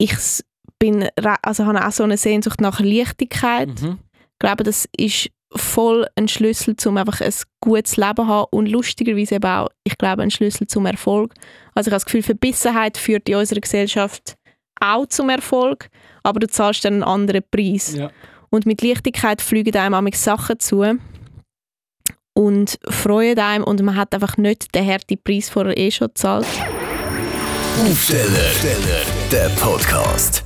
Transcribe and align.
ich 0.00 0.16
bin, 0.78 1.08
also 1.42 1.66
habe 1.66 1.86
auch 1.86 1.92
so 1.92 2.02
eine 2.02 2.16
Sehnsucht 2.16 2.60
nach 2.60 2.80
Leichtigkeit. 2.80 3.68
Mhm. 3.82 3.98
Ich 4.12 4.38
glaube, 4.38 4.64
das 4.64 4.88
ist 4.96 5.30
voll 5.54 6.06
ein 6.16 6.26
Schlüssel, 6.26 6.74
um 6.86 6.96
einfach 6.96 7.20
ein 7.20 7.34
gutes 7.60 7.96
Leben 7.96 8.16
zu 8.16 8.26
haben 8.26 8.46
und 8.50 8.66
lustigerweise 8.66 9.34
eben 9.34 9.50
auch, 9.50 9.68
ich 9.84 9.98
glaube, 9.98 10.22
ein 10.22 10.30
Schlüssel 10.30 10.66
zum 10.66 10.86
Erfolg. 10.86 11.34
Also 11.74 11.88
ich 11.88 11.92
habe 11.92 11.96
das 11.96 12.04
Gefühl, 12.06 12.22
Verbissenheit 12.22 12.96
führt 12.96 13.28
in 13.28 13.36
unserer 13.36 13.60
Gesellschaft 13.60 14.36
auch 14.80 15.04
zum 15.06 15.28
Erfolg, 15.28 15.90
aber 16.22 16.40
du 16.40 16.48
zahlst 16.48 16.84
dann 16.84 16.94
einen 16.94 17.02
anderen 17.02 17.42
Preis. 17.50 17.94
Ja. 17.94 18.10
Und 18.48 18.64
mit 18.64 18.80
Leichtigkeit 18.80 19.42
fliegen 19.42 19.76
einem 19.76 19.94
auch 19.94 20.14
Sachen 20.14 20.58
zu 20.60 20.98
und 22.34 22.78
freuen 22.88 23.38
einem 23.38 23.64
und 23.64 23.82
man 23.82 23.96
hat 23.96 24.14
einfach 24.14 24.38
nicht 24.38 24.74
den 24.74 24.86
harten 24.86 25.22
Preis 25.22 25.50
vorher 25.50 25.76
eh 25.76 25.90
schon 25.90 26.08
gezahlt. 26.08 26.46
Aufsteller, 27.78 28.52
der 29.30 29.48
Podcast. 29.50 30.44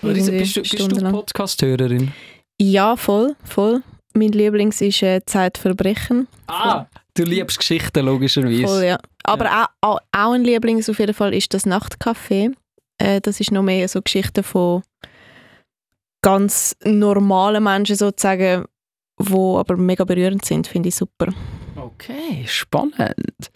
Marisa, 0.00 0.30
bist 0.30 0.56
du, 0.56 0.62
bist 0.62 0.92
du 0.92 1.10
Podcast-Hörerin? 1.10 2.12
Ja, 2.58 2.96
voll, 2.96 3.36
voll. 3.44 3.82
Mein 4.14 4.32
Lieblings 4.32 4.80
ist 4.80 5.02
äh, 5.02 5.20
Zeitverbrechen. 5.26 6.28
Ah, 6.46 6.86
du 7.14 7.24
liebst 7.24 7.58
Geschichten, 7.58 8.06
logischerweise. 8.06 8.66
Voll, 8.66 8.84
ja. 8.84 8.98
Aber 9.24 9.44
ja. 9.44 9.68
Auch, 9.82 9.98
auch 10.12 10.32
ein 10.32 10.44
Lieblings 10.44 10.88
auf 10.88 10.98
jeden 10.98 11.14
Fall 11.14 11.34
ist 11.34 11.52
das 11.52 11.66
Nachtcafé. 11.66 12.54
Äh, 12.98 13.20
das 13.20 13.40
ist 13.40 13.52
noch 13.52 13.62
mehr 13.62 13.88
so 13.88 14.00
Geschichten 14.00 14.42
von 14.44 14.82
ganz 16.22 16.74
normalen 16.84 17.62
Menschen 17.62 17.96
sozusagen, 17.96 18.64
wo 19.18 19.58
aber 19.58 19.76
mega 19.76 20.04
berührend 20.04 20.44
sind, 20.44 20.66
finde 20.66 20.88
ich 20.88 20.94
super. 20.96 21.34
Okay, 21.98 22.44
spannend. 22.46 23.50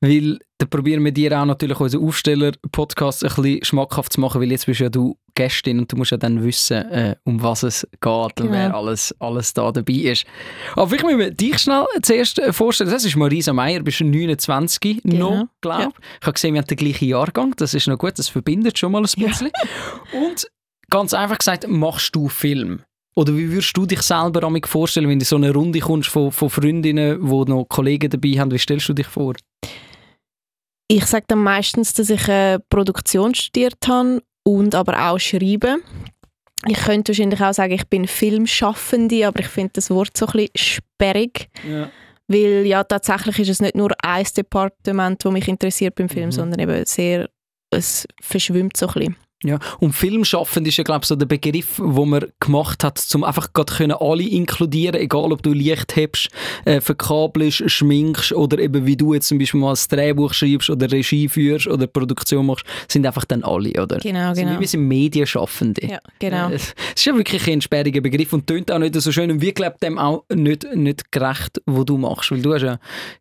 Weil 0.00 0.38
dann 0.58 0.68
probieren 0.68 1.04
wir 1.04 1.12
dir 1.12 1.40
auch 1.40 1.44
natürlich 1.44 1.78
unseren 1.78 2.04
Aufsteller-Podcast 2.04 3.24
ein 3.24 3.28
bisschen 3.28 3.64
schmackhaft 3.64 4.14
zu 4.14 4.20
machen, 4.20 4.40
weil 4.40 4.50
jetzt 4.50 4.66
bist 4.66 4.80
ja 4.80 4.88
du 4.88 5.16
Gästin 5.34 5.78
und 5.78 5.92
du 5.92 5.96
musst 5.96 6.10
ja 6.10 6.16
dann 6.16 6.42
wissen, 6.42 6.90
äh, 6.90 7.14
um 7.24 7.40
was 7.40 7.62
es 7.62 7.86
geht 8.00 8.04
und 8.04 8.36
genau. 8.36 8.52
wer 8.52 8.74
alles, 8.74 9.14
alles 9.20 9.54
da 9.54 9.70
dabei 9.70 9.92
ist. 9.92 10.26
Aber 10.74 10.92
ich 10.94 11.02
muss 11.02 11.36
dich 11.36 11.58
schnell 11.58 11.86
zuerst 12.02 12.40
vorstellen. 12.50 12.90
Das 12.90 13.04
ist 13.04 13.16
Marisa 13.16 13.52
Meyer, 13.52 13.80
bist 13.80 14.00
29 14.00 15.02
genau. 15.02 15.30
noch, 15.30 15.46
glaube 15.60 15.82
ich. 15.82 15.86
Ja. 15.86 15.92
Ich 16.20 16.26
habe 16.26 16.32
gesehen, 16.34 16.54
wir 16.54 16.60
haben 16.60 16.66
den 16.66 16.76
gleichen 16.76 17.08
Jahrgang. 17.08 17.54
Das 17.56 17.74
ist 17.74 17.86
noch 17.86 17.98
gut, 17.98 18.18
das 18.18 18.28
verbindet 18.28 18.76
schon 18.76 18.90
mal 18.90 18.98
ein 18.98 19.02
bisschen. 19.02 19.50
Ja. 20.12 20.20
Und 20.20 20.48
ganz 20.90 21.14
einfach 21.14 21.38
gesagt, 21.38 21.68
machst 21.68 22.14
du 22.16 22.28
Film? 22.28 22.82
Oder 23.16 23.36
wie 23.36 23.50
würdest 23.50 23.76
du 23.76 23.86
dich 23.86 24.02
selber 24.02 24.40
damit 24.40 24.66
vorstellen, 24.66 25.08
wenn 25.08 25.20
du 25.20 25.24
so 25.24 25.36
eine 25.36 25.52
Runde 25.52 25.78
kommst 25.78 26.08
von, 26.08 26.32
von 26.32 26.50
Freundinnen, 26.50 27.18
wo 27.20 27.44
noch 27.44 27.64
Kollegen 27.64 28.10
dabei 28.10 28.30
haben? 28.30 28.50
Wie 28.50 28.58
stellst 28.58 28.88
du 28.88 28.92
dich 28.92 29.06
vor? 29.06 29.34
Ich 30.88 31.06
sage 31.06 31.24
dann 31.28 31.38
meistens, 31.38 31.94
dass 31.94 32.10
ich 32.10 32.28
eine 32.28 32.60
Produktion 32.68 33.34
studiert 33.34 33.78
habe 33.86 34.22
und 34.42 34.74
aber 34.74 35.10
auch 35.10 35.18
schreiben. 35.18 35.82
Ich 36.66 36.78
könnte 36.78 37.12
wahrscheinlich 37.12 37.40
auch 37.40 37.52
sagen, 37.52 37.72
ich 37.72 37.86
bin 37.88 38.06
Filmschaffende, 38.06 39.26
aber 39.26 39.40
ich 39.40 39.48
finde 39.48 39.74
das 39.74 39.90
Wort 39.90 40.16
so 40.16 40.26
ein 40.26 40.32
bisschen 40.32 40.50
sperrig. 40.56 41.48
Ja. 41.68 41.90
Weil 42.26 42.66
ja, 42.66 42.82
tatsächlich 42.84 43.40
ist 43.40 43.48
es 43.50 43.60
nicht 43.60 43.76
nur 43.76 43.90
ein 44.02 44.26
Departement, 44.36 45.24
das 45.24 45.32
mich 45.32 45.46
interessiert 45.46 45.94
beim 45.94 46.08
Film, 46.08 46.26
mhm. 46.26 46.32
sondern 46.32 46.60
eben 46.60 46.84
sehr, 46.86 47.28
es 47.70 48.06
verschwimmt 48.20 48.76
so 48.76 48.86
ein 48.88 48.92
bisschen. 48.94 49.16
Ja, 49.44 49.58
und 49.78 49.92
Filmschaffend 49.92 50.66
ist 50.66 50.78
ja, 50.78 50.84
glaube 50.84 51.02
ich, 51.02 51.08
so 51.08 51.16
der 51.16 51.26
Begriff, 51.26 51.74
wo 51.76 52.06
man 52.06 52.24
gemacht 52.40 52.82
hat, 52.82 53.06
um 53.14 53.24
einfach 53.24 53.52
gerade 53.52 54.00
alle 54.00 54.22
inkludieren, 54.22 54.98
egal 54.98 55.32
ob 55.32 55.42
du 55.42 55.52
Licht 55.52 55.94
hast, 55.96 56.30
äh, 56.64 56.80
verkabelst, 56.80 57.70
schminkst 57.70 58.32
oder 58.32 58.58
eben 58.58 58.86
wie 58.86 58.96
du 58.96 59.12
jetzt 59.12 59.28
zum 59.28 59.38
Beispiel 59.38 59.60
mal 59.60 59.74
ein 59.74 59.78
Drehbuch 59.88 60.32
schreibst 60.32 60.70
oder 60.70 60.90
Regie 60.90 61.28
führst 61.28 61.66
oder 61.66 61.86
Produktion 61.86 62.46
machst, 62.46 62.64
sind 62.88 63.06
einfach 63.06 63.26
dann 63.26 63.44
alle, 63.44 63.70
oder? 63.70 63.98
Genau, 63.98 64.32
genau. 64.32 64.34
Sind 64.34 64.60
wir 64.60 64.68
sind 64.68 64.88
Medienschaffende. 64.88 65.86
Ja, 65.86 65.98
genau. 66.18 66.48
Es 66.48 66.74
ist 66.96 67.04
ja 67.04 67.14
wirklich 67.14 67.46
ein 67.50 67.60
sperriger 67.60 68.00
Begriff 68.00 68.32
und 68.32 68.46
tönt 68.46 68.72
auch 68.72 68.78
nicht 68.78 68.94
so 68.98 69.12
schön 69.12 69.30
und 69.30 69.42
wir 69.42 69.52
glauben 69.52 69.76
dem 69.82 69.98
auch 69.98 70.24
nicht, 70.32 70.66
nicht 70.74 71.12
gerecht, 71.12 71.60
was 71.66 71.84
du 71.84 71.98
machst, 71.98 72.30
weil 72.30 72.40
du 72.40 72.54
hast 72.54 72.62
ja 72.62 72.78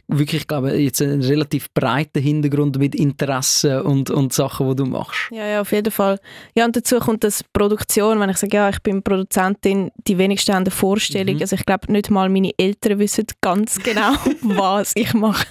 wirklich, 0.08 0.48
glaube 0.48 0.74
ich, 0.74 0.86
jetzt 0.86 1.02
einen 1.02 1.22
relativ 1.22 1.74
breiten 1.74 2.22
Hintergrund 2.22 2.78
mit 2.78 2.96
Interessen 2.96 3.82
und, 3.82 4.10
und 4.10 4.32
Sachen, 4.32 4.70
die 4.70 4.76
du 4.76 4.86
machst. 4.86 5.30
Ja, 5.32 5.46
ja, 5.46 5.62
auf 5.62 5.72
jeden 5.72 5.92
Fall 5.92 6.13
Fall. 6.18 6.28
Ja, 6.56 6.66
und 6.66 6.76
dazu 6.76 7.00
kommt 7.00 7.24
das 7.24 7.44
Produktion, 7.44 8.20
wenn 8.20 8.30
ich 8.30 8.38
sage, 8.38 8.56
ja, 8.56 8.70
ich 8.70 8.80
bin 8.80 9.04
Produzentin, 9.04 9.92
die 10.08 10.18
wenigsten 10.18 10.54
haben 10.54 10.64
eine 10.64 10.72
Vorstellung. 10.72 11.36
Mhm. 11.36 11.42
Also 11.42 11.56
ich 11.56 11.66
glaube, 11.66 11.92
nicht 11.92 12.10
mal 12.10 12.30
meine 12.30 12.52
Eltern 12.58 13.00
wissen 13.00 13.26
ganz 13.42 13.80
genau, 13.80 14.14
was 14.42 14.94
ich 14.96 15.14
mache. 15.14 15.46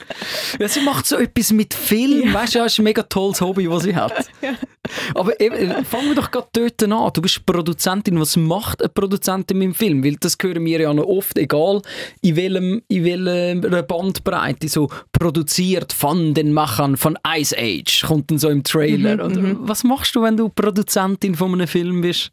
Ja, 0.58 0.68
sie 0.68 0.80
macht 0.80 1.06
so 1.06 1.16
etwas 1.16 1.52
mit 1.52 1.74
Film, 1.74 2.28
ja. 2.28 2.34
weißt 2.34 2.54
du, 2.54 2.58
das 2.60 2.72
ist 2.72 2.78
ein 2.78 2.84
mega 2.84 3.02
tolles 3.02 3.40
Hobby, 3.40 3.70
was 3.70 3.82
sie 3.84 3.94
hat. 3.94 4.26
ja. 4.42 4.54
Aber 5.14 5.38
eben, 5.40 5.84
fangen 5.84 6.08
wir 6.08 6.14
doch 6.16 6.30
gerade 6.30 6.48
dort 6.52 6.82
an. 6.82 7.12
Du 7.12 7.22
bist 7.22 7.46
Produzentin. 7.46 8.18
Was 8.18 8.36
macht 8.36 8.82
eine 8.82 8.88
Produzentin 8.88 9.58
mit 9.58 9.66
dem 9.66 9.74
Film? 9.74 10.04
Weil 10.04 10.16
das 10.16 10.36
hören 10.40 10.64
wir 10.64 10.80
ja 10.80 10.92
noch 10.92 11.06
oft, 11.06 11.38
egal 11.38 11.82
in, 12.20 12.36
welchem, 12.36 12.82
in 12.88 13.04
welcher 13.04 13.82
Bandbreite, 13.84 14.68
so 14.68 14.88
produziert 15.12 15.92
von 15.92 16.34
den 16.34 16.52
Machern 16.52 16.96
von 16.96 17.16
Ice 17.26 17.56
Age, 17.56 18.04
kommt 18.06 18.30
dann 18.30 18.38
so 18.38 18.48
im 18.48 18.64
Trailer. 18.64 19.28
Mhm, 19.28 19.42
mhm. 19.42 19.58
was 19.60 19.84
machst 19.84 20.16
du, 20.16 20.22
wenn 20.22 20.36
du 20.36 20.48
Produzentin 20.48 21.34
von 21.36 21.52
einem 21.52 21.68
Film 21.68 22.00
bist? 22.00 22.32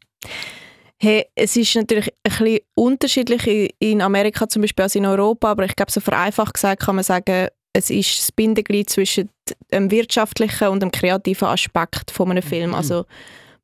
Hey, 1.02 1.26
es 1.34 1.56
ist 1.56 1.76
natürlich 1.76 2.10
ein 2.24 2.32
bisschen 2.32 2.60
unterschiedlich 2.76 3.74
in 3.80 4.02
Amerika 4.02 4.50
zum 4.50 4.64
Beispiel 4.64 4.84
als 4.84 4.96
in 4.96 5.06
Europa, 5.06 5.50
aber 5.52 5.64
ich 5.64 5.76
glaube, 5.76 5.92
so 5.92 6.02
vereinfacht 6.02 6.56
gesagt 6.56 6.82
kann 6.82 6.96
man 6.96 7.06
sagen, 7.06 7.48
es 7.74 7.90
ist 7.90 8.20
das 8.20 8.32
Bindeglied 8.32 8.90
zwischen 8.90 9.30
dem 9.72 9.92
wirtschaftlichen 9.92 10.70
und 10.70 10.82
dem 10.82 10.92
kreativen 10.92 11.48
Aspekt 11.48 12.12
von 12.12 12.32
einem 12.32 12.44
Film. 12.44 12.72
Mhm. 12.72 12.76
Also 12.76 13.06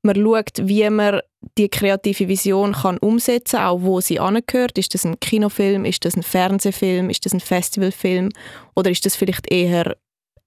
man 0.04 0.16
schaut, 0.16 0.52
wie 0.62 0.88
man 0.90 1.22
die 1.58 1.70
kreative 1.70 2.28
Vision 2.28 2.74
kann 2.74 2.98
umsetzen 3.00 3.58
kann, 3.58 3.68
auch 3.68 3.82
wo 3.82 4.02
sie 4.02 4.20
angehört. 4.20 4.78
Ist 4.78 4.94
das 4.94 5.06
ein 5.06 5.20
Kinofilm, 5.20 5.86
ist 5.86 6.06
das 6.06 6.16
ein 6.16 6.24
Fernsehfilm, 6.24 7.10
ist 7.10 7.26
das 7.26 7.34
ein 7.34 7.40
Festivalfilm 7.40 8.30
oder 8.76 8.92
ist 8.92 9.06
das 9.06 9.16
vielleicht 9.16 9.52
eher 9.52 9.98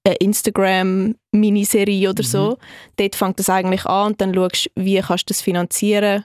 eine 0.05 0.15
Instagram-Miniserie 0.15 2.09
oder 2.09 2.23
so. 2.23 2.51
Mhm. 2.51 2.55
Dort 2.95 3.15
fängt 3.15 3.39
das 3.39 3.49
eigentlich 3.49 3.85
an 3.85 4.11
und 4.11 4.21
dann 4.21 4.33
schaust 4.33 4.67
du, 4.67 4.83
wie 4.83 4.99
kannst 5.01 5.29
du 5.29 5.33
das 5.33 5.41
finanzieren, 5.41 6.23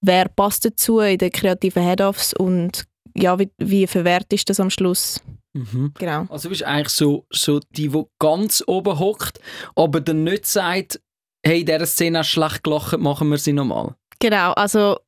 wer 0.00 0.28
passt 0.28 0.64
dazu 0.64 1.00
in 1.00 1.18
den 1.18 1.32
kreativen 1.32 1.82
Head-Offs 1.82 2.34
und 2.34 2.84
ja, 3.16 3.38
wie, 3.38 3.50
wie 3.58 3.86
verwertest 3.86 4.48
du 4.48 4.50
das 4.50 4.60
am 4.60 4.70
Schluss? 4.70 5.20
Mhm. 5.52 5.92
Genau. 5.98 6.26
Also 6.28 6.44
du 6.44 6.50
bist 6.50 6.62
eigentlich 6.62 6.90
so, 6.90 7.26
so 7.30 7.60
die, 7.70 7.88
die 7.88 8.04
ganz 8.18 8.62
oben 8.66 8.98
hockt, 8.98 9.40
aber 9.74 10.00
dann 10.00 10.24
nicht 10.24 10.46
sagt, 10.46 11.00
hey, 11.44 11.64
dieser 11.64 11.86
Szene 11.86 12.18
hast 12.18 12.28
schlecht 12.28 12.62
gelacht, 12.62 12.98
machen 12.98 13.28
wir 13.30 13.38
sie 13.38 13.52
nochmal. 13.52 13.94
Genau, 14.20 14.52
also 14.52 14.98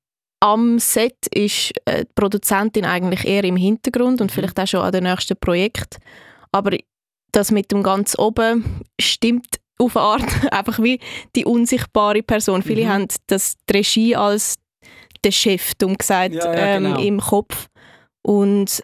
am 0.40 0.78
Set 0.78 1.26
ist 1.32 1.72
äh, 1.84 2.04
die 2.04 2.12
Produzentin 2.14 2.84
eigentlich 2.84 3.24
eher 3.24 3.44
im 3.44 3.56
Hintergrund 3.56 4.20
und 4.20 4.30
mhm. 4.30 4.34
vielleicht 4.34 4.58
auch 4.58 4.66
schon 4.66 4.80
an 4.80 4.92
dem 4.92 5.04
nächsten 5.04 5.36
Projekt. 5.36 5.98
Aber 6.50 6.76
das 7.30 7.50
mit 7.50 7.70
dem 7.70 7.82
ganz 7.82 8.18
oben 8.18 8.82
stimmt 9.00 9.60
auf 9.78 9.96
eine 9.96 10.04
Art 10.04 10.52
einfach 10.52 10.82
wie 10.82 11.00
die 11.36 11.44
unsichtbare 11.44 12.22
Person. 12.22 12.62
Viele 12.62 12.84
mhm. 12.84 12.88
haben 12.88 13.08
das 13.28 13.54
die 13.68 13.76
Regie 13.76 14.16
als 14.16 14.56
den 15.24 15.32
Chef, 15.32 15.74
dumm 15.76 15.96
gesagt, 15.96 16.34
ja, 16.34 16.52
ja, 16.52 16.54
ähm, 16.54 16.84
genau. 16.84 17.00
im 17.00 17.20
Kopf. 17.20 17.68
Und 18.22 18.82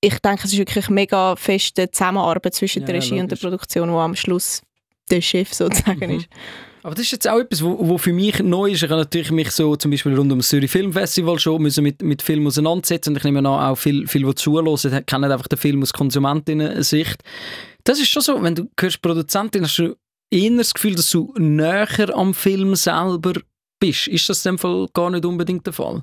ich 0.00 0.18
denke, 0.20 0.42
es 0.44 0.52
ist 0.52 0.58
wirklich 0.58 0.86
eine 0.86 0.94
mega 0.94 1.36
feste 1.36 1.90
Zusammenarbeit 1.90 2.54
zwischen 2.54 2.80
ja, 2.80 2.86
der 2.86 2.94
Regie 2.96 3.20
und 3.20 3.30
der 3.30 3.36
Produktion, 3.36 3.90
wo 3.92 3.98
am 3.98 4.16
Schluss 4.16 4.62
der 5.10 5.20
Chef 5.20 5.52
sozusagen 5.52 6.10
mhm. 6.10 6.18
ist. 6.18 6.28
Aber 6.82 6.94
das 6.94 7.04
ist 7.04 7.12
jetzt 7.12 7.28
auch 7.28 7.38
etwas, 7.38 7.62
wo, 7.62 7.76
wo 7.78 7.98
für 7.98 8.12
mich 8.12 8.38
neu 8.38 8.70
ist. 8.70 8.82
Ich 8.82 8.88
habe 8.88 9.00
natürlich 9.00 9.30
mich 9.30 9.50
so 9.50 9.76
zum 9.76 9.90
Beispiel 9.90 10.16
rund 10.16 10.32
um 10.32 10.38
das 10.38 10.48
Zürich 10.48 10.70
Filmfestival 10.70 11.38
schon 11.38 11.60
müssen 11.60 11.84
mit, 11.84 12.00
mit 12.00 12.22
Film 12.22 12.46
auseinandersetzen 12.46 13.10
und 13.10 13.16
ich 13.18 13.24
nehme 13.24 13.40
an, 13.40 13.46
auch 13.46 13.76
viel, 13.76 14.06
viel 14.08 14.24
die 14.24 14.34
zuhören, 14.34 15.04
kennen 15.04 15.30
einfach 15.30 15.48
den 15.48 15.58
Film 15.58 15.82
aus 15.82 15.92
Konsumentinnen-Sicht. 15.92 17.22
Das 17.84 18.00
ist 18.00 18.08
schon 18.08 18.22
so, 18.22 18.42
wenn 18.42 18.54
du 18.54 18.70
hörst 18.78 19.02
Produzentin, 19.02 19.64
hast 19.64 19.78
du 19.78 19.94
eher 20.30 20.56
das 20.56 20.72
Gefühl, 20.72 20.94
dass 20.94 21.10
du 21.10 21.34
näher 21.36 22.16
am 22.16 22.32
Film 22.32 22.74
selber 22.74 23.34
bist. 23.78 24.08
Ist 24.08 24.28
das 24.30 24.46
in 24.46 24.52
dem 24.52 24.58
Fall 24.58 24.88
gar 24.94 25.10
nicht 25.10 25.26
unbedingt 25.26 25.66
der 25.66 25.74
Fall? 25.74 26.02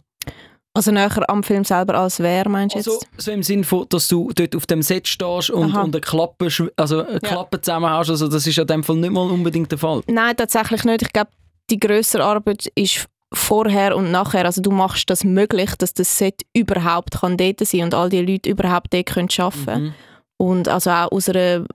Also 0.78 0.92
näher 0.92 1.10
am 1.28 1.42
Film 1.42 1.64
selber 1.64 1.96
als 1.96 2.20
wer, 2.20 2.48
meinst 2.48 2.76
du 2.76 2.78
also, 2.78 2.92
jetzt? 2.92 3.08
So 3.18 3.32
im 3.32 3.42
Sinne 3.42 3.64
von, 3.64 3.88
dass 3.90 4.08
du 4.10 4.32
dort 4.36 4.56
auf 4.56 4.68
dem 4.68 4.84
Set 4.84 5.08
stehst 5.08 5.50
und, 5.50 5.76
und 5.76 5.96
eine 5.96 6.02
Klappe, 6.02 6.50
also 6.76 7.04
eine 7.04 7.20
Klappe 7.20 7.58
ja. 7.58 7.62
zusammen 7.64 7.90
hast, 7.90 8.12
also 8.12 8.28
das 8.28 8.46
ist 8.46 8.60
in 8.60 8.68
dem 8.68 8.84
Fall 8.84 8.98
nicht 8.98 9.12
mal 9.12 9.28
unbedingt 9.28 9.72
der 9.72 9.80
Fall. 9.80 10.04
Nein, 10.06 10.38
tatsächlich 10.38 10.84
nicht. 10.84 11.02
Ich 11.02 11.12
glaube, 11.12 11.32
die 11.72 11.80
größere 11.80 12.24
Arbeit 12.24 12.68
ist 12.76 13.08
vorher 13.34 13.98
und 13.98 14.12
nachher. 14.12 14.46
Also 14.46 14.62
du 14.62 14.70
machst 14.70 15.10
das 15.10 15.24
möglich, 15.24 15.72
dass 15.80 15.96
das 15.96 16.16
Set 16.16 16.44
überhaupt 16.54 17.22
kann 17.22 17.38
dort 17.38 17.66
sein 17.66 17.82
und 17.82 17.96
all 17.96 18.10
die 18.10 18.22
Leute 18.22 18.48
überhaupt 18.48 18.94
dort 18.94 19.08
können 19.08 19.30
arbeiten 19.36 19.66
können. 19.66 19.84
Mhm. 19.84 19.94
Und 20.38 20.68
also 20.68 20.92
auch 20.92 21.12
aus 21.12 21.28
einer 21.28 21.66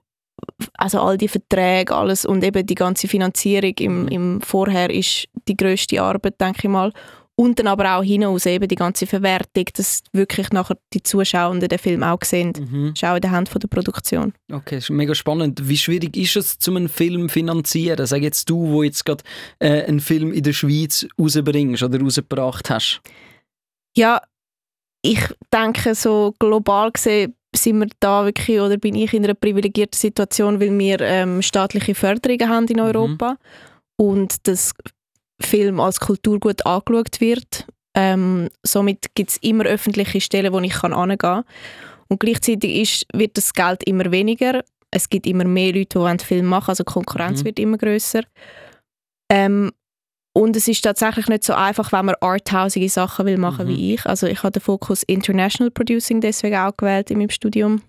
also 0.75 1.01
all 1.01 1.19
die 1.19 1.29
Verträge, 1.29 1.93
alles 1.93 2.25
und 2.25 2.45
eben 2.45 2.65
die 2.65 2.77
ganze 2.77 3.09
Finanzierung 3.09 3.75
im, 3.79 4.03
mhm. 4.03 4.09
im 4.09 4.41
Vorher 4.43 4.91
ist 4.91 5.27
die 5.49 5.57
größte 5.57 6.01
Arbeit, 6.01 6.41
denke 6.41 6.61
ich 6.63 6.69
mal. 6.69 6.93
Und 7.35 7.59
dann 7.59 7.67
aber 7.67 7.97
auch 7.97 8.03
hinaus 8.03 8.45
eben 8.45 8.69
die 8.69 8.75
ganze 8.75 9.07
Verwertung, 9.07 9.65
dass 9.75 10.03
wirklich 10.13 10.51
nachher 10.51 10.77
die 10.93 11.03
Zuschauenden 11.03 11.69
den 11.69 11.79
Film 11.79 12.03
auch 12.03 12.23
sehen. 12.23 12.53
Mhm. 12.59 12.93
Das 12.95 13.03
ist 13.03 13.09
auch 13.09 13.15
in 13.15 13.23
der 13.23 13.31
Hand 13.31 13.49
von 13.49 13.59
der 13.59 13.69
Produktion. 13.69 14.35
Okay, 14.51 14.77
das 14.77 14.85
ist 14.85 14.91
mega 14.91 15.15
spannend. 15.15 15.67
Wie 15.67 15.79
schwierig 15.79 16.17
ist 16.17 16.37
es, 16.37 16.59
zum 16.59 16.77
einen 16.77 16.91
Film 16.91 17.29
zu 17.29 17.33
finanzieren? 17.33 18.07
Sag 18.07 18.23
jetzt 18.23 18.51
du, 18.51 18.69
wo 18.69 18.83
jetzt 18.83 19.05
gerade 19.05 19.25
äh, 19.61 19.85
einen 19.85 20.01
Film 20.01 20.33
in 20.33 20.43
der 20.43 20.53
Schweiz 20.53 21.07
rausbringst 21.19 21.83
oder 21.83 22.01
rausgebracht 22.01 22.69
hast. 22.69 23.01
Ja, 23.97 24.21
ich 25.03 25.21
denke, 25.53 25.95
so 25.95 26.35
global 26.39 26.93
gesehen 26.93 27.35
sind 27.55 27.81
wir 27.81 27.89
da 28.01 28.25
wirklich, 28.25 28.61
oder 28.61 28.77
bin 28.77 28.95
ich 28.95 29.13
in 29.13 29.25
einer 29.25 29.35
privilegierten 29.35 29.99
Situation, 29.99 30.61
weil 30.61 30.79
wir 30.79 31.01
ähm, 31.01 31.43
staatliche 31.43 31.95
Förderungen 31.95 32.49
haben 32.49 32.67
in 32.69 32.81
Europa 32.81 33.37
und 33.97 34.47
das 34.47 34.73
Film 35.43 35.81
als 35.81 36.01
Kulturgut 36.01 36.65
angeschaut 36.67 37.21
wird. 37.21 37.67
Ähm, 37.95 38.49
somit 38.63 39.15
gibt 39.15 39.31
es 39.31 39.37
immer 39.39 39.65
öffentliche 39.65 40.21
Stellen, 40.21 40.53
wo 40.53 40.61
ich 40.61 40.73
kann 40.73 40.95
hingehen 40.97 41.19
kann. 41.19 41.45
Und 42.09 42.21
gleichzeitig 42.21 42.77
ist, 42.77 43.07
wird 43.13 43.37
das 43.37 43.53
Geld 43.53 43.83
immer 43.85 44.11
weniger. 44.11 44.63
Es 44.91 45.09
gibt 45.09 45.27
immer 45.27 45.45
mehr 45.45 45.73
Leute, 45.73 46.17
die 46.21 46.25
Film 46.25 46.47
machen 46.47 46.71
also 46.71 46.85
die 46.85 46.93
Konkurrenz 46.93 47.41
Mhm. 47.41 47.45
wird 47.47 47.59
immer 47.59 47.79
grösser. 47.79 48.23
Ähm, 49.31 49.73
und 50.35 50.57
es 50.57 50.69
ist 50.69 50.83
tatsächlich 50.83 51.29
nicht 51.29 51.45
so 51.45 51.53
einfach, 51.53 51.93
wenn 51.93 52.07
man 52.07 52.15
arthausige 52.21 52.89
Sachen 52.89 53.27
will 53.27 53.37
machen 53.39 53.67
Mhm. 53.67 53.71
wie 53.71 53.95
ich. 53.95 54.07
Also 54.07 54.27
ich 54.27 54.43
habe 54.43 54.53
den 54.53 54.63
Fokus 54.63 55.03
International 55.03 55.71
Producing 55.71 56.21
deswegen 56.21 56.57
auch 56.57 56.77
gewählt 56.77 57.11
in 57.11 57.19
meinem 57.19 57.31
Studium. 57.31 57.83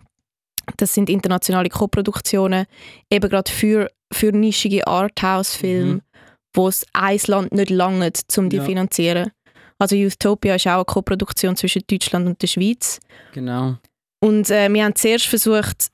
Das 0.78 0.94
sind 0.94 1.10
internationale 1.10 1.70
Koproduktionen, 1.70 2.66
eben 3.10 3.30
gerade 3.30 3.52
für, 3.52 3.90
für 4.12 4.32
nischige 4.32 4.86
Arthouse-Filme, 4.88 5.94
Mhm. 5.96 6.02
Wo 6.54 6.68
es 6.68 6.86
ein 6.94 7.20
Land 7.28 7.52
nicht 7.54 7.70
langt, 7.70 8.24
um 8.38 8.50
die 8.50 8.58
Ja. 8.58 8.62
zu 8.64 8.68
finanzieren. 8.68 9.32
Also 9.80 9.96
Youthopia 9.96 10.56
ist 10.56 10.68
auch 10.68 10.74
eine 10.76 10.86
Koproduktion 10.86 11.56
zwischen 11.56 11.82
Deutschland 11.90 12.28
und 12.28 12.42
der 12.42 12.48
Schweiz. 12.48 13.00
Genau. 13.34 13.76
Und 14.22 14.50
äh, 14.50 14.70
wir 14.72 14.86
haben 14.86 14.96
zuerst 14.96 15.26
versucht, 15.26 15.88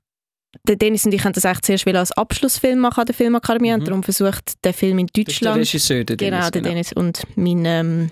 der 0.67 0.75
Dennis 0.75 1.05
und 1.05 1.13
ich 1.13 1.23
haben 1.23 1.33
das 1.33 1.45
eigentlich 1.45 1.61
zuerst 1.61 1.87
als 1.87 2.11
Abschlussfilm 2.11 2.79
machen 2.79 3.01
an 3.01 3.05
der 3.07 3.15
Filmakademie, 3.15 3.69
Mhm. 3.69 3.73
haben 3.73 3.85
darum 3.85 4.03
versucht, 4.03 4.63
den 4.65 4.73
Film 4.73 4.99
in 4.99 5.07
Das 5.07 5.11
ist 5.11 5.15
der 5.17 5.23
Deutschland 5.23 5.57
Regisseur, 5.57 6.03
der 6.03 6.17
Genau, 6.17 6.37
Dennis, 6.37 6.51
der 6.51 6.61
Dennis 6.61 6.93
und 6.93 7.21
mein 7.35 7.65
ähm, 7.65 8.11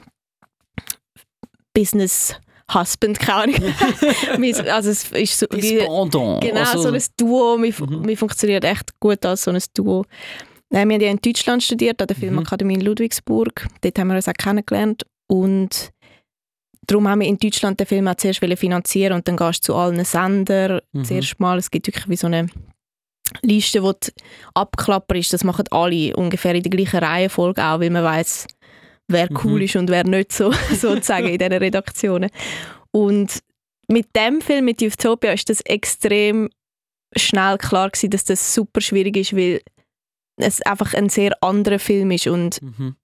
Business 1.74 2.36
Husband, 2.74 3.18
keine 3.20 3.56
Ahnung. 3.56 3.56
Also 4.72 4.90
es 4.90 5.12
ist 5.12 5.40
so, 5.40 5.46
wie, 5.52 5.78
Pendant. 5.80 6.42
genau 6.42 6.60
also, 6.60 6.82
so 6.82 6.90
ein 6.92 7.02
Duo. 7.18 7.58
Wir, 7.62 7.74
Mhm. 7.88 8.08
wir 8.08 8.18
funktionieren 8.18 8.64
echt 8.64 9.00
gut 9.00 9.26
als 9.26 9.44
so 9.44 9.52
ein 9.52 9.62
Duo. 9.74 10.04
Äh, 10.70 10.86
wir 10.86 10.96
haben 10.96 11.02
ja 11.02 11.10
in 11.12 11.18
Deutschland 11.18 11.64
studiert, 11.64 12.02
an 12.02 12.08
der 12.08 12.18
Mhm. 12.18 12.22
Filmakademie 12.22 12.76
in 12.76 12.82
Ludwigsburg. 12.82 13.68
Dort 13.82 14.00
haben 14.00 14.08
wir 14.10 14.16
uns 14.16 14.28
auch 14.28 14.34
kennengelernt. 14.34 15.04
Und 15.30 15.92
darum 16.86 17.08
haben 17.08 17.20
wir 17.22 17.28
in 17.28 17.38
Deutschland 17.38 17.80
den 17.80 17.88
Film 17.88 18.08
auch 18.08 18.16
zuerst 18.16 18.40
finanzieren 18.40 19.14
und 19.14 19.28
dann 19.28 19.38
gehst 19.38 19.60
du 19.64 19.74
zu 19.74 19.76
allen 19.76 20.04
Sendern 20.06 20.82
Mhm. 20.94 21.06
zuerst 21.06 21.40
mal. 21.40 21.58
Es 21.58 21.70
gibt 21.72 21.88
wirklich 21.88 22.08
wie 22.10 22.16
so 22.16 22.28
eine 22.28 22.48
Liste, 23.42 23.84
wo 23.84 23.92
du 23.92 24.08
abklapperst. 24.54 25.34
Das 25.34 25.44
machen 25.44 25.66
alle 25.72 26.16
ungefähr 26.16 26.56
in 26.56 26.64
der 26.64 26.70
gleichen 26.70 27.00
Reihenfolge 27.04 27.62
auch, 27.64 27.80
weil 27.82 27.90
man 27.90 28.04
weiß, 28.04 28.48
wer 29.10 29.30
Mhm. 29.32 29.40
cool 29.44 29.62
ist 29.64 29.76
und 29.76 29.90
wer 29.90 30.06
nicht 30.06 30.32
so, 30.32 30.52
sozusagen 30.72 31.28
in 31.28 31.38
diesen 31.38 31.54
Redaktionen. 31.64 32.30
Und 32.92 33.40
mit 33.90 34.08
dem 34.16 34.42
Film, 34.42 34.66
mit 34.66 34.82
Utopia, 34.82 35.32
ist 35.34 35.50
das 35.50 35.62
extrem 35.62 36.50
schnell 37.16 37.58
klar 37.58 37.90
gewesen, 37.90 38.10
dass 38.10 38.24
das 38.26 38.54
super 38.54 38.82
schwierig 38.82 39.16
ist, 39.18 39.36
weil 39.36 39.62
es 40.38 40.62
einfach 40.62 40.94
ein 40.94 41.10
sehr 41.10 41.32
anderer 41.42 41.80
Film 41.80 42.12
ist 42.12 42.28
und 42.28 42.62
Mhm. 42.62 42.96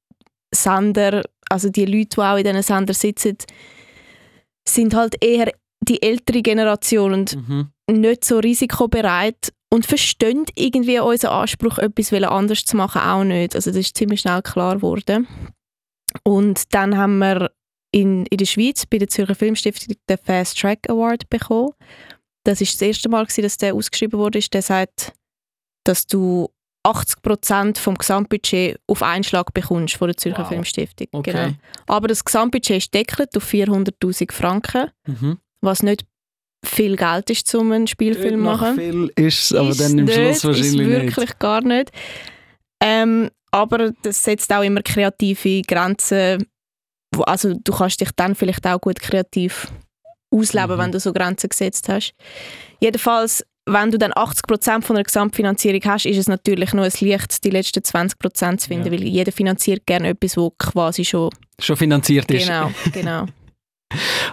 Sender, 0.53 1.23
also 1.49 1.69
die 1.69 1.85
Leute, 1.85 2.09
die 2.15 2.21
auch 2.21 2.37
in 2.37 2.43
diesen 2.43 2.61
Sendern 2.61 2.93
sitzen, 2.95 3.37
sind 4.67 4.93
halt 4.95 5.15
eher 5.23 5.51
die 5.81 6.01
ältere 6.01 6.41
Generation 6.41 7.13
und 7.13 7.35
Mhm. 7.35 7.69
nicht 7.89 8.23
so 8.23 8.39
risikobereit 8.39 9.51
und 9.71 9.85
verstehen 9.85 10.45
irgendwie 10.55 10.99
unseren 10.99 11.31
Anspruch, 11.31 11.79
etwas 11.79 12.13
anderes 12.13 12.65
zu 12.65 12.77
machen, 12.77 13.01
auch 13.01 13.23
nicht. 13.23 13.55
Also 13.55 13.71
das 13.71 13.79
ist 13.79 13.97
ziemlich 13.97 14.21
schnell 14.21 14.41
klar 14.43 14.75
geworden. 14.75 15.27
Und 16.23 16.73
dann 16.73 16.95
haben 16.97 17.17
wir 17.17 17.51
in, 17.91 18.25
in 18.27 18.37
der 18.37 18.45
Schweiz 18.45 18.85
bei 18.85 18.99
der 18.99 19.07
Zürcher 19.09 19.35
Filmstiftung 19.35 19.95
den 20.09 20.17
Fast 20.23 20.59
Track 20.59 20.89
Award 20.89 21.27
bekommen. 21.29 21.71
Das 22.45 22.61
ist 22.61 22.73
das 22.75 22.81
erste 22.87 23.09
Mal, 23.09 23.25
dass 23.25 23.57
der 23.57 23.73
ausgeschrieben 23.73 24.19
wurde. 24.19 24.39
Der 24.39 24.61
sagt, 24.61 25.13
dass 25.85 26.05
du 26.07 26.49
80% 26.85 27.77
vom 27.79 27.95
Gesamtbudget 27.95 28.79
auf 28.87 29.01
einen 29.03 29.23
Schlag 29.23 29.53
bekommst 29.53 29.95
von 29.95 30.07
der 30.09 30.17
Zürcher 30.17 30.39
Wow. 30.43 30.49
Filmstiftung. 30.49 31.07
Okay. 31.11 31.31
Genau. 31.31 31.53
Aber 31.87 32.07
das 32.07 32.23
Gesamtbudget 32.25 32.77
ist 32.77 32.93
deckelt 32.93 33.35
auf 33.37 33.43
400'000 33.43 34.31
Franken, 34.33 34.91
Mhm. 35.07 35.37
was 35.61 35.81
nicht 35.83 36.05
viel 36.65 36.95
Geld 36.95 37.29
ist, 37.29 37.53
um 37.55 37.71
einen 37.71 37.87
Spielfilm 37.87 38.35
zu 38.35 38.37
machen. 38.45 38.75
viel 38.75 39.11
ist 39.15 39.51
es, 39.51 39.53
aber 39.57 39.69
Ist 39.69 39.79
dann 39.81 39.97
im 39.99 40.05
nicht, 40.05 40.13
Schluss 40.15 40.43
wahrscheinlich 40.45 40.73
ist 40.73 40.77
wirklich 40.89 41.17
nicht. 41.17 41.39
gar 41.39 41.61
nicht. 41.61 41.91
Ähm, 42.81 43.29
aber 43.51 43.91
das 44.01 44.23
setzt 44.23 44.51
auch 44.51 44.63
immer 44.63 44.81
kreative 44.81 45.61
Grenzen. 45.61 46.45
Also 47.25 47.53
du 47.53 47.71
kannst 47.71 48.01
dich 48.01 48.09
dann 48.15 48.35
vielleicht 48.35 48.65
auch 48.65 48.81
gut 48.81 48.99
kreativ 48.99 49.71
ausleben, 50.31 50.75
Mhm. 50.75 50.79
wenn 50.79 50.91
du 50.91 50.99
so 50.99 51.13
Grenzen 51.13 51.49
gesetzt 51.49 51.87
hast. 51.89 52.13
Jedenfalls, 52.79 53.45
wenn 53.65 53.91
du 53.91 53.97
dann 53.97 54.11
80% 54.11 54.81
von 54.81 54.95
der 54.95 55.05
Gesamtfinanzierung 55.05 55.81
hast, 55.85 56.05
ist 56.05 56.17
es 56.17 56.27
natürlich 56.27 56.73
nur 56.73 56.85
ein 56.85 56.91
Licht, 56.99 57.43
die 57.43 57.49
letzten 57.49 57.79
20% 57.79 58.57
zu 58.57 58.67
finden, 58.67 58.85
Ja. 58.87 58.91
weil 58.91 59.03
jeder 59.03 59.31
finanziert 59.31 59.85
gerne 59.85 60.09
etwas, 60.09 60.35
wo 60.37 60.51
quasi 60.51 61.05
schon... 61.05 61.29
Schon 61.59 61.77
finanziert 61.77 62.29
ist. 62.31 62.47
Genau, 62.47 62.71
genau. 62.91 63.25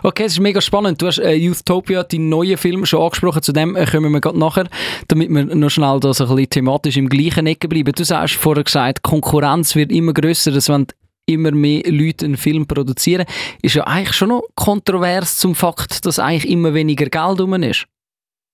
Okay, 0.03 0.25
es 0.25 0.33
ist 0.33 0.41
mega 0.41 0.61
spannend. 0.63 1.03
Du 1.03 1.07
hast 1.07 1.19
äh, 1.19 1.35
Youtopia, 1.35 2.03
die 2.03 2.19
neuen 2.19 2.57
Film, 2.57 2.87
schon 2.87 3.03
angesprochen. 3.03 3.43
Zu 3.43 3.53
dem 3.53 3.77
äh, 3.77 3.85
kommen 3.85 4.11
wir 4.11 4.21
gerade 4.23 4.39
nachher, 4.39 4.67
damit 5.09 5.29
wir 5.29 5.45
noch 5.45 5.69
schnell 5.69 6.01
da 6.01 6.15
so 6.15 6.25
ein 6.25 6.31
bisschen 6.31 6.49
thematisch 6.49 6.97
im 6.97 7.11
gleichen 7.11 7.47
Ecke 7.47 7.69
bleiben. 7.69 7.93
Du 7.93 8.03
hast 8.03 8.35
vorher 8.37 8.65
gesagt, 8.65 9.03
Konkurrenz 9.03 9.77
wird 9.77 9.93
immer 9.93 10.15
grösser, 10.15 10.51
dass 10.53 10.71
wenn 10.71 10.87
immer 11.27 11.51
mehr 11.53 11.83
Leute 11.87 12.25
einen 12.25 12.37
Film 12.37 12.67
produzieren, 12.67 13.27
ist 13.63 13.75
ja 13.75 13.85
eigentlich 13.85 14.17
schon 14.17 14.31
noch 14.31 14.45
kontrovers 14.55 15.37
zum 15.37 15.55
Fakt, 15.55 16.07
dass 16.07 16.19
eigentlich 16.19 16.51
immer 16.51 16.75
weniger 16.75 17.07
Geld 17.07 17.41
rum 17.41 17.55
ist. 17.63 17.87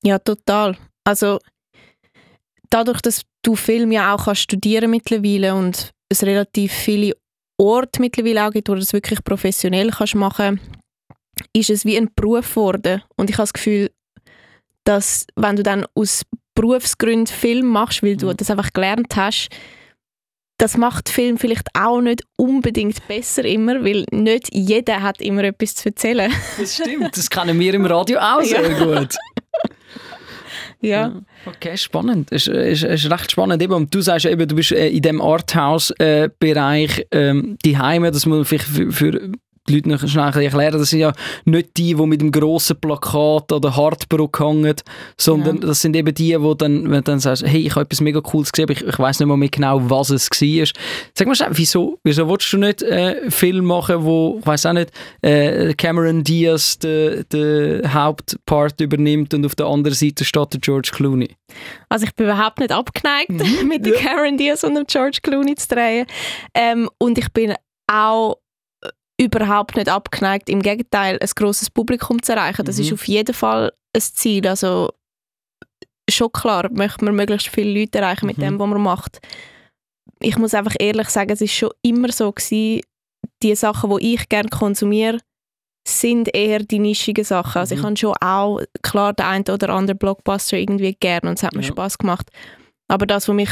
Ja, 0.06 0.18
total. 0.20 0.76
Also 1.04 1.38
dadurch, 2.70 3.00
dass 3.02 3.22
du 3.42 3.56
Film 3.56 3.90
ja 3.92 4.14
auch 4.14 4.24
kannst 4.26 4.42
studieren 4.42 4.90
mittlerweile 4.90 5.54
und 5.54 5.90
es 6.08 6.22
relativ 6.22 6.72
viele 6.72 7.14
Orte 7.58 8.00
mittlerweile 8.00 8.46
auch 8.46 8.50
gibt, 8.52 8.68
wo 8.68 8.74
du 8.74 8.80
das 8.80 8.92
wirklich 8.92 9.24
professionell 9.24 9.90
kannst 9.90 10.14
machen, 10.14 10.60
ist 11.52 11.70
es 11.70 11.84
wie 11.84 11.96
ein 11.96 12.10
Beruf 12.14 12.50
geworden. 12.50 13.02
Und 13.16 13.30
ich 13.30 13.36
habe 13.36 13.44
das 13.44 13.52
Gefühl, 13.52 13.90
dass 14.84 15.26
wenn 15.34 15.56
du 15.56 15.62
dann 15.62 15.86
aus 15.94 16.22
Berufsgründen 16.54 17.26
Film 17.26 17.66
machst, 17.66 18.02
weil 18.02 18.16
du 18.16 18.26
Mhm. 18.28 18.36
das 18.36 18.50
einfach 18.50 18.72
gelernt 18.72 19.16
hast, 19.16 19.48
das 20.58 20.76
macht 20.78 21.10
Film 21.10 21.36
vielleicht 21.36 21.68
auch 21.78 22.00
nicht 22.00 22.22
unbedingt 22.36 23.06
besser 23.08 23.44
immer, 23.44 23.84
weil 23.84 24.06
nicht 24.10 24.54
jeder 24.54 25.02
hat 25.02 25.20
immer 25.20 25.44
etwas 25.44 25.74
zu 25.74 25.90
erzählen. 25.90 26.32
Das 26.58 26.74
stimmt, 26.76 27.14
das 27.16 27.28
kennen 27.28 27.58
wir 27.58 27.74
im 27.74 27.84
Radio 27.84 28.18
auch 28.18 28.40
sehr 28.42 28.70
gut. 28.74 29.14
Ja. 30.80 31.12
Okay, 31.46 31.76
spannend. 31.76 32.30
Es 32.30 32.46
ist, 32.46 32.82
ist, 32.82 33.04
ist 33.04 33.10
recht 33.10 33.32
spannend. 33.32 33.62
Eben, 33.62 33.72
und 33.72 33.94
du 33.94 34.00
sagst 34.00 34.24
ja 34.24 34.30
eben, 34.30 34.46
du 34.46 34.56
bist 34.56 34.72
äh, 34.72 34.88
in 34.88 35.02
dem 35.02 35.20
Arthouse-Bereich 35.20 37.06
ähm, 37.10 37.56
die 37.64 37.78
Heime, 37.78 38.10
das 38.10 38.26
muss 38.26 38.36
man 38.36 38.44
vielleicht 38.44 38.64
für, 38.66 38.92
für 38.92 39.32
die 39.68 39.74
Leute 39.74 39.88
noch 39.88 40.06
schnell 40.08 40.42
erklären. 40.44 40.78
Das 40.78 40.90
sind 40.90 41.00
ja 41.00 41.12
nicht 41.44 41.76
die, 41.76 41.94
die 41.94 42.06
mit 42.06 42.20
dem 42.20 42.32
grossen 42.32 42.76
Plakat 42.80 43.52
an 43.52 43.60
der 43.62 43.76
Hartbrücke 43.76 44.44
hängen, 44.44 44.74
sondern 45.18 45.56
Ja. 45.56 45.66
das 45.68 45.82
sind 45.82 45.96
eben 45.96 46.14
die, 46.14 46.36
die 46.36 46.54
dann, 46.58 46.84
wenn 46.84 46.90
du 46.98 47.02
dann 47.02 47.20
sagst, 47.20 47.44
hey, 47.46 47.60
ich 47.66 47.70
habe 47.72 47.82
etwas 47.82 48.00
mega 48.00 48.20
Cooles 48.20 48.52
gesehen, 48.52 48.64
aber 48.66 48.72
ich, 48.72 48.86
ich 48.86 48.98
weiß 48.98 49.20
nicht 49.20 49.28
mal 49.28 49.36
mehr 49.36 49.48
genau, 49.48 49.80
was 49.90 50.10
es 50.10 50.28
war. 50.30 50.66
Sag 51.14 51.26
mal 51.28 51.34
schnell, 51.34 51.50
wieso, 51.52 51.98
wieso 52.04 52.28
willst 52.28 52.52
du 52.52 52.58
nicht 52.58 52.82
äh, 52.82 53.30
Film 53.30 53.64
machen, 53.66 54.04
wo, 54.04 54.36
ich 54.40 54.46
weiß 54.46 54.66
auch 54.66 54.72
nicht, 54.72 54.90
äh, 55.22 55.74
Cameron 55.74 56.22
Diaz 56.24 56.78
den, 56.78 57.24
den 57.32 57.92
Hauptpart 57.94 58.80
übernimmt 58.80 59.34
und 59.34 59.44
auf 59.46 59.54
der 59.54 59.66
anderen 59.66 59.94
Seite 59.94 60.24
steht 60.24 60.52
der 60.52 60.60
George 60.60 60.90
Clooney? 60.92 61.30
Also 61.88 62.06
ich 62.06 62.14
bin 62.14 62.26
überhaupt 62.26 62.58
nicht 62.60 62.72
abgeneigt, 62.72 63.30
Mhm. 63.30 63.68
mit 63.68 63.84
der 63.86 63.94
Karen 63.94 64.36
Diaz 64.36 64.62
und 64.64 64.74
dem 64.74 64.84
George 64.86 65.18
Clooney 65.22 65.54
zu 65.54 65.68
drehen. 65.68 66.06
Ähm, 66.54 66.88
und 66.98 67.18
ich 67.18 67.32
bin 67.32 67.54
auch 67.90 68.36
überhaupt 69.20 69.76
nicht 69.76 69.88
abgeneigt, 69.88 70.48
im 70.50 70.60
Gegenteil, 70.62 71.18
ein 71.20 71.30
grosses 71.34 71.70
Publikum 71.70 72.22
zu 72.22 72.32
erreichen. 72.32 72.64
Das 72.64 72.76
Mhm. 72.76 72.82
ist 72.82 72.92
auf 72.92 73.08
jeden 73.08 73.34
Fall 73.34 73.72
ein 73.94 74.00
Ziel. 74.02 74.46
Also 74.46 74.90
schon 76.10 76.30
klar, 76.32 76.68
möchte 76.70 77.04
man 77.04 77.14
möglichst 77.16 77.48
viele 77.48 77.80
Leute 77.80 77.98
erreichen 77.98 78.26
mit 78.26 78.38
Mhm. 78.38 78.42
dem, 78.42 78.58
was 78.58 78.68
man 78.68 78.80
macht. 78.82 79.18
Ich 80.20 80.38
muss 80.38 80.54
einfach 80.54 80.74
ehrlich 80.78 81.08
sagen, 81.08 81.30
es 81.30 81.40
ist 81.40 81.52
schon 81.54 81.70
immer 81.82 82.12
so 82.12 82.30
gewesen, 82.32 82.82
die 83.42 83.54
Sachen, 83.54 83.90
die 83.98 84.14
ich 84.14 84.28
gerne 84.28 84.48
konsumiere, 84.48 85.18
sind 85.86 86.34
eher 86.34 86.60
die 86.60 86.78
nischigen 86.78 87.24
Sachen. 87.24 87.58
Also 87.58 87.74
ich 87.74 87.80
Mhm. 87.82 87.86
habe 87.86 87.96
schon 87.96 88.14
auch 88.20 88.60
klar 88.82 89.12
den 89.12 89.26
einen 89.26 89.44
oder 89.48 89.70
anderen 89.70 89.98
Blockbuster 89.98 90.56
irgendwie 90.58 90.94
gern 90.98 91.26
und 91.28 91.34
es 91.34 91.42
hat 91.42 91.54
mir 91.54 91.62
Ja. 91.62 91.68
Spaß 91.68 91.98
gemacht. 91.98 92.28
Aber 92.88 93.06
das, 93.06 93.28
was 93.28 93.34
mich 93.34 93.50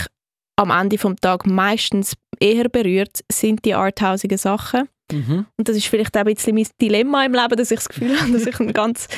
am 0.57 0.71
Ende 0.71 0.99
vom 0.99 1.17
Tag 1.17 1.47
meistens 1.47 2.15
eher 2.45 2.69
berührt, 2.69 3.21
sind 3.31 3.65
die 3.65 3.75
arthausigen 3.75 4.39
Sachen. 4.39 4.89
Mhm. 5.13 5.47
Und 5.57 5.69
das 5.69 5.77
ist 5.77 5.87
vielleicht 5.87 6.17
auch 6.17 6.25
ein 6.25 6.35
bisschen 6.35 6.55
mein 6.55 6.67
Dilemma 6.81 7.25
im 7.25 7.33
Leben, 7.33 7.57
dass 7.57 7.71
ich 7.71 7.79
das 7.79 7.89
Gefühl 7.89 8.19
habe, 8.19 8.33
dass 8.33 8.47
ich 8.47 8.59
einen 8.61 8.73
ganz 8.73 9.09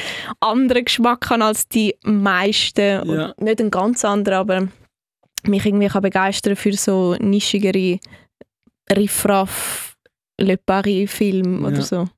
anderen 0.40 0.85
Geschmack 0.85 1.30
habe 1.30 1.45
als 1.45 1.68
die 1.68 1.95
meisten. 2.04 3.09
Ja. 3.09 3.35
Nicht 3.38 3.61
einen 3.61 3.71
ganz 3.71 4.04
anderen, 4.04 4.38
aber 4.38 4.68
mich 5.45 5.64
irgendwie 5.64 5.88
kann 5.88 6.02
begeistern 6.02 6.56
für 6.56 6.73
so 6.73 7.14
nischigere 7.21 7.99
Riffraff 8.92 9.97
Le 10.40 10.56
Paris-Film 10.56 11.62
Ja. 11.62 11.68
oder 11.68 11.83
so. 11.83 12.09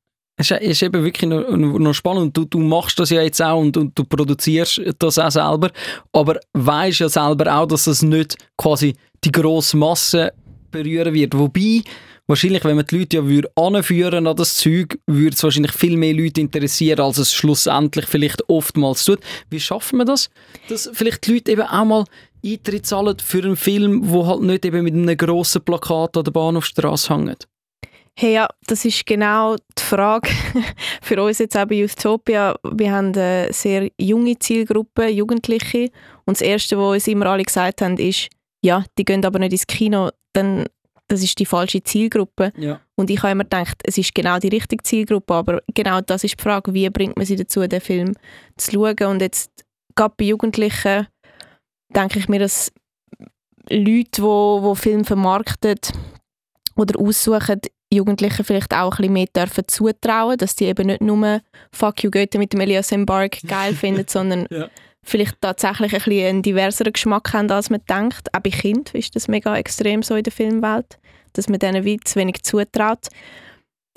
Es 0.41 0.51
ist, 0.51 0.61
ist 0.61 0.83
eben 0.83 1.05
wirklich 1.05 1.29
noch, 1.29 1.51
noch 1.51 1.93
spannend. 1.93 2.37
Du, 2.37 2.45
du 2.45 2.59
machst 2.59 2.99
das 2.99 3.11
ja 3.11 3.23
jetzt 3.23 3.43
auch 3.43 3.61
und, 3.61 3.77
und 3.77 3.99
du 3.99 4.05
produzierst 4.05 4.81
das 4.99 5.19
auch 5.19 5.31
selber, 5.31 5.71
aber 6.13 6.39
weißt 6.53 7.01
ja 7.01 7.09
selber 7.09 7.53
auch, 7.53 7.67
dass 7.67 7.85
das 7.85 8.03
nicht 8.03 8.37
quasi 8.57 8.95
die 9.25 9.33
grosse 9.33 9.77
Masse 9.77 10.33
berühren 10.71 11.15
wird. 11.15 11.37
Wobei, 11.37 11.83
wahrscheinlich, 12.27 12.65
wenn 12.65 12.77
man 12.77 12.87
die 12.87 12.99
Leute 12.99 13.17
ja 13.19 13.43
anführen 13.57 14.27
an 14.27 14.37
das 14.37 14.57
Zeug, 14.57 14.99
würde 15.07 15.35
es 15.35 15.43
wahrscheinlich 15.43 15.73
viel 15.73 15.97
mehr 15.97 16.15
Leute 16.15 16.41
interessieren, 16.41 17.01
als 17.01 17.19
es 17.19 17.33
schlussendlich 17.33 18.07
vielleicht 18.07 18.49
oftmals 18.49 19.05
tut. 19.05 19.21
Wie 19.51 19.61
schaffen 19.61 19.99
wir 19.99 20.05
das? 20.05 20.31
Dass 20.69 20.91
vielleicht 20.93 21.27
die 21.27 21.35
Leute 21.35 21.53
eben 21.53 21.63
auch 21.63 21.85
mal 21.85 22.05
Eintritt 22.45 22.87
zahlen 22.87 23.17
für 23.19 23.43
einen 23.43 23.57
Film, 23.57 24.11
wo 24.11 24.27
halt 24.27 24.43
nicht 24.43 24.65
eben 24.65 24.85
mit 24.85 24.95
einem 24.95 25.17
grossen 25.17 25.63
Plakat 25.63 26.17
an 26.17 26.25
der 26.25 26.31
Bahnhofstrasse 26.31 27.15
hängt. 27.15 27.49
Hey, 28.21 28.33
ja, 28.33 28.49
das 28.67 28.85
ist 28.85 29.07
genau 29.07 29.55
die 29.79 29.83
Frage 29.83 30.29
für 31.03 31.23
uns 31.23 31.39
jetzt 31.39 31.57
auch 31.57 31.67
bei 31.67 31.77
Youthopia. 31.77 32.57
Wir 32.65 32.91
haben 32.91 33.15
eine 33.15 33.53
sehr 33.53 33.91
junge 33.97 34.37
Zielgruppe, 34.37 35.07
Jugendliche. 35.07 35.91
Und 36.25 36.37
das 36.37 36.41
Erste, 36.41 36.77
was 36.79 36.95
uns 36.95 37.07
immer 37.07 37.27
alle 37.27 37.45
gesagt 37.45 37.81
haben, 37.81 37.97
ist, 37.97 38.29
ja, 38.63 38.85
die 38.97 39.05
gehen 39.05 39.25
aber 39.25 39.39
nicht 39.39 39.53
ins 39.53 39.67
Kino, 39.67 40.11
dann 40.33 40.67
das 41.09 41.23
ist 41.23 41.39
die 41.39 41.47
falsche 41.47 41.83
Zielgruppe. 41.83 42.53
Ja. 42.57 42.81
Und 42.95 43.11
ich 43.11 43.23
habe 43.23 43.33
immer 43.33 43.45
gedacht, 43.45 43.81
es 43.85 43.97
ist 43.97 44.15
genau 44.15 44.39
die 44.39 44.49
richtige 44.49 44.83
Zielgruppe, 44.83 45.35
aber 45.35 45.63
genau 45.75 46.01
das 46.03 46.23
ist 46.23 46.39
die 46.39 46.43
Frage, 46.43 46.75
wie 46.75 46.89
bringt 46.91 47.17
man 47.17 47.25
sie 47.25 47.37
dazu, 47.37 47.67
den 47.67 47.81
Film 47.81 48.15
zu 48.57 48.73
schauen. 48.73 49.11
Und 49.11 49.23
jetzt, 49.23 49.65
gerade 49.97 50.15
bei 50.19 50.27
Jugendlichen, 50.27 51.07
denke 51.95 52.19
ich 52.19 52.29
mir, 52.29 52.41
dass 52.41 52.71
Leute, 53.71 54.11
die 54.17 54.23
wo, 54.23 54.63
wo 54.63 54.75
Film 54.75 55.05
vermarkten 55.05 55.79
oder 56.77 57.01
aussuchen, 57.01 57.61
Jugendlichen 57.91 58.45
vielleicht 58.45 58.75
auch 58.75 58.93
ein 58.93 58.97
bisschen 58.99 59.13
mehr 59.15 59.27
dürfen 59.35 59.65
zutrauen, 59.67 60.37
dass 60.37 60.57
die 60.57 60.67
eben 60.67 60.89
nicht 60.89 61.01
nur 61.01 61.41
«Fuck 61.73 62.05
you 62.05 62.11
Goethe» 62.11 62.39
mit 62.39 62.53
dem 62.53 62.61
Elias 62.61 62.91
Mbark 62.91 63.39
geil 63.47 63.75
finden, 63.75 64.05
sondern 64.07 64.47
Ja. 64.51 64.69
Vielleicht 65.09 65.41
tatsächlich 65.41 65.93
ein 65.93 65.99
bisschen 65.99 66.27
einen 66.27 66.43
diverseren 66.43 66.93
Geschmack 66.93 67.33
haben, 67.33 67.51
als 67.51 67.71
man 67.71 67.81
denkt. 67.89 68.35
Auch 68.35 68.41
bei 68.41 68.51
Kindern 68.51 68.95
ist 68.95 69.17
das 69.17 69.29
mega 69.29 69.57
extrem 69.57 70.03
so 70.03 70.15
in 70.15 70.23
der 70.23 70.33
Filmwelt, 70.33 70.99
dass 71.33 71.49
man 71.49 71.59
denen 71.59 71.85
wie 71.85 71.99
zu 72.01 72.17
wenig 72.19 72.43
zutraut. 72.43 73.09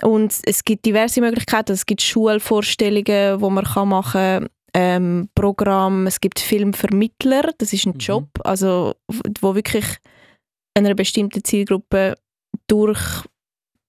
Und 0.02 0.34
es 0.46 0.64
gibt 0.64 0.86
diverse 0.86 1.22
Möglichkeiten. 1.22 1.74
Es 1.74 1.86
gibt 1.86 2.02
Schulvorstellungen, 2.02 3.42
wo 3.42 3.50
man 3.50 3.66
kann 3.66 3.90
machen 3.90 4.12
kann, 4.12 4.50
ähm, 4.74 5.30
Programm. 5.36 6.08
Es 6.08 6.20
gibt 6.20 6.40
Filmvermittler, 6.40 7.52
das 7.58 7.74
ist 7.74 7.86
ein 7.86 7.94
Mhm. 7.94 8.00
Job, 8.00 8.28
also 8.44 8.96
wo 9.42 9.54
wirklich 9.54 9.86
einer 10.74 10.96
bestimmten 10.96 11.44
Zielgruppe 11.44 12.16
durch 12.68 13.02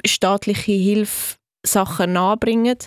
staatliche 0.05 0.73
Hilfe 0.73 1.37
Sachen 1.65 2.13
nahebringen. 2.13 2.79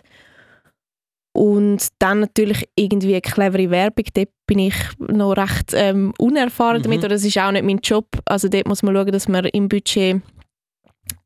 Und 1.36 1.88
dann 2.00 2.22
natürlich 2.22 2.64
irgendwie 2.76 3.12
eine 3.12 3.22
clevere 3.22 3.70
Werbung. 3.70 4.06
Dort 4.14 4.30
bin 4.48 4.60
ich 4.60 4.76
noch 5.00 5.34
recht 5.34 5.74
ähm, 5.74 6.14
unerfahren 6.18 6.80
Mhm. 6.80 6.84
damit. 6.84 7.00
Oder 7.00 7.10
das 7.10 7.26
ist 7.26 7.38
auch 7.38 7.52
nicht 7.52 7.66
mein 7.66 7.80
Job. 7.80 8.08
Also 8.26 8.48
dort 8.48 8.68
muss 8.68 8.84
man 8.84 8.96
schauen, 8.96 9.12
dass 9.12 9.28
man 9.28 9.46
im 9.46 9.68
Budget 9.68 10.22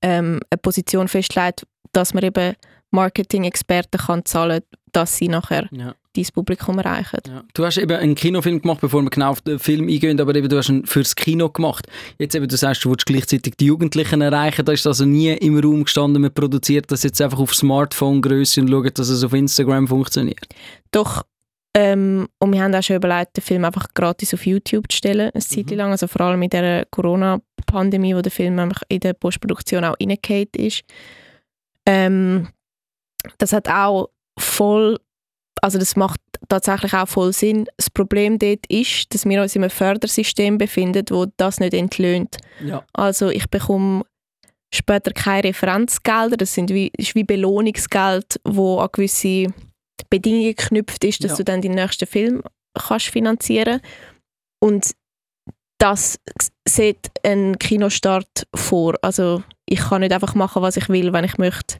ähm, 0.01 0.39
eine 0.49 0.57
Position 0.61 1.07
festlegt, 1.07 1.65
dass 1.91 2.13
man 2.13 2.23
eben 2.23 2.55
Marketing-Experten 2.91 3.97
kann 3.99 4.25
zahlen 4.25 4.61
dass 4.91 5.17
sie 5.17 5.27
nachher 5.27 5.67
Ja. 5.71 5.93
Dieses 6.15 6.31
Publikum 6.31 6.79
erreichen. 6.79 7.19
Ja. 7.27 7.43
Du 7.53 7.65
hast 7.65 7.77
eben 7.77 7.97
einen 7.97 8.15
Kinofilm 8.15 8.61
gemacht, 8.61 8.81
bevor 8.81 9.01
wir 9.03 9.09
genau 9.09 9.31
auf 9.31 9.41
den 9.41 9.59
Film 9.59 9.87
eingehen, 9.87 10.19
aber 10.19 10.35
eben 10.35 10.49
du 10.49 10.57
hast 10.57 10.69
ihn 10.69 10.85
fürs 10.85 11.15
Kino 11.15 11.49
gemacht. 11.49 11.87
Jetzt 12.17 12.35
eben, 12.35 12.47
du 12.47 12.57
sagst, 12.57 12.83
du 12.83 12.89
willst 12.89 13.05
gleichzeitig 13.05 13.55
die 13.57 13.65
Jugendlichen 13.65 14.21
erreichen, 14.21 14.65
da 14.65 14.71
ist 14.71 14.87
also 14.87 15.05
nie 15.05 15.29
im 15.29 15.59
Raum 15.59 15.83
gestanden, 15.83 16.21
man 16.21 16.33
produziert 16.33 16.91
das 16.91 17.03
jetzt 17.03 17.21
einfach 17.21 17.39
auf 17.39 17.53
Smartphone-Größe 17.53 18.61
und 18.61 18.69
schaut, 18.69 18.97
dass 18.97 19.09
es 19.09 19.23
auf 19.23 19.33
Instagram 19.33 19.87
funktioniert. 19.87 20.47
Doch, 20.91 21.23
ähm, 21.77 22.27
und 22.39 22.51
wir 22.51 22.63
haben 22.63 22.73
auch 22.73 22.81
schon 22.81 22.95
überlegt, 22.95 23.37
den 23.37 23.43
Film 23.43 23.63
einfach 23.63 23.93
gratis 23.93 24.33
auf 24.33 24.45
YouTube 24.45 24.91
zu 24.91 24.97
stellen, 24.97 25.29
eine 25.33 25.43
Zeit 25.43 25.69
Mhm. 25.69 25.77
lang, 25.77 25.91
also 25.91 26.07
vor 26.07 26.21
allem 26.21 26.41
in 26.41 26.49
der 26.49 26.85
Corona-Pandemie, 26.89 28.15
wo 28.15 28.21
der 28.21 28.31
Film 28.31 28.57
einfach 28.57 28.81
in 28.89 28.99
der 29.01 29.13
Postproduktion 29.13 29.85
auch 29.85 29.95
reingefallen 29.99 30.47
ist. 30.57 30.81
Ähm, 31.85 32.47
das 33.37 33.53
hat 33.53 33.69
auch 33.69 34.09
voll, 34.39 34.97
also 35.61 35.77
das 35.77 35.95
macht 35.95 36.19
tatsächlich 36.47 36.93
auch 36.93 37.07
voll 37.07 37.33
Sinn. 37.33 37.67
Das 37.77 37.89
Problem 37.89 38.39
dort 38.39 38.65
ist, 38.67 39.13
dass 39.13 39.25
wir 39.25 39.41
uns 39.41 39.55
in 39.55 39.63
einem 39.63 39.69
Fördersystem 39.69 40.57
befinden, 40.57 41.05
wo 41.09 41.25
das 41.37 41.59
nicht 41.59 41.73
entlöhnt. 41.73 42.37
Ja. 42.63 42.83
Also 42.93 43.29
ich 43.29 43.49
bekomme 43.49 44.03
später 44.73 45.11
keine 45.11 45.45
Referenzgelder, 45.45 46.37
das 46.37 46.53
sind 46.53 46.69
wie, 46.71 46.91
ist 46.97 47.15
wie 47.15 47.23
Belohnungsgeld, 47.23 48.39
wo 48.43 48.79
an 48.79 48.89
gewisse 48.91 49.47
Bedingungen 50.09 50.55
geknüpft 50.55 51.03
ist, 51.03 51.23
dass 51.23 51.31
Ja. 51.31 51.37
du 51.37 51.43
dann 51.45 51.61
den 51.61 51.73
nächsten 51.73 52.07
Film 52.07 52.43
kannst 52.73 53.07
finanzieren 53.07 53.81
und 54.63 54.91
das 55.79 56.19
sieht 56.67 57.09
ein 57.23 57.57
Kinostart 57.57 58.47
vor. 58.53 58.95
Also 59.01 59.43
ich 59.65 59.79
kann 59.79 60.01
nicht 60.01 60.13
einfach 60.13 60.35
machen, 60.35 60.61
was 60.61 60.77
ich 60.77 60.89
will, 60.89 61.13
wenn 61.13 61.23
ich 61.25 61.37
möchte 61.37 61.77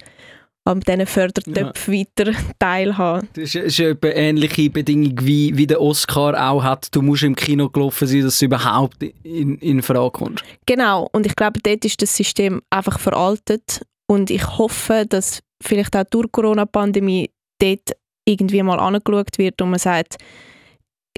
an 0.69 0.79
diesen 0.81 1.05
Fördertöpfen 1.07 1.93
weiter 1.93 2.31
teilhaben. 2.59 3.27
Das 3.33 3.55
ist, 3.55 3.77
ja 3.77 3.89
etwa 3.89 4.09
ähnliche 4.09 4.69
Bedingung, 4.69 5.13
wie, 5.21 5.57
wie 5.57 5.65
der 5.67 5.81
Oscar 5.81 6.49
auch 6.49 6.63
hat. 6.63 6.87
Du 6.95 7.01
musst 7.01 7.23
im 7.23 7.35
Kino 7.35 7.69
gelaufen 7.69 8.07
sein, 8.07 8.21
dass 8.21 8.39
du 8.39 8.45
überhaupt 8.45 9.01
in, 9.23 9.57
in 9.57 9.81
Frage 9.81 10.11
kommst. 10.11 10.43
Genau, 10.65 11.09
und 11.11 11.25
ich 11.25 11.35
glaube, 11.35 11.59
dort 11.63 11.83
ist 11.85 12.01
das 12.01 12.15
System 12.15 12.61
einfach 12.69 12.99
veraltet 12.99 13.81
und 14.07 14.29
ich 14.29 14.45
hoffe, 14.57 15.05
dass 15.09 15.41
vielleicht 15.61 15.95
auch 15.95 16.03
durch 16.09 16.27
die 16.27 16.31
Corona-Pandemie 16.31 17.31
dort 17.59 17.91
irgendwie 18.25 18.61
mal 18.63 18.79
angeschaut 18.79 19.37
wird 19.37 19.61
und 19.61 19.71
man 19.71 19.79
sagt, 19.79 20.17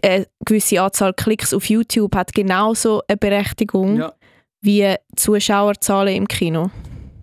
eine 0.03 0.25
gewisse 0.45 0.81
Anzahl 0.81 1.13
Klicks 1.13 1.53
auf 1.53 1.65
YouTube 1.65 2.15
hat 2.15 2.33
genauso 2.33 3.01
eine 3.07 3.17
Berechtigung 3.17 3.97
Ja. 3.97 4.13
wie 4.61 4.95
Zuschauerzahlen 5.15 6.15
im 6.15 6.27
Kino. 6.27 6.71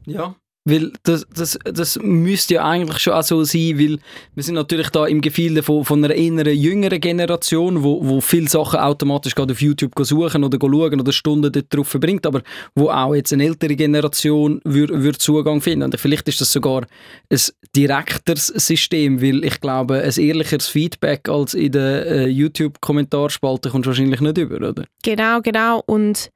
Ja. 0.06 0.34
Weil 0.68 0.92
das, 1.02 1.26
das, 1.34 1.58
das 1.64 1.98
müsste 2.02 2.54
ja 2.54 2.64
eigentlich 2.64 2.98
schon 2.98 3.14
auch 3.14 3.22
so 3.22 3.42
sein, 3.44 3.78
weil 3.78 3.98
wir 4.34 4.42
sind 4.42 4.54
natürlich 4.54 4.90
da 4.90 5.06
im 5.06 5.20
Gefilde 5.20 5.62
von, 5.62 5.84
von 5.84 6.04
einer 6.04 6.14
inneren 6.14 6.56
jüngeren 6.56 7.00
Generation, 7.00 7.82
wo, 7.82 8.06
wo 8.06 8.20
viele 8.20 8.48
Sachen 8.48 8.78
automatisch 8.78 9.34
gerade 9.34 9.52
auf 9.52 9.62
YouTube 9.62 9.92
suchen 9.98 10.44
oder 10.44 10.58
schauen 10.60 11.00
oder 11.00 11.12
Stunden 11.12 11.50
dort 11.50 11.74
drauf 11.74 11.88
verbringt, 11.88 12.26
aber 12.26 12.42
wo 12.74 12.90
auch 12.90 13.14
jetzt 13.14 13.32
eine 13.32 13.44
ältere 13.44 13.76
Generation 13.76 14.60
würd, 14.64 14.90
würd 14.90 15.20
Zugang 15.20 15.60
finden. 15.60 15.84
Und 15.84 15.98
vielleicht 15.98 16.28
ist 16.28 16.40
das 16.40 16.52
sogar 16.52 16.86
ein 17.30 17.40
direkteres 17.74 18.48
System, 18.48 19.22
weil 19.22 19.44
ich 19.44 19.60
glaube, 19.60 20.02
ein 20.02 20.12
ehrlicheres 20.22 20.68
Feedback 20.68 21.28
als 21.28 21.54
in 21.54 21.72
der 21.72 22.06
äh, 22.06 22.26
YouTube-Kommentarspalte 22.28 23.70
kommt 23.70 23.86
wahrscheinlich 23.86 24.20
nicht 24.20 24.38
über, 24.38 24.56
oder? 24.56 24.84
Genau, 25.02 25.40
genau. 25.40 25.82
Und 25.86 26.30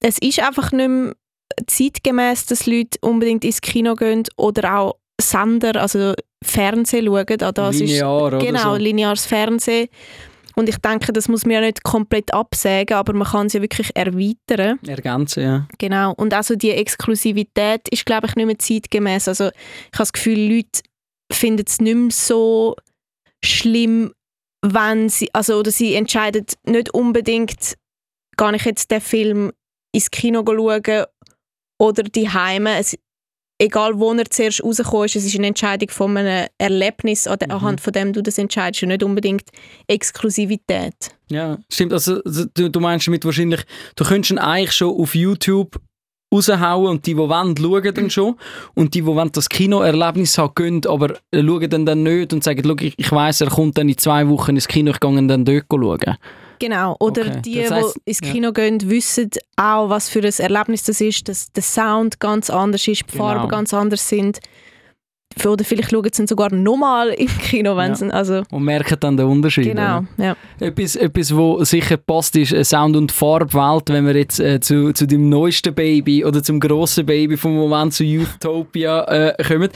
es 0.00 0.18
ist 0.18 0.40
einfach 0.40 0.72
nicht 0.72 0.88
mehr 0.88 1.14
zeitgemäß, 1.66 2.46
dass 2.46 2.66
Leute 2.66 2.98
unbedingt 3.00 3.44
ins 3.44 3.60
Kino 3.60 3.94
gehen 3.94 4.24
oder 4.36 4.78
auch 4.78 4.96
Sender, 5.20 5.80
also 5.80 6.14
Fernsehen 6.44 7.06
schauen. 7.06 7.42
An 7.42 7.54
das 7.54 7.74
ist 7.76 7.80
Linear 7.80 8.22
oder 8.22 8.38
Genau, 8.38 8.74
so. 8.74 8.76
lineares 8.76 9.26
Fernsehen. 9.26 9.88
Und 10.54 10.68
ich 10.68 10.78
denke, 10.78 11.12
das 11.12 11.28
muss 11.28 11.44
man 11.44 11.54
ja 11.54 11.60
nicht 11.60 11.84
komplett 11.84 12.34
absägen, 12.34 12.96
aber 12.96 13.12
man 13.12 13.28
kann 13.28 13.46
es 13.46 13.52
ja 13.52 13.62
wirklich 13.62 13.90
erweitern. 13.94 14.80
Ergänzen, 14.86 15.42
ja. 15.42 15.68
Genau. 15.78 16.14
Und 16.14 16.34
also 16.34 16.56
die 16.56 16.72
Exklusivität 16.72 17.88
ist, 17.90 18.04
glaube 18.04 18.26
ich, 18.26 18.34
nicht 18.34 18.46
mehr 18.46 18.58
zeitgemäß. 18.58 19.28
Also 19.28 19.44
ich 19.46 19.52
habe 19.92 19.98
das 19.98 20.12
Gefühl, 20.12 20.38
Leute 20.52 20.80
finden 21.32 21.64
es 21.64 21.80
nicht 21.80 21.94
mehr 21.94 22.10
so 22.10 22.74
schlimm, 23.44 24.12
wenn 24.62 25.08
sie, 25.08 25.32
also 25.32 25.58
oder 25.60 25.70
sie 25.70 25.94
entscheiden 25.94 26.44
nicht 26.64 26.92
unbedingt, 26.92 27.74
kann 28.36 28.54
ich 28.54 28.64
jetzt 28.64 28.90
den 28.90 29.00
Film 29.00 29.52
ins 29.92 30.10
Kino 30.10 30.42
schauen 30.44 31.06
oder 31.78 32.02
die 32.02 32.28
Heime. 32.28 32.80
Egal 33.60 33.98
wo 33.98 34.12
er 34.12 34.24
zuerst 34.30 34.62
rausgekommen 34.62 35.06
ist, 35.06 35.16
es 35.16 35.24
ist 35.24 35.34
eine 35.34 35.48
Entscheidung 35.48 35.88
von 35.90 36.16
einem 36.16 36.46
Erlebnis, 36.58 37.26
Mhm. 37.26 37.50
anhand 37.50 37.80
von 37.80 37.92
dem 37.92 38.12
du 38.12 38.22
das 38.22 38.38
entscheidest 38.38 38.84
und 38.84 38.90
nicht 38.90 39.02
unbedingt 39.02 39.50
Exklusivität. 39.88 40.94
Ja, 41.28 41.58
stimmt. 41.70 41.92
Also, 41.92 42.22
also, 42.24 42.44
du, 42.54 42.70
du 42.70 42.80
meinst 42.80 43.08
damit 43.08 43.24
wahrscheinlich, 43.24 43.62
du 43.96 44.04
könntest 44.04 44.30
ihn 44.30 44.38
eigentlich 44.38 44.72
schon 44.72 44.94
auf 44.96 45.14
YouTube 45.14 45.80
raushauen 46.32 46.86
und 46.88 47.06
die, 47.06 47.14
die 47.14 47.16
wollen, 47.16 47.56
schauen 47.56 47.94
dann 47.94 48.10
schon. 48.10 48.36
Und 48.74 48.94
die, 48.94 49.00
die 49.00 49.06
wollen 49.06 49.32
das 49.32 49.48
Kinoerlebnis 49.48 50.38
haben, 50.38 50.54
gehen, 50.54 50.86
aber 50.86 51.16
schauen 51.34 51.70
dann, 51.70 51.86
dann 51.86 52.02
nicht 52.02 52.32
und 52.32 52.44
sagen, 52.44 52.62
«Schau, 52.64 52.76
ich, 52.80 52.94
ich 52.96 53.10
weiss, 53.12 53.40
er 53.40 53.48
kommt 53.48 53.76
dann 53.78 53.88
in 53.88 53.98
zwei 53.98 54.28
Wochen 54.28 54.54
ins 54.54 54.68
Kino, 54.68 54.90
ich 54.92 55.00
gehe 55.00 55.26
dann 55.26 55.44
dort 55.44 55.64
schauen. 55.68 56.16
Genau, 56.58 56.96
oder 57.00 57.22
Okay, 57.22 57.42
die, 57.44 57.62
das 57.62 57.70
heisst- 57.72 57.96
die 57.96 58.00
ins 58.10 58.20
ja. 58.22 58.32
Kino 58.32 58.52
gehen, 58.52 58.78
wissen 58.90 59.30
auch, 59.56 59.88
was 59.88 60.08
für 60.08 60.20
ein 60.20 60.32
Erlebnis 60.38 60.82
das 60.84 61.00
ist, 61.00 61.28
dass 61.28 61.52
der 61.52 61.62
Sound 61.62 62.20
ganz 62.20 62.50
anders 62.50 62.86
ist, 62.88 63.02
die 63.06 63.12
Genau. 63.12 63.24
Farben 63.24 63.48
ganz 63.48 63.72
anders 63.74 64.08
sind. 64.08 64.40
Oder 65.46 65.62
vielleicht 65.64 65.90
schauen 65.90 66.08
sie 66.10 66.26
sogar 66.26 66.52
nochmal 66.52 67.10
im 67.10 67.28
Kino, 67.28 67.76
wenn 67.76 67.90
Ja. 67.90 67.94
sie, 67.96 68.10
also 68.10 68.42
Und 68.50 68.64
merken 68.64 68.96
dann 68.98 69.16
den 69.16 69.26
Unterschied. 69.26 69.64
genau, 69.66 69.98
oder? 70.16 70.24
ja. 70.24 70.36
Etwas, 70.58 70.96
etwas, 70.96 71.36
wo 71.36 71.62
sicher 71.64 71.96
passt, 71.96 72.34
ist 72.34 72.52
äh, 72.52 72.64
Sound- 72.64 72.96
und 72.96 73.12
Farbwelt, 73.12 73.88
wenn 73.90 74.06
wir 74.06 74.16
jetzt 74.16 74.40
äh, 74.40 74.58
zu, 74.58 74.92
zu 74.92 75.06
dem 75.06 75.28
neuesten 75.28 75.74
Baby 75.74 76.24
oder 76.24 76.42
zum 76.42 76.58
grossen 76.58 77.06
Baby 77.06 77.36
vom 77.36 77.54
Moment 77.54 77.92
zu 77.94 78.02
Youthopia 78.04 79.04
äh, 79.04 79.44
kommen. 79.44 79.68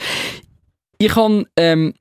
Ich 0.97 1.15
habe 1.15 1.45
ähm, 1.55 1.93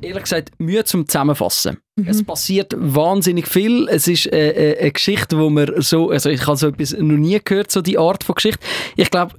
ehrlich 0.00 0.22
gesagt 0.24 0.50
Mühe 0.58 0.82
zum 0.84 1.06
Zusammenfassen. 1.06 1.76
Es 2.06 2.22
passiert 2.24 2.74
wahnsinnig 2.76 3.48
viel. 3.48 3.88
Es 3.88 4.08
ist 4.08 4.26
äh, 4.32 4.72
äh, 4.72 4.78
eine 4.80 4.92
Geschichte, 4.92 5.38
wo 5.38 5.50
man 5.50 5.72
so, 5.78 6.10
also 6.10 6.30
ich 6.30 6.46
habe 6.46 6.56
so 6.56 6.68
etwas 6.68 6.92
noch 6.92 7.16
nie 7.16 7.40
gehört, 7.44 7.70
so 7.70 7.82
die 7.82 7.98
Art 7.98 8.24
von 8.24 8.34
Geschichte. 8.34 8.60
Ich 8.96 9.10
glaube, 9.10 9.34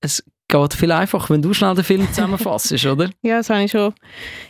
es 0.00 0.22
geht 0.48 0.74
viel 0.74 0.92
einfacher, 0.92 1.34
wenn 1.34 1.42
du 1.42 1.52
schnell 1.52 1.74
den 1.74 1.84
Film 1.84 2.06
zusammenfassst, 2.08 2.72
oder? 2.86 3.10
ja, 3.22 3.38
das 3.38 3.50
habe 3.50 3.64
ich 3.64 3.70
schon 3.70 3.92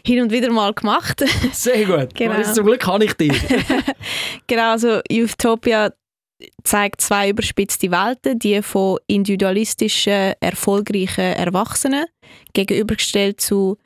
hin 0.04 0.22
und 0.22 0.30
wieder 0.30 0.50
mal 0.50 0.72
gemacht. 0.72 1.24
Sehr 1.52 1.84
gut. 1.86 2.14
Genau. 2.14 2.42
Zum 2.42 2.66
Glück 2.66 2.80
kann 2.80 3.02
ich 3.02 3.14
dich. 3.14 3.32
genau, 4.46 4.72
also 4.72 5.00
Youthopia 5.10 5.92
zeigt 6.64 7.00
zwei 7.00 7.30
überspitzte 7.30 7.90
Welten, 7.90 8.38
die 8.38 8.60
von 8.60 8.98
individualistischen, 9.06 10.34
erfolgreichen 10.40 11.32
Erwachsenen 11.32 12.04
gegenübergestellt 12.52 13.40
zu 13.40 13.78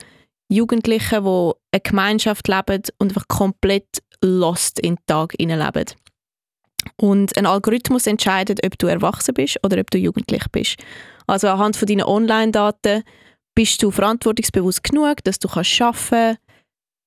Jugendlichen, 0.51 1.25
die 1.25 1.53
eine 1.73 1.81
Gemeinschaft 1.83 2.49
leben 2.49 2.83
und 2.99 3.11
einfach 3.11 3.29
komplett 3.29 4.03
lost 4.23 4.79
in 4.81 4.97
den 4.97 5.07
Tag 5.07 5.35
leben. 5.39 5.85
Und 6.97 7.37
ein 7.37 7.47
Algorithmus 7.47 8.07
entscheidet, 8.07 8.65
ob 8.65 8.79
du 8.79 8.87
erwachsen 8.87 9.35
bist 9.35 9.59
oder 9.65 9.79
ob 9.81 9.91
du 9.91 9.99
jugendlich 9.99 10.45
bist. 10.51 10.77
Also 11.27 11.49
anhand 11.49 11.77
von 11.77 11.87
deinen 11.87 12.03
Online-Daten 12.03 13.03
bist 13.55 13.83
du 13.83 13.91
verantwortungsbewusst 13.91 14.83
genug, 14.83 15.23
dass 15.25 15.39
du 15.39 15.49
kannst 15.49 15.81
arbeiten 15.81 16.39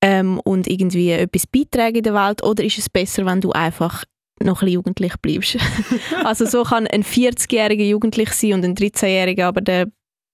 ähm, 0.02 0.40
und 0.42 0.68
irgendwie 0.68 1.12
etwas 1.12 1.48
beitragen 1.48 1.98
in 1.98 2.04
der 2.04 2.14
Welt 2.14 2.44
oder 2.44 2.64
ist 2.64 2.78
es 2.78 2.90
besser, 2.90 3.26
wenn 3.26 3.42
du 3.42 3.52
einfach 3.52 4.04
noch 4.42 4.62
ein 4.62 4.66
bisschen 4.66 4.74
jugendlich 4.74 5.16
bleibst? 5.22 5.58
also 6.24 6.46
so 6.46 6.64
kann 6.64 6.88
ein 6.88 7.04
40-jähriger 7.04 7.86
jugendlich 7.86 8.32
sein 8.32 8.54
und 8.54 8.66
ein 8.66 8.76
13-jähriger 8.76 9.46
aber 9.46 9.62
der 9.62 9.88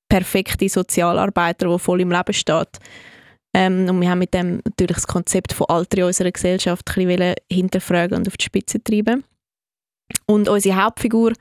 perfekte 0.09 0.67
Sozialarbeiter, 0.67 1.67
der 1.69 1.79
voll 1.79 2.01
im 2.01 2.11
Leben 2.11 2.33
steht. 2.33 2.79
Ähm, 3.55 3.87
und 3.89 4.01
wir 4.01 4.09
haben 4.09 4.19
mit 4.19 4.33
dem 4.33 4.61
natürlich 4.65 4.97
das 4.97 5.07
Konzept 5.07 5.53
von 5.53 5.67
Alter 5.69 5.99
in 5.99 6.03
unserer 6.05 6.31
Gesellschaft 6.31 6.83
ein 6.95 7.07
bisschen 7.07 7.35
hinterfragen 7.51 8.17
und 8.17 8.27
auf 8.27 8.37
die 8.37 8.45
Spitze 8.45 8.83
treiben. 8.83 9.23
Und 10.25 10.49
unsere 10.49 10.83
Hauptfigur, 10.83 11.33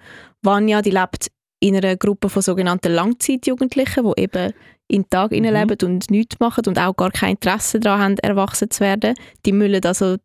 Vanya, 0.42 0.82
die 0.82 0.90
lebt 0.90 1.28
in 1.60 1.76
einer 1.76 1.96
Gruppe 1.96 2.28
von 2.28 2.42
sogenannten 2.42 2.92
Langzeitjugendlichen, 2.92 4.04
die 4.04 4.22
eben 4.22 4.52
in 4.88 5.02
den 5.02 5.10
Tag 5.10 5.32
Mhm. 5.32 5.42
leben 5.44 5.76
und 5.82 6.10
nichts 6.10 6.38
machen 6.40 6.64
und 6.66 6.78
auch 6.78 6.96
gar 6.96 7.10
kein 7.10 7.32
Interesse 7.32 7.80
daran 7.80 8.02
haben, 8.02 8.18
erwachsen 8.18 8.70
zu 8.70 8.80
werden. 8.80 9.14
Die 9.44 9.52
müllen 9.52 9.84
also 9.84 10.16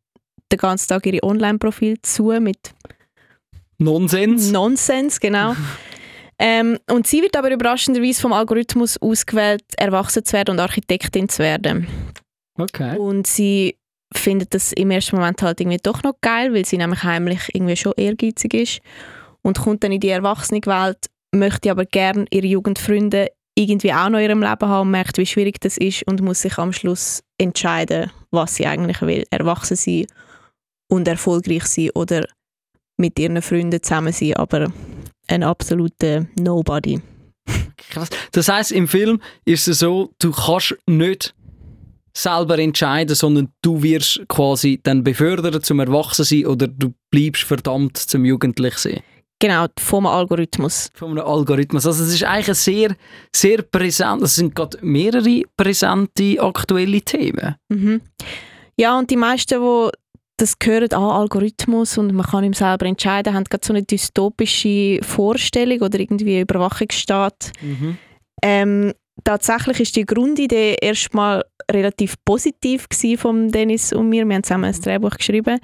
den 0.51 0.57
ganzen 0.57 0.87
Tag 0.87 1.05
ihre 1.05 1.23
Online-Profile 1.23 2.01
zu 2.01 2.25
mit 2.39 2.73
Nonsens. 3.77 4.51
Nonsens, 4.51 5.19
genau. 5.19 5.55
ähm, 6.45 6.77
und 6.91 7.07
sie 7.07 7.21
wird 7.21 7.37
aber 7.37 7.49
überraschenderweise 7.51 8.19
vom 8.19 8.33
Algorithmus 8.33 9.01
ausgewählt, 9.01 9.63
erwachsen 9.77 10.25
zu 10.25 10.33
werden 10.33 10.51
und 10.51 10.59
Architektin 10.59 11.29
zu 11.29 11.41
werden. 11.41 11.87
Okay. 12.59 12.97
Und 12.97 13.27
sie 13.27 13.77
findet 14.13 14.53
das 14.53 14.73
im 14.73 14.91
ersten 14.91 15.15
Moment 15.15 15.41
halt 15.41 15.61
irgendwie 15.61 15.79
doch 15.81 16.03
noch 16.03 16.19
geil, 16.19 16.53
weil 16.53 16.65
sie 16.65 16.77
nämlich 16.77 17.01
heimlich 17.03 17.39
irgendwie 17.53 17.77
schon 17.77 17.93
ehrgeizig 17.95 18.53
ist 18.55 18.81
und 19.41 19.57
kommt 19.57 19.85
dann 19.85 19.93
in 19.93 20.01
die 20.01 20.09
Erwachsenenwelt, 20.09 21.05
möchte 21.33 21.71
aber 21.71 21.85
gerne 21.85 22.25
ihre 22.29 22.47
Jugendfreunde 22.47 23.29
irgendwie 23.55 23.93
auch 23.93 24.09
noch 24.09 24.19
in 24.19 24.25
ihrem 24.25 24.41
Leben 24.41 24.67
haben, 24.67 24.91
merkt, 24.91 25.17
wie 25.17 25.25
schwierig 25.25 25.61
das 25.61 25.77
ist 25.77 26.05
und 26.07 26.21
muss 26.21 26.41
sich 26.41 26.57
am 26.57 26.73
Schluss 26.73 27.23
entscheiden, 27.37 28.11
was 28.31 28.55
sie 28.55 28.67
eigentlich 28.67 29.01
will. 29.01 29.23
Erwachsen 29.29 29.77
sein 29.77 30.07
und 30.91 31.07
erfolgreich 31.07 31.63
sein 31.67 31.91
oder 31.95 32.25
mit 32.97 33.17
ihren 33.17 33.41
Freunden 33.41 33.81
zusammen 33.81 34.11
sein, 34.11 34.35
aber 34.35 34.73
ein 35.27 35.43
absoluter 35.43 36.27
Nobody. 36.39 37.01
Krass. 37.89 38.09
Das 38.31 38.47
heißt, 38.47 38.71
im 38.71 38.87
Film 38.87 39.21
ist 39.45 39.67
es 39.67 39.79
so, 39.79 40.11
du 40.19 40.31
kannst 40.31 40.75
nicht 40.87 41.35
selber 42.15 42.59
entscheiden, 42.59 43.15
sondern 43.15 43.49
du 43.61 43.81
wirst 43.81 44.21
quasi 44.27 44.79
dann 44.81 45.03
befördert 45.03 45.65
zum 45.65 45.79
Erwachsensein 45.79 46.45
oder 46.45 46.67
du 46.67 46.93
bleibst 47.09 47.43
verdammt 47.43 47.97
zum 47.97 48.23
Jugendlichsein. 48.25 49.01
Genau, 49.39 49.65
vom 49.77 50.05
Algorithmus. 50.05 50.89
Einem 51.01 51.19
Algorithmus. 51.19 51.85
Also 51.85 52.03
es 52.03 52.13
ist 52.13 52.23
eigentlich 52.23 52.57
sehr, 52.57 52.95
sehr 53.35 53.61
präsent, 53.61 54.21
es 54.21 54.35
sind 54.35 54.55
gerade 54.55 54.77
mehrere 54.81 55.41
präsente 55.57 56.41
aktuelle 56.41 57.01
Themen. 57.01 57.55
Mhm. 57.67 58.01
Ja, 58.77 58.97
und 58.97 59.09
die 59.09 59.17
meisten, 59.17 59.59
die 59.59 59.89
das 60.37 60.55
hören, 60.63 60.93
ah, 60.93 61.19
Algorithmus 61.19 61.97
und 61.97 62.13
man 62.13 62.25
kann 62.25 62.43
ihm 62.43 62.53
selber 62.53 62.85
entscheiden, 62.85 63.33
haben 63.33 63.43
gerade 63.45 63.65
so 63.65 63.73
eine 63.73 63.83
dystopische 63.83 64.99
Vorstellung 65.03 65.81
oder 65.81 65.99
irgendwie 65.99 66.41
Überwachungsstaat. 66.41 67.51
Ähm, 68.41 68.93
tatsächlich 69.23 69.79
ist 69.79 69.95
die 69.95 70.05
Grundidee 70.05 70.75
erstmal 70.81 71.43
relativ 71.71 72.15
positiv 72.25 72.87
von 73.17 73.49
Dennis 73.49 73.93
und 73.93 74.09
mir. 74.09 74.25
Wir 74.25 74.35
haben 74.35 74.43
zusammen 74.43 74.65
ein 74.65 74.81
Drehbuch 74.81 75.17
geschrieben. 75.17 75.59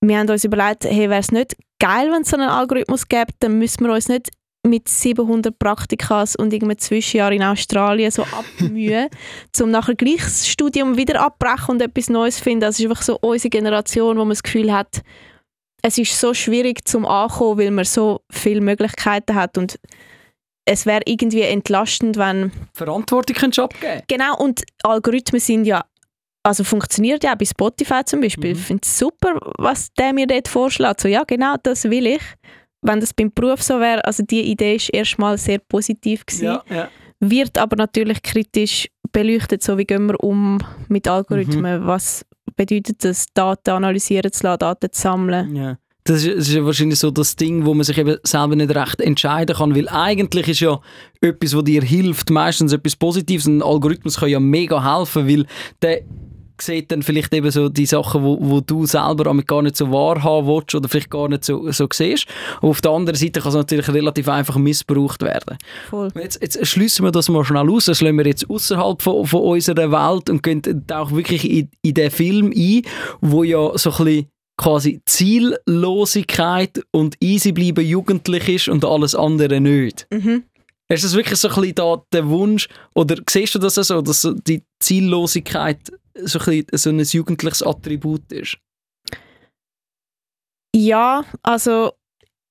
Wir 0.00 0.18
haben 0.18 0.28
uns 0.28 0.44
überlegt, 0.44 0.84
hey, 0.84 1.10
wäre 1.10 1.20
es 1.20 1.30
nicht 1.30 1.56
geil, 1.78 2.10
wenn 2.12 2.22
es 2.22 2.30
so 2.30 2.36
einen 2.36 2.48
Algorithmus 2.48 3.08
gäbe, 3.08 3.32
dann 3.40 3.58
müssen 3.58 3.84
wir 3.84 3.92
uns 3.92 4.08
nicht 4.08 4.30
mit 4.64 4.88
700 4.88 5.58
Praktikas 5.58 6.36
und 6.36 6.52
irgendeinem 6.52 6.78
Zwischenjahr 6.78 7.32
in 7.32 7.42
Australien 7.42 8.10
so 8.10 8.22
abmühen, 8.60 9.08
um 9.60 9.70
nachher 9.70 9.94
gleich 9.94 10.22
das 10.22 10.48
Studium 10.48 10.96
wieder 10.96 11.20
abbrechen 11.20 11.72
und 11.72 11.82
etwas 11.82 12.08
Neues 12.08 12.36
zu 12.36 12.44
finden. 12.44 12.60
Das 12.60 12.78
ist 12.78 12.86
einfach 12.86 13.02
so 13.02 13.18
unsere 13.20 13.50
Generation, 13.50 14.16
wo 14.16 14.20
man 14.20 14.30
das 14.30 14.42
Gefühl 14.42 14.72
hat, 14.72 15.02
es 15.82 15.98
ist 15.98 16.18
so 16.18 16.32
schwierig 16.32 16.86
zum 16.86 17.04
Ankommen, 17.04 17.58
weil 17.58 17.70
man 17.72 17.84
so 17.84 18.20
viele 18.30 18.60
Möglichkeiten 18.60 19.34
hat 19.34 19.58
und 19.58 19.78
es 20.64 20.86
wäre 20.86 21.02
irgendwie 21.06 21.42
entlastend, 21.42 22.16
wenn 22.16 22.52
Verantwortung 22.72 23.36
kannst 23.36 23.58
du 23.58 23.62
abgeben. 23.62 24.02
Genau, 24.06 24.36
und 24.38 24.62
Algorithmen 24.84 25.40
sind 25.40 25.64
ja, 25.64 25.84
also 26.44 26.62
funktioniert 26.62 27.24
ja 27.24 27.32
auch 27.32 27.38
bei 27.38 27.44
Spotify 27.44 28.04
zum 28.04 28.20
Beispiel. 28.20 28.54
Mhm. 28.54 28.60
Ich 28.60 28.66
finde 28.66 28.82
es 28.84 28.96
super, 28.96 29.40
was 29.58 29.92
der 29.94 30.12
mir 30.12 30.28
dort 30.28 30.46
vorschlägt. 30.46 31.00
So, 31.00 31.08
ja, 31.08 31.24
genau, 31.24 31.56
das 31.60 31.84
will 31.84 32.06
ich. 32.06 32.22
Wenn 32.82 33.00
das 33.00 33.14
beim 33.14 33.32
Beruf 33.32 33.62
so 33.62 33.80
wäre, 33.80 34.04
also 34.04 34.22
die 34.22 34.42
Idee 34.42 34.76
ist 34.76 34.90
erstmal 34.92 35.38
sehr 35.38 35.58
positiv 35.58 36.26
gewesen, 36.26 36.44
Ja, 36.44 36.62
ja. 36.68 36.88
wird 37.20 37.56
aber 37.58 37.76
natürlich 37.76 38.22
kritisch 38.22 38.88
beleuchtet, 39.12 39.62
so 39.62 39.78
wie 39.78 39.84
gehen 39.84 40.06
wir 40.06 40.22
um 40.22 40.58
mit 40.88 41.06
Algorithmen, 41.06 41.86
was 41.86 42.24
bedeutet 42.56 43.04
das, 43.04 43.26
Daten 43.34 43.70
analysieren 43.70 44.32
zu 44.32 44.44
lassen, 44.44 44.58
Daten 44.58 44.92
zu 44.92 45.00
sammeln. 45.00 45.54
Ja. 45.54 45.78
Das 46.04 46.24
ist, 46.24 46.36
das 46.36 46.48
ist 46.48 46.64
wahrscheinlich 46.64 46.98
so 46.98 47.12
das 47.12 47.36
Ding, 47.36 47.64
wo 47.64 47.74
man 47.74 47.84
sich 47.84 47.96
eben 47.96 48.16
selber 48.24 48.56
nicht 48.56 48.74
recht 48.74 49.00
entscheiden 49.00 49.54
kann, 49.54 49.76
weil 49.76 49.88
eigentlich 49.88 50.48
ist 50.48 50.60
ja 50.60 50.80
etwas, 51.20 51.54
was 51.54 51.62
dir 51.62 51.82
hilft, 51.82 52.28
meistens 52.30 52.72
etwas 52.72 52.96
Positives. 52.96 53.46
Ein 53.46 53.62
Algorithmus 53.62 54.18
kann 54.18 54.28
ja 54.28 54.40
mega 54.40 54.98
helfen, 54.98 55.28
weil 55.28 55.46
der 55.80 56.02
sieht 56.60 56.90
dann 56.92 57.02
vielleicht 57.02 57.32
eben 57.34 57.50
so 57.50 57.68
die 57.68 57.86
Sachen, 57.86 58.22
wo, 58.22 58.38
wo 58.40 58.60
du 58.60 58.86
selber 58.86 59.34
gar 59.42 59.62
nicht 59.62 59.76
so 59.76 59.90
wahrhaben 59.90 60.46
willst 60.46 60.74
oder 60.74 60.88
vielleicht 60.88 61.10
gar 61.10 61.28
nicht 61.28 61.44
so, 61.44 61.70
so 61.70 61.86
siehst. 61.92 62.26
Und 62.60 62.70
auf 62.70 62.80
der 62.80 62.92
anderen 62.92 63.18
Seite 63.18 63.40
kann 63.40 63.50
es 63.50 63.54
natürlich 63.54 63.88
relativ 63.88 64.28
einfach 64.28 64.56
missbraucht 64.56 65.22
werden. 65.22 65.58
Voll. 65.88 66.08
Jetzt, 66.14 66.40
jetzt 66.42 66.66
schließen 66.66 67.04
wir 67.04 67.12
das 67.12 67.28
mal 67.28 67.44
schnell 67.44 67.70
aus. 67.70 67.86
Das 67.86 68.00
lassen 68.00 68.18
wir 68.18 68.26
jetzt 68.26 68.48
außerhalb 68.48 69.00
von, 69.02 69.26
von 69.26 69.42
unserer 69.42 69.90
Welt 69.90 70.30
und 70.30 70.42
gehen 70.42 70.62
auch 70.92 71.12
wirklich 71.12 71.48
in, 71.48 71.70
in 71.82 71.94
den 71.94 72.10
Film 72.10 72.52
ein, 72.56 72.82
wo 73.20 73.44
ja 73.44 73.76
so 73.76 73.90
ein 73.90 74.04
bisschen 74.04 74.26
quasi 74.56 75.00
Ziellosigkeit 75.06 76.82
und 76.92 77.16
easy 77.20 77.52
bleiben 77.52 77.84
jugendlich 77.84 78.48
ist 78.48 78.68
und 78.68 78.84
alles 78.84 79.14
andere 79.14 79.60
nicht. 79.60 80.06
Mhm. 80.12 80.44
Ist 80.88 81.04
das 81.04 81.16
wirklich 81.16 81.38
so 81.38 81.48
ein 81.48 81.54
bisschen 81.54 81.74
da 81.74 82.02
der 82.12 82.28
Wunsch, 82.28 82.68
oder 82.94 83.16
siehst 83.28 83.54
du 83.54 83.58
das 83.58 83.76
so, 83.76 84.02
dass 84.02 84.22
so 84.22 84.34
die 84.34 84.62
Ziellosigkeit 84.78 85.78
so 86.14 86.38
ein, 86.40 86.64
so 86.72 86.90
ein 86.90 86.98
jugendliches 87.00 87.62
Attribut 87.62 88.30
ist? 88.32 88.58
Ja, 90.74 91.24
also 91.42 91.92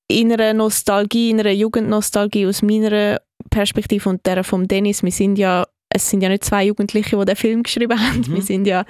in 0.07 0.31
einer 0.31 0.53
Nostalgie, 0.53 1.29
in 1.31 1.39
einer 1.39 1.51
Jugendnostalgie 1.51 2.45
aus 2.45 2.61
meiner 2.61 3.19
Perspektive 3.49 4.09
und 4.09 4.25
der 4.25 4.43
von 4.43 4.67
Dennis, 4.67 5.03
wir 5.03 5.11
sind 5.11 5.37
ja, 5.37 5.65
es 5.89 6.09
sind 6.09 6.21
ja 6.21 6.29
nicht 6.29 6.45
zwei 6.45 6.65
Jugendliche, 6.65 7.17
die 7.17 7.25
den 7.25 7.35
Film 7.35 7.63
geschrieben 7.63 7.99
haben, 7.99 8.19
Mhm. 8.27 8.35
wir 8.35 8.41
sind 8.41 8.67
ja 8.67 8.85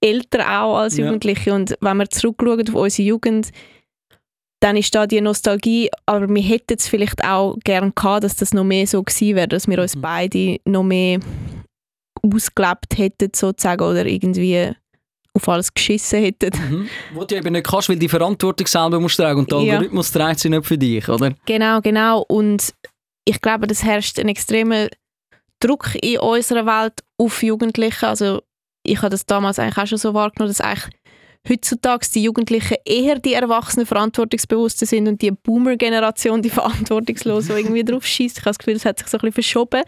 älter 0.00 0.62
auch 0.62 0.78
als 0.78 0.96
Ja. 0.96 1.06
Jugendliche 1.06 1.52
und 1.52 1.76
wenn 1.80 1.96
wir 1.98 2.08
zurückschauen 2.08 2.68
auf 2.68 2.74
unsere 2.74 3.06
Jugend, 3.08 3.50
dann 4.62 4.76
ist 4.76 4.94
da 4.94 5.06
die 5.06 5.20
Nostalgie, 5.20 5.90
aber 6.06 6.28
wir 6.28 6.42
hätten 6.42 6.74
es 6.76 6.86
vielleicht 6.86 7.24
auch 7.24 7.56
gern 7.64 7.92
gehabt, 7.94 8.24
dass 8.24 8.36
das 8.36 8.52
noch 8.52 8.64
mehr 8.64 8.86
so 8.86 9.02
gewesen 9.02 9.36
wäre, 9.36 9.48
dass 9.48 9.66
wir 9.68 9.78
uns 9.80 9.96
Mhm. 9.96 10.00
beide 10.00 10.58
noch 10.66 10.82
mehr 10.82 11.20
ausgelebt 12.22 12.96
hätten 12.96 13.30
sozusagen 13.34 13.82
oder 13.84 14.06
irgendwie 14.06 14.72
auf 15.32 15.48
alles 15.48 15.72
geschissen 15.72 16.20
hätten. 16.22 16.50
Mhm. 16.58 16.88
Wo 17.14 17.24
du 17.24 17.36
eben 17.36 17.52
nicht 17.52 17.66
kannst, 17.66 17.88
weil 17.88 17.96
die 17.96 18.08
Verantwortung 18.08 18.66
selber 18.66 18.98
musst 19.00 19.16
tragen 19.16 19.40
und 19.40 19.50
der 19.50 19.60
Ja. 19.60 19.72
Algorithmus 19.74 20.10
trägt 20.10 20.40
sie 20.40 20.50
nicht 20.50 20.66
für 20.66 20.78
dich, 20.78 21.08
oder? 21.08 21.32
Genau, 21.46 21.80
genau. 21.80 22.24
Und 22.28 22.74
ich 23.24 23.40
glaube, 23.40 23.66
das 23.66 23.84
herrscht 23.84 24.18
ein 24.18 24.28
extremer 24.28 24.88
Druck 25.60 25.94
in 26.02 26.18
unserer 26.18 26.66
Welt 26.66 27.04
auf 27.18 27.42
Jugendliche. 27.42 28.08
Also 28.08 28.42
ich 28.82 28.98
habe 28.98 29.10
das 29.10 29.26
damals 29.26 29.58
eigentlich 29.58 29.78
auch 29.78 29.86
schon 29.86 29.98
so 29.98 30.14
wahrgenommen, 30.14 30.50
dass 30.50 30.60
eigentlich 30.60 30.94
heutzutage 31.48 32.06
die 32.14 32.22
Jugendlichen 32.22 32.76
eher 32.84 33.18
die 33.18 33.34
Erwachsenen 33.34 33.86
Verantwortungsbewussten 33.86 34.86
sind 34.86 35.08
und 35.08 35.22
die 35.22 35.30
Boomer-Generation 35.30 36.42
die 36.42 36.50
verantwortungslos 36.50 37.46
die 37.46 37.52
irgendwie 37.52 37.84
drauf 37.84 38.04
schießt. 38.06 38.38
Ich 38.38 38.42
habe 38.42 38.50
das 38.50 38.58
Gefühl, 38.58 38.74
das 38.74 38.84
hat 38.84 38.98
sich 38.98 39.08
so 39.08 39.16
ein 39.16 39.20
bisschen 39.20 39.34
verschoben. 39.42 39.82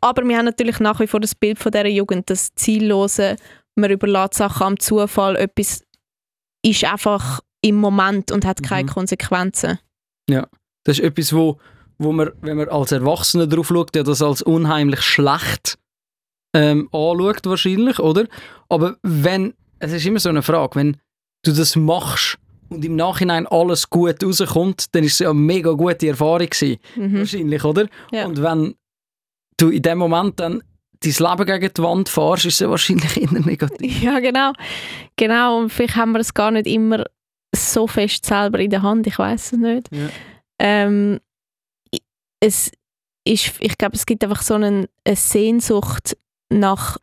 Aber 0.00 0.22
wir 0.22 0.36
haben 0.36 0.44
natürlich 0.44 0.80
nach 0.80 1.00
wie 1.00 1.06
vor 1.06 1.20
das 1.20 1.34
Bild 1.34 1.58
von 1.58 1.72
dieser 1.72 1.86
Jugend, 1.88 2.28
das 2.28 2.54
Ziellose, 2.54 3.36
man 3.74 3.90
überlässt 3.90 4.34
Sachen 4.34 4.66
am 4.66 4.78
Zufall, 4.80 5.36
etwas 5.36 5.82
ist 6.62 6.84
einfach 6.84 7.40
im 7.62 7.76
Moment 7.76 8.30
und 8.30 8.44
hat 8.44 8.62
keine 8.62 8.84
Mhm. 8.84 8.88
Konsequenzen. 8.88 9.78
Das 10.84 10.98
ist 10.98 11.00
etwas, 11.04 11.32
wo, 11.32 11.58
wo 11.98 12.12
man, 12.12 12.30
wenn 12.40 12.56
man 12.56 12.68
als 12.68 12.92
Erwachsener 12.92 13.46
drauf 13.46 13.68
schaut, 13.68 13.94
ja 13.96 14.02
das 14.02 14.22
als 14.22 14.42
unheimlich 14.42 15.02
schlecht 15.02 15.78
ähm, 16.54 16.88
anschaut 16.92 17.44
wahrscheinlich, 17.44 17.98
oder? 17.98 18.26
Aber 18.68 18.96
wenn, 19.02 19.54
es 19.78 19.92
ist 19.92 20.06
immer 20.06 20.18
so 20.20 20.28
eine 20.28 20.42
Frage, 20.42 20.76
wenn 20.76 20.96
du 21.44 21.52
das 21.52 21.76
machst 21.76 22.38
und 22.68 22.84
im 22.84 22.96
Nachhinein 22.96 23.46
alles 23.46 23.88
gut 23.88 24.22
rauskommt, 24.22 24.94
dann 24.94 25.04
ist 25.04 25.14
es 25.14 25.18
ja 25.20 25.30
eine 25.30 25.38
mega 25.38 25.72
gute 25.72 26.08
Erfahrung 26.08 26.48
gewesen, 26.50 26.78
Mhm. 26.96 27.18
wahrscheinlich, 27.18 27.64
oder? 27.64 27.86
Ja. 28.12 28.26
Und 28.26 28.42
wenn 28.42 28.74
du 29.56 29.70
in 29.70 29.82
dem 29.82 29.98
Moment 29.98 30.38
dann 30.40 30.62
dein 31.00 31.12
Leben 31.12 31.46
gegen 31.46 31.74
die 31.74 31.82
Wand 31.82 32.08
fährst, 32.08 32.44
ist 32.46 32.60
es 32.60 32.68
wahrscheinlich 32.68 33.16
eher 33.22 33.32
negativ. 33.40 34.02
Ja, 34.02 34.18
genau. 34.20 34.52
Genau, 35.16 35.58
und 35.60 35.70
vielleicht 35.70 35.96
haben 35.96 36.12
wir 36.12 36.20
es 36.20 36.34
gar 36.34 36.50
nicht 36.50 36.66
immer 36.66 37.04
so 37.54 37.86
fest 37.86 38.26
selber 38.26 38.58
in 38.58 38.70
der 38.70 38.82
Hand, 38.82 39.06
ich 39.06 39.18
weiß 39.18 39.52
es 39.52 39.58
nicht. 39.58 39.88
Ja. 39.92 40.08
Ähm, 40.60 41.20
es 42.40 42.70
ist, 43.24 43.54
ich 43.60 43.78
glaube, 43.78 43.96
es 43.96 44.06
gibt 44.06 44.22
einfach 44.24 44.42
so 44.42 44.54
einen, 44.54 44.86
eine 45.04 45.16
Sehnsucht 45.16 46.16
nach 46.52 46.98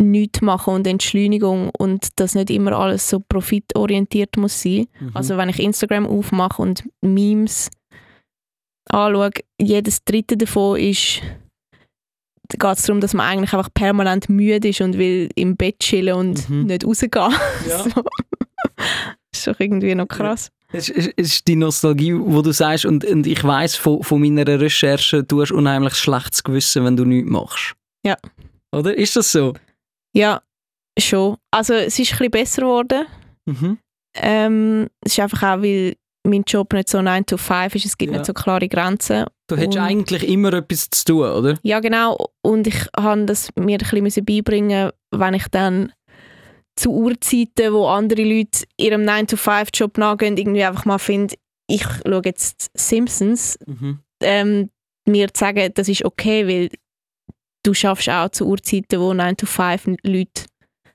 nichts 0.00 0.40
machen 0.40 0.74
und 0.74 0.86
Entschleunigung 0.86 1.70
und 1.76 2.20
dass 2.20 2.34
nicht 2.34 2.50
immer 2.50 2.72
alles 2.72 3.08
so 3.08 3.20
profitorientiert 3.20 4.36
muss 4.36 4.62
sein. 4.62 4.86
Mhm. 5.00 5.10
Also 5.14 5.36
wenn 5.36 5.48
ich 5.48 5.58
Instagram 5.58 6.06
aufmache 6.06 6.62
und 6.62 6.84
Memes 7.02 7.70
anschaue, 8.90 9.30
jedes 9.60 10.04
dritte 10.04 10.36
davon 10.36 10.78
ist 10.78 11.22
geht 12.50 12.78
es 12.78 12.82
darum, 12.84 13.00
dass 13.02 13.12
man 13.12 13.26
eigentlich 13.26 13.52
einfach 13.52 13.68
permanent 13.74 14.30
müde 14.30 14.68
ist 14.68 14.80
und 14.80 14.96
will 14.96 15.28
im 15.34 15.56
Bett 15.56 15.80
chillen 15.80 16.14
und 16.14 16.48
Mhm. 16.48 16.64
nicht 16.64 16.86
rausgehen. 16.86 17.10
Ja. 17.68 17.84
so. 17.94 18.02
ist 19.32 19.46
doch 19.46 19.60
irgendwie 19.60 19.94
noch 19.94 20.08
krass. 20.08 20.50
Es 20.72 20.88
ist, 20.88 21.08
ist 21.08 21.46
die 21.46 21.56
Nostalgie, 21.56 22.14
wo 22.18 22.40
du 22.42 22.52
sagst, 22.52 22.86
und, 22.86 23.04
und 23.04 23.26
ich 23.26 23.42
weiß 23.44 23.76
von, 23.76 24.02
von 24.02 24.20
meiner 24.20 24.46
Recherche, 24.46 25.22
du 25.22 25.42
hast 25.42 25.52
unheimlich 25.52 25.94
schlechtes 25.94 26.42
Gewissen, 26.42 26.84
wenn 26.84 26.96
du 26.96 27.04
nichts 27.04 27.30
machst. 27.30 27.74
Ja. 28.04 28.16
Oder? 28.72 28.96
Ist 28.96 29.16
das 29.16 29.30
so? 29.32 29.54
Ja, 30.14 30.42
schon. 30.98 31.36
Also 31.50 31.74
es 31.74 31.98
ist 31.98 32.12
ein 32.12 32.18
bisschen 32.18 32.30
besser 32.30 32.62
geworden. 32.62 33.06
Mhm. 33.46 33.78
Ähm, 34.16 34.88
es 35.04 35.12
ist 35.12 35.20
einfach 35.20 35.42
auch, 35.42 35.62
weil 35.62 35.94
mein 36.26 36.42
Job 36.46 36.72
nicht 36.72 36.88
so 36.88 37.00
9 37.00 37.24
to 37.26 37.36
5 37.36 37.74
ist. 37.74 37.86
Es 37.86 37.96
gibt 37.96 38.12
Ja. 38.12 38.18
nicht 38.18 38.26
so 38.26 38.32
klare 38.34 38.68
Grenzen. 38.68 39.26
Du 39.48 39.56
hättest 39.56 39.78
Und- 39.78 39.84
eigentlich 39.84 40.28
immer 40.28 40.52
etwas 40.52 40.90
zu 40.90 41.04
tun, 41.04 41.30
oder? 41.30 41.58
Ja, 41.62 41.80
genau. 41.80 42.16
Und 42.42 42.66
ich 42.66 42.86
habe 42.96 43.24
das 43.24 43.48
mir 43.56 43.74
ein 43.76 43.78
bisschen 43.78 44.02
müssen 44.02 44.24
beibringen, 44.24 44.90
wenn 45.10 45.34
ich 45.34 45.46
dann 45.48 45.92
zu 46.76 46.92
Uhrzeiten, 46.92 47.72
wo 47.72 47.86
andere 47.86 48.22
Leute 48.24 48.64
ihrem 48.78 49.04
9-to-5-Job 49.04 49.98
nachgehen, 49.98 50.36
irgendwie 50.36 50.64
einfach 50.64 50.84
mal 50.84 50.98
finde, 50.98 51.34
ich 51.68 51.82
schaue 51.82 52.22
jetzt 52.24 52.70
Simpsons, 52.76 53.58
Mhm. 53.66 54.00
ähm, 54.22 54.70
mir 55.06 55.32
zu 55.32 55.40
sagen, 55.40 55.70
das 55.74 55.88
ist 55.88 56.04
okay, 56.04 56.46
weil 56.46 56.68
du 57.68 57.74
schaffst 57.74 58.08
auch 58.08 58.30
zu 58.30 58.46
Uhrzeiten, 58.46 58.98
wo 58.98 59.10
9-to-5 59.10 59.98
Leute 60.02 60.44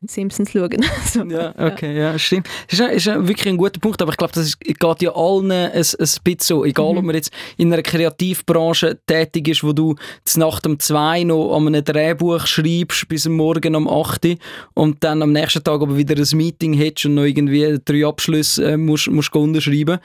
Simpsons 0.08 0.52
schauen. 0.52 0.84
so. 1.12 1.24
Ja, 1.24 1.54
okay, 1.58 1.98
ja, 1.98 2.18
stimmt. 2.20 2.48
Das 2.70 2.80
ist, 2.80 3.06
ist 3.08 3.28
wirklich 3.28 3.48
ein 3.48 3.58
guter 3.58 3.80
Punkt, 3.80 4.02
aber 4.02 4.12
ich 4.12 4.18
glaube, 4.18 4.34
das 4.34 4.46
ist, 4.48 4.60
geht 4.60 5.02
ja 5.02 5.16
allen 5.16 5.52
ein, 5.52 5.72
ein 5.72 5.82
bisschen 5.82 6.38
so. 6.40 6.66
Egal, 6.66 6.92
Mhm. 6.94 6.98
ob 6.98 7.04
man 7.06 7.16
jetzt 7.16 7.32
in 7.58 7.72
einer 7.72 7.82
Kreativbranche 7.82 9.00
tätig 9.06 9.48
ist, 9.48 9.64
wo 9.64 9.74
du 9.74 9.96
z 10.24 10.38
Nacht 10.38 10.66
um 10.66 10.80
zwei 10.80 11.24
noch 11.24 11.56
an 11.56 11.68
einem 11.68 11.84
Drehbuch 11.84 12.46
schreibst, 12.46 13.08
bis 13.08 13.28
am 13.28 13.34
Morgen 13.34 13.76
um 13.76 13.88
8 13.88 14.26
Uhr 14.26 14.36
und 14.74 15.04
dann 15.04 15.22
am 15.22 15.32
nächsten 15.32 15.64
Tag 15.64 15.82
aber 15.82 15.98
wieder 15.98 16.16
ein 16.16 16.38
Meeting 16.38 16.74
hättest 16.74 17.06
und 17.06 17.16
noch 17.16 17.24
irgendwie 17.24 17.80
drei 17.84 18.06
Abschlüsse 18.06 18.72
äh, 18.74 18.78
musst, 18.78 19.10
musst 19.10 19.36
unterschreiben. 19.36 20.00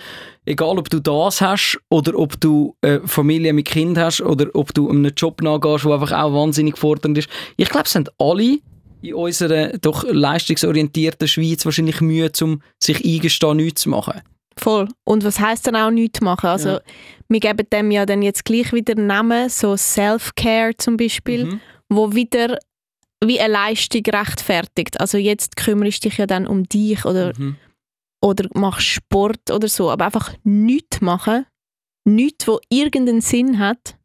Egal, 0.45 0.79
ob 0.79 0.89
du 0.89 1.01
das 1.01 1.41
hast 1.41 1.79
oder 1.91 2.19
ob 2.19 2.41
du 2.41 2.75
äh, 2.81 3.01
Familie 3.05 3.53
mit 3.53 3.67
Kind 3.67 3.99
hast 3.99 4.21
oder 4.23 4.47
ob 4.55 4.73
du 4.73 4.89
einem 4.89 5.13
Job 5.15 5.43
nachgehst, 5.43 5.85
der 5.85 5.93
einfach 5.93 6.13
auch 6.13 6.33
wahnsinnig 6.33 6.79
fordernd 6.79 7.19
ist. 7.19 7.29
Ich 7.57 7.69
glaube, 7.69 7.85
es 7.85 7.93
sind 7.93 8.11
alle 8.19 8.59
in 9.03 9.15
unserer 9.15 9.79
doch 9.79 10.05
leistungsorientierten 10.05 11.29
Schweiz 11.29 11.65
wahrscheinlich 11.65 12.01
Mühe, 12.01 12.31
um 12.43 12.63
sich 12.83 13.05
eingestehen, 13.05 13.57
nichts 13.59 13.83
zu 13.83 13.91
machen. 13.91 14.21
Voll. 14.57 14.89
Und 15.05 15.23
was 15.25 15.39
heißt 15.39 15.67
dann 15.69 15.77
auch 15.77 15.91
nichts 15.91 16.21
machen? 16.21 16.47
Also 16.49 16.69
Ja. 16.71 16.81
wir 17.29 17.41
geben 17.41 17.67
dem 17.73 17.91
ja 17.93 18.07
dann 18.07 18.23
jetzt 18.23 18.45
gleich 18.45 18.73
wieder 18.73 18.95
Namen, 18.97 19.49
so 19.49 19.77
Self-Care 19.77 20.77
zum 20.77 20.97
Beispiel. 20.97 21.45
Mhm. 21.47 21.61
wo 21.91 22.13
wieder 22.15 22.59
wie 23.25 23.41
eine 23.41 23.53
Leistung 23.55 24.03
rechtfertigt. 24.07 25.01
Also 25.01 25.17
jetzt 25.17 25.57
kümmerst 25.57 26.05
du 26.05 26.09
dich 26.11 26.19
ja 26.19 26.27
dann 26.27 26.47
um 26.47 26.65
dich 26.69 27.05
oder, 27.07 27.33
Mhm. 27.39 27.57
oder 28.23 28.47
machst 28.55 28.87
Sport 28.89 29.51
oder 29.51 29.69
so, 29.69 29.91
aber 29.91 30.05
einfach 30.05 30.35
nichts 30.45 31.01
machen, 31.01 31.47
nichts, 32.05 32.47
wo 32.47 32.61
irgendeinen 32.69 33.23
Sinn 33.23 33.59
hat, 33.59 33.97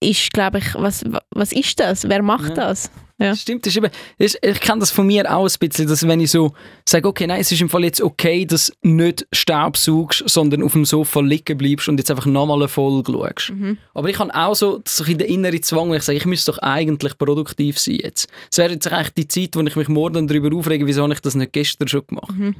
ist, 0.00 0.32
glaube 0.32 0.58
ich, 0.58 0.74
was, 0.74 1.04
was 1.34 1.52
ist 1.52 1.80
das? 1.80 2.08
Wer 2.08 2.22
macht 2.22 2.50
Ja. 2.50 2.66
das? 2.66 2.90
Ja. 3.18 3.36
Stimmt, 3.36 3.64
das 3.64 3.72
ist 3.72 3.76
eben, 3.76 3.90
das 4.18 4.34
ist, 4.34 4.38
ich 4.44 4.60
kenne 4.60 4.80
das 4.80 4.90
von 4.90 5.06
mir 5.06 5.32
auch 5.32 5.48
ein 5.48 5.58
bisschen, 5.60 5.86
dass 5.86 6.06
wenn 6.06 6.18
ich 6.20 6.32
so 6.32 6.52
sage, 6.88 7.06
okay, 7.06 7.28
nein, 7.28 7.40
es 7.40 7.52
ist 7.52 7.60
im 7.60 7.68
Fall 7.68 7.84
jetzt 7.84 8.00
okay, 8.00 8.44
dass 8.44 8.72
du 8.82 8.88
nicht 8.88 9.26
Staubsaugst, 9.32 10.28
sondern 10.28 10.64
auf 10.64 10.72
dem 10.72 10.84
Sofa 10.84 11.20
liegen 11.20 11.56
bleibst 11.56 11.88
und 11.88 11.98
jetzt 11.98 12.10
einfach 12.10 12.26
nochmal 12.26 12.58
eine 12.58 12.68
Folge 12.68 13.12
schaust. 13.12 13.50
Mhm. 13.50 13.78
Aber 13.94 14.10
ich 14.10 14.18
habe 14.18 14.34
auch 14.34 14.54
so, 14.54 14.82
so 14.86 15.04
in 15.04 15.18
der 15.18 15.28
inneren 15.28 15.62
Zwang, 15.62 15.90
wo 15.90 15.94
ich 15.94 16.02
sage, 16.02 16.18
ich 16.18 16.26
müsste 16.26 16.50
doch 16.50 16.58
eigentlich 16.58 17.16
produktiv 17.16 17.78
sein 17.78 18.00
jetzt. 18.02 18.28
Es 18.50 18.58
wäre 18.58 18.72
jetzt 18.72 18.90
eigentlich 18.90 19.14
die 19.14 19.28
Zeit, 19.28 19.56
wo 19.56 19.60
ich 19.60 19.76
mich 19.76 19.88
morgen 19.88 20.26
darüber 20.26 20.54
aufrege, 20.56 20.86
wieso 20.86 21.02
habe 21.02 21.12
ich 21.12 21.20
das 21.20 21.36
nicht 21.36 21.52
gestern 21.52 21.86
schon 21.86 22.06
gemacht. 22.08 22.32
Mhm. 22.36 22.56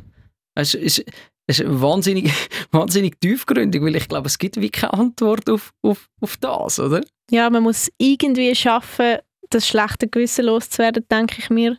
Es 0.54 0.74
ist, 0.74 1.04
es 1.48 1.58
ist 1.58 1.64
wahnsinnig, 1.66 2.32
wahnsinnig 2.70 3.20
tiefgründig, 3.20 3.82
weil 3.82 3.96
ich 3.96 4.08
glaube, 4.08 4.28
es 4.28 4.38
gibt 4.38 4.60
wie 4.60 4.70
keine 4.70 4.94
Antwort 4.94 5.50
auf, 5.50 5.72
auf, 5.82 6.08
auf 6.20 6.36
das, 6.36 6.78
oder? 6.78 7.00
Ja, 7.30 7.50
man 7.50 7.64
muss 7.64 7.90
irgendwie 7.98 8.54
schaffen, 8.54 9.16
das 9.50 9.66
schlechte 9.68 10.08
Gewissen 10.08 10.46
loszuwerden, 10.46 11.04
denke 11.10 11.36
ich 11.38 11.50
mir. 11.50 11.78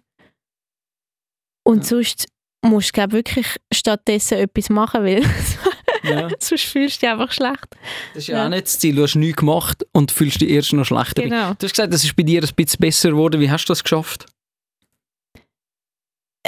Und 1.65 1.77
Ja. 1.77 1.83
sonst 1.83 2.27
musst 2.63 2.89
du 2.89 2.93
glaub, 2.93 3.11
wirklich 3.11 3.47
stattdessen 3.73 4.37
etwas 4.37 4.69
machen, 4.69 5.03
weil 5.03 5.21
Ja. 6.03 6.29
sonst 6.39 6.65
fühlst 6.65 6.97
du 6.97 7.05
dich 7.05 7.09
einfach 7.09 7.31
schlecht. 7.31 7.65
Das 8.13 8.23
ist 8.23 8.27
ja, 8.27 8.37
Ja. 8.37 8.45
auch 8.45 8.49
nicht 8.49 8.65
das 8.65 8.79
Ziel. 8.79 8.95
Du 8.95 9.03
hast 9.03 9.15
nichts 9.15 9.37
gemacht 9.39 9.85
und 9.91 10.11
fühlst 10.11 10.39
dich 10.41 10.49
erst 10.49 10.73
noch 10.73 10.85
schlechter. 10.85 11.23
Genau. 11.23 11.53
Du 11.55 11.65
hast 11.65 11.71
gesagt, 11.73 11.91
das 11.93 12.03
ist 12.03 12.15
bei 12.15 12.23
dir 12.23 12.43
ein 12.43 12.49
bisschen 12.55 12.79
besser 12.79 13.09
geworden. 13.09 13.41
Wie 13.41 13.49
hast 13.49 13.65
du 13.65 13.71
das 13.71 13.83
geschafft? 13.83 14.27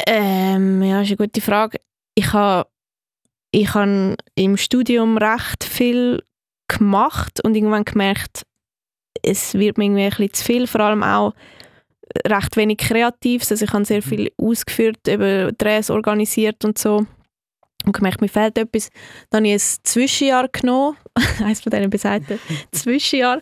Ähm, 0.06 0.84
ja, 0.84 1.02
ist 1.02 1.08
eine 1.08 1.18
gute 1.18 1.42
Frage. 1.42 1.80
Ich 2.16 2.34
habe 2.34 2.70
ich 3.52 3.74
habe 3.74 4.16
im 4.36 4.58
Studium 4.58 5.18
recht 5.18 5.64
viel 5.64 6.22
gemacht 6.68 7.44
und 7.44 7.56
irgendwann 7.56 7.86
gemerkt, 7.86 8.44
es 9.24 9.54
wird 9.54 9.78
mir 9.78 9.86
irgendwie 9.86 10.04
ein 10.04 10.10
bisschen 10.10 10.34
zu 10.34 10.44
viel, 10.46 10.68
vor 10.68 10.82
allem 10.82 11.04
auch 11.04 11.34
recht 12.26 12.56
wenig 12.58 12.78
Kreatives. 12.78 13.52
Also 13.52 13.66
ich 13.66 13.74
habe 13.74 13.86
sehr 13.86 14.02
viel 14.02 14.32
ausgeführt, 14.38 15.08
eben 15.08 15.56
Drehs 15.58 15.90
organisiert 15.90 16.64
und 16.66 16.78
so. 16.78 17.06
Und 17.86 17.94
gemerkt, 17.94 18.22
mir 18.22 18.28
fehlt 18.28 18.58
etwas. 18.58 18.90
Dann 19.30 19.46
habe 19.46 19.56
ich 19.56 19.64
ein 19.64 19.78
Zwischenjahr 19.84 20.48
genommen, 20.50 20.98
eines 21.44 21.62
von 21.62 21.70
diesen 21.70 21.90
besagten 21.90 22.40
Zwischenjahr, 22.72 23.42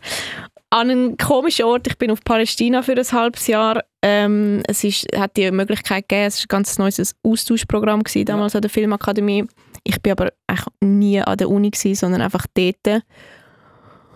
an 0.70 0.90
einen 0.90 1.18
komischen 1.18 1.66
Ort. 1.66 1.88
Ich 1.88 1.98
bin 1.98 2.12
auf 2.12 2.24
Palästina 2.24 2.82
für 2.82 2.94
ein 2.94 3.12
halbes 3.12 3.48
Jahr. 3.48 3.84
Ähm, 4.02 4.62
es 4.68 4.84
ist, 4.84 5.08
hat 5.16 5.38
die 5.38 5.50
Möglichkeit 5.52 6.10
gegeben, 6.10 6.28
es 6.28 6.40
war 6.40 6.44
ein 6.44 6.48
ganz 6.50 6.78
neues 6.78 7.16
Austauschprogramm 7.24 8.04
gewesen, 8.04 8.26
damals 8.26 8.56
an 8.56 8.62
der 8.62 8.70
Filmakademie. 8.70 9.46
Ich 9.84 10.02
bin 10.02 10.12
aber 10.12 10.32
eigentlich 10.48 10.68
nie 10.82 11.22
an 11.22 11.38
der 11.38 11.50
Uni, 11.50 11.72
gewesen, 11.72 11.96
sondern 11.96 12.22
einfach 12.22 12.46
dort. 12.54 13.04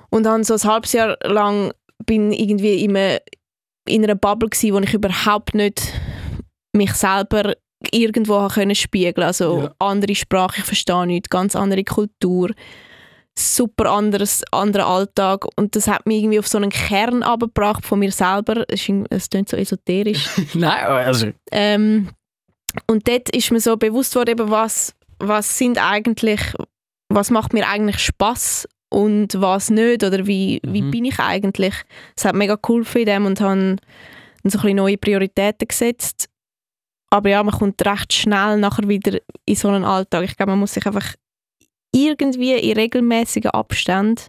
Und 0.10 0.24
dann 0.24 0.44
so 0.44 0.54
ein 0.56 0.64
halbes 0.64 0.94
Jahr 0.94 1.18
lang 1.24 1.72
bin 2.06 2.32
irgendwie 2.32 2.84
in, 2.84 2.96
einem, 2.96 3.20
in 3.88 4.04
einer 4.04 4.16
Bubble 4.16 4.50
gewesen, 4.50 4.74
wo 4.74 4.80
ich 4.80 4.94
überhaupt 4.94 5.54
nicht 5.54 5.94
mich 6.76 6.94
selber 6.94 7.54
irgendwo 7.92 8.48
können 8.48 8.76
spiegeln 8.76 9.26
Also 9.26 9.62
Ja. 9.64 9.76
andere 9.80 10.16
Sprache, 10.16 10.60
ich 10.60 10.66
verstehe 10.66 11.08
nichts, 11.08 11.30
ganz 11.30 11.56
andere 11.56 11.84
Kultur, 11.84 12.52
super 13.38 13.92
anderes, 13.92 14.44
anderer 14.52 14.88
Alltag. 14.88 15.46
Und 15.56 15.76
das 15.76 15.88
hat 15.88 16.06
mich 16.06 16.20
irgendwie 16.22 16.40
auf 16.40 16.48
so 16.48 16.58
einen 16.58 16.72
Kern 16.72 17.24
abgebracht 17.24 17.86
von 17.86 18.00
mir 18.00 18.12
selber. 18.12 18.66
Es 18.68 18.90
Es 19.10 19.30
klingt 19.30 19.50
so 19.50 19.58
esoterisch. 19.58 20.28
Nein, 20.54 20.86
also. 20.86 21.28
ähm, 21.52 22.10
und 22.88 23.08
dort 23.08 23.30
ist 23.36 23.52
mir 23.52 23.60
so 23.60 23.78
bewusst 23.78 24.16
worden, 24.16 24.32
eben, 24.32 24.52
was, 24.52 24.94
was 25.20 25.58
sind 25.58 25.78
eigentlich, 25.84 26.42
was 27.10 27.32
macht 27.32 27.54
mir 27.54 27.68
eigentlich 27.68 28.00
Spaß 28.00 28.68
und 28.90 29.40
was 29.40 29.70
nicht 29.70 30.04
oder 30.04 30.26
wie, 30.26 30.60
wie 30.66 30.82
Mhm. 30.82 30.92
bin 30.92 31.06
ich 31.06 31.20
eigentlich. 31.20 31.76
Es 32.16 32.26
hat 32.26 32.36
mega 32.36 32.58
cool 32.68 32.86
in 32.96 33.06
dem 33.06 33.26
und 33.26 33.40
habe 33.42 33.76
so 34.44 34.58
ein 34.58 34.62
bisschen 34.62 34.76
neue 34.78 34.98
Prioritäten 34.98 35.68
gesetzt. 35.68 36.30
Aber 37.12 37.30
ja, 37.30 37.44
man 37.44 37.54
kommt 37.58 37.84
recht 37.86 38.14
schnell 38.14 38.58
nachher 38.58 38.88
wieder 38.88 39.20
in 39.46 39.56
so 39.56 39.68
einen 39.70 39.84
Alltag. 39.84 40.24
Ich 40.26 40.38
glaube, 40.38 40.52
man 40.52 40.60
muss 40.60 40.74
sich 40.74 40.86
einfach 40.86 41.16
irgendwie 41.94 42.54
in 42.54 42.78
regelmäßigen 42.78 43.52
Abständen 43.52 44.24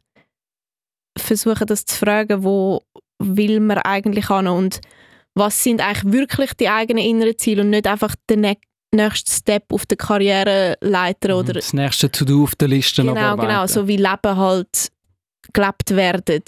versuchen, 1.18 1.66
das 1.66 1.84
zu 1.84 1.96
fragen, 1.96 2.42
wo 2.42 2.82
will 3.22 3.60
man 3.60 3.78
eigentlich 3.78 4.28
hin 4.28 4.46
und 4.46 4.80
was 5.34 5.62
sind 5.62 5.80
eigentlich 5.80 6.12
wirklich 6.12 6.54
die 6.54 6.68
eigenen 6.68 7.04
inneren 7.04 7.36
Ziele 7.38 7.62
und 7.62 7.70
nicht 7.70 7.86
einfach 7.86 8.14
der 8.28 8.38
ne 8.92 9.02
nächste 9.04 9.30
Step 9.30 9.64
auf 9.72 9.86
der 9.86 9.96
Karriereleiter 9.96 11.38
oder 11.38 11.54
das 11.54 11.72
nächste 11.72 12.10
To-Do 12.10 12.44
auf 12.44 12.54
der 12.54 12.68
Liste 12.68 13.02
genau, 13.02 13.12
abarbeiten. 13.12 13.48
genau, 13.48 13.66
so 13.66 13.86
wie 13.88 13.96
Leben 13.96 14.36
halt 14.36 14.90
gelebt 15.52 15.90
werden, 15.96 16.42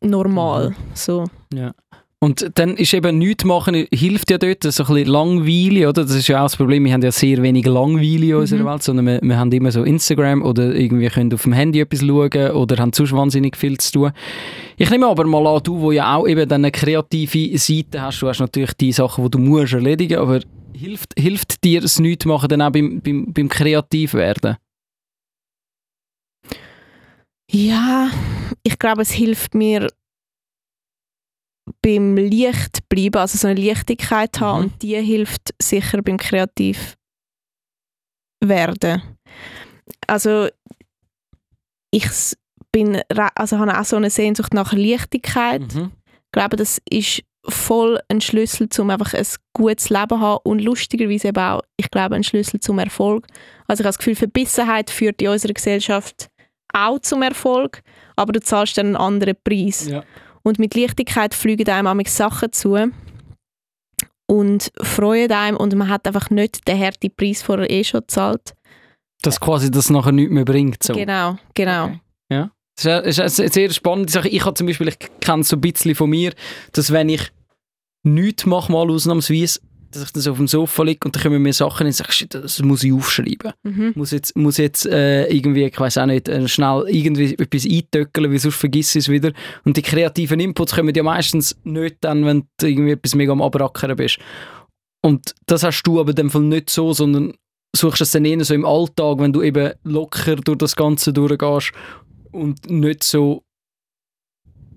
normal. 0.00 0.70
Mhm. 0.70 0.74
So. 0.94 1.24
Und 2.20 2.50
dann 2.54 2.76
ist 2.76 2.94
eben 2.94 3.16
nichts 3.18 3.44
machen, 3.44 3.86
hilft 3.92 4.28
ja 4.32 4.38
dort, 4.38 4.64
so 4.64 4.82
ein 4.82 4.86
bisschen 4.88 5.06
Langweile, 5.08 5.88
oder? 5.88 6.02
Das 6.02 6.16
ist 6.16 6.26
ja 6.26 6.40
auch 6.40 6.46
das 6.46 6.56
Problem, 6.56 6.84
wir 6.84 6.92
haben 6.92 7.02
ja 7.02 7.12
sehr 7.12 7.40
wenig 7.42 7.64
Langweile 7.64 8.26
in 8.26 8.34
unserer 8.34 8.64
Mhm. 8.64 8.66
Welt, 8.66 8.82
sondern 8.82 9.06
wir, 9.06 9.20
wir 9.22 9.38
haben 9.38 9.52
immer 9.52 9.70
so 9.70 9.84
Instagram 9.84 10.42
oder 10.42 10.74
irgendwie 10.74 11.06
können 11.10 11.32
auf 11.32 11.42
dem 11.44 11.52
Handy 11.52 11.78
etwas 11.80 12.00
schauen 12.00 12.50
oder 12.50 12.76
haben 12.78 12.92
sonst 12.92 13.12
wahnsinnig 13.12 13.56
viel 13.56 13.78
zu 13.78 13.92
tun. 13.92 14.12
Ich 14.76 14.90
nehme 14.90 15.06
aber 15.06 15.24
mal 15.26 15.46
an, 15.46 15.62
du, 15.62 15.80
wo 15.80 15.92
ja 15.92 16.16
auch 16.16 16.26
eben 16.26 16.48
dann 16.48 16.64
eine 16.64 16.72
kreative 16.72 17.56
Seite 17.56 18.02
hast, 18.02 18.20
du 18.20 18.26
hast 18.26 18.40
natürlich 18.40 18.72
die 18.74 18.90
Sachen, 18.90 19.22
die 19.22 19.30
du 19.30 19.38
musst 19.38 19.74
erledigen, 19.74 20.18
aber 20.18 20.40
hilft, 20.78 21.14
hilft 21.18 21.64
dir 21.64 21.80
das 21.80 21.98
Nichts 21.98 22.24
machen 22.24 22.48
dann 22.48 22.62
auch 22.62 22.70
beim, 22.70 23.00
beim, 23.00 23.32
beim 23.32 23.48
Kreativwerden? 23.48 24.56
Ja, 27.50 28.10
ich 28.62 28.78
glaube, 28.78 29.02
es 29.02 29.10
hilft 29.10 29.54
mir 29.54 29.88
beim 31.82 32.16
Licht 32.16 32.88
bleiben, 32.88 33.16
also 33.18 33.38
so 33.38 33.48
eine 33.48 33.60
Leichtigkeit 33.60 34.40
haben 34.40 34.58
Mhm. 34.58 34.64
und 34.72 34.82
die 34.82 34.96
hilft 34.96 35.54
sicher 35.60 36.02
beim 36.02 36.16
kreativ 36.16 36.94
werden. 38.44 39.02
Also 40.06 40.48
ich 41.90 42.06
bin, 42.72 43.00
also 43.34 43.58
habe 43.58 43.78
auch 43.78 43.84
so 43.84 43.96
eine 43.96 44.10
Sehnsucht 44.10 44.52
nach 44.54 44.72
Leichtigkeit. 44.72 45.74
Mhm. 45.74 45.92
Ich 46.26 46.32
glaube, 46.32 46.56
das 46.56 46.80
ist 46.90 47.22
voll 47.48 47.98
ein 48.08 48.20
Schlüssel, 48.20 48.68
um 48.78 48.90
einfach 48.90 49.14
ein 49.14 49.26
gutes 49.52 49.90
Leben 49.90 50.08
zu 50.08 50.20
haben 50.20 50.40
und 50.44 50.60
lustigerweise 50.60 51.28
eben 51.28 51.38
auch, 51.38 51.62
ich 51.76 51.90
glaube, 51.90 52.14
ein 52.14 52.24
Schlüssel 52.24 52.60
zum 52.60 52.78
Erfolg. 52.78 53.26
Also 53.66 53.80
ich 53.80 53.84
habe 53.84 53.90
das 53.90 53.98
Gefühl, 53.98 54.14
Verbissenheit 54.14 54.90
führt 54.90 55.20
in 55.22 55.28
unserer 55.28 55.52
Gesellschaft 55.52 56.28
auch 56.72 56.98
zum 57.00 57.22
Erfolg, 57.22 57.82
aber 58.16 58.32
du 58.32 58.40
zahlst 58.40 58.78
dann 58.78 58.86
einen 58.86 58.96
anderen 58.96 59.36
Preis. 59.42 59.88
Ja. 59.88 60.04
Und 60.42 60.58
mit 60.58 60.74
Leichtigkeit 60.74 61.34
fliegen 61.34 61.68
einem 61.68 61.84
manchmal 61.84 62.06
Sachen 62.06 62.52
zu 62.52 62.76
und 64.26 64.70
freuen 64.82 65.32
einem 65.32 65.56
und 65.56 65.74
man 65.74 65.88
hat 65.88 66.06
einfach 66.06 66.30
nicht 66.30 66.68
den 66.68 66.78
harten 66.78 67.10
Preis, 67.14 67.44
den 67.44 67.60
er 67.60 67.70
eh 67.70 67.84
schon 67.84 68.02
zahlt. 68.06 68.54
Dass 69.22 69.40
quasi 69.40 69.70
das 69.70 69.90
nachher 69.90 70.12
nichts 70.12 70.32
mehr 70.32 70.44
bringt. 70.44 70.82
So. 70.82 70.92
Genau, 70.92 71.38
genau. 71.54 71.86
Okay. 71.86 72.00
Ja. 72.30 72.50
Das 72.76 73.06
ist, 73.06 73.18
ist 73.18 73.40
eine 73.40 73.48
sehr 73.50 73.70
spannende 73.70 74.12
Sache. 74.12 74.28
Ich 74.28 74.44
habe 74.44 74.54
zum 74.54 74.68
Beispiel, 74.68 74.88
ich 74.88 74.98
kenne 75.20 75.40
es 75.40 75.48
so 75.48 75.56
ein 75.56 75.60
bisschen 75.60 75.96
von 75.96 76.10
mir, 76.10 76.32
dass 76.72 76.92
wenn 76.92 77.08
ich 77.08 77.32
nichts 78.14 78.46
mache, 78.46 78.72
mal 78.72 78.90
ausnahmsweise, 78.90 79.60
dass 79.90 80.02
ich 80.02 80.12
dann 80.12 80.22
so 80.22 80.32
auf 80.32 80.36
dem 80.36 80.48
Sofa 80.48 80.82
liege 80.82 81.06
und 81.06 81.16
dann 81.16 81.22
kommen 81.22 81.42
mir 81.42 81.52
Sachen 81.52 81.86
und 81.86 81.92
sage, 81.92 82.26
das 82.28 82.62
muss 82.62 82.84
ich 82.84 82.92
aufschreiben. 82.92 83.52
Mhm. 83.62 83.92
Muss 83.94 84.10
jetzt, 84.10 84.36
muss 84.36 84.58
jetzt 84.58 84.86
äh, 84.86 85.26
irgendwie, 85.26 85.64
ich 85.64 85.78
weiß 85.78 85.98
auch 85.98 86.06
nicht, 86.06 86.28
äh, 86.28 86.46
schnell 86.46 86.84
irgendwie 86.88 87.34
etwas 87.34 87.64
eintöckeln, 87.64 88.30
weil 88.30 88.38
sonst 88.38 88.56
vergiss 88.56 88.94
ich 88.94 89.04
es 89.04 89.08
wieder. 89.08 89.32
Und 89.64 89.76
die 89.76 89.82
kreativen 89.82 90.40
Inputs 90.40 90.74
kommen 90.74 90.94
ja 90.94 91.02
meistens 91.02 91.56
nicht 91.64 91.96
dann, 92.00 92.24
wenn 92.26 92.44
du 92.58 92.66
irgendwie 92.66 92.92
etwas 92.92 93.14
mega 93.14 93.32
am 93.32 93.42
Abrackern 93.42 93.96
bist. 93.96 94.18
Und 95.02 95.34
das 95.46 95.62
hast 95.62 95.82
du 95.84 96.00
aber 96.00 96.10
in 96.10 96.16
dem 96.16 96.30
Fall 96.30 96.42
nicht 96.42 96.70
so, 96.70 96.92
sondern 96.92 97.34
suchst 97.74 98.02
es 98.02 98.10
dann 98.10 98.24
eher 98.24 98.44
so 98.44 98.54
im 98.54 98.66
Alltag, 98.66 99.18
wenn 99.20 99.32
du 99.32 99.42
eben 99.42 99.72
locker 99.84 100.36
durch 100.36 100.58
das 100.58 100.76
Ganze 100.76 101.12
durchgehst 101.12 101.72
und 102.32 102.68
nicht 102.68 103.04
so 103.04 103.42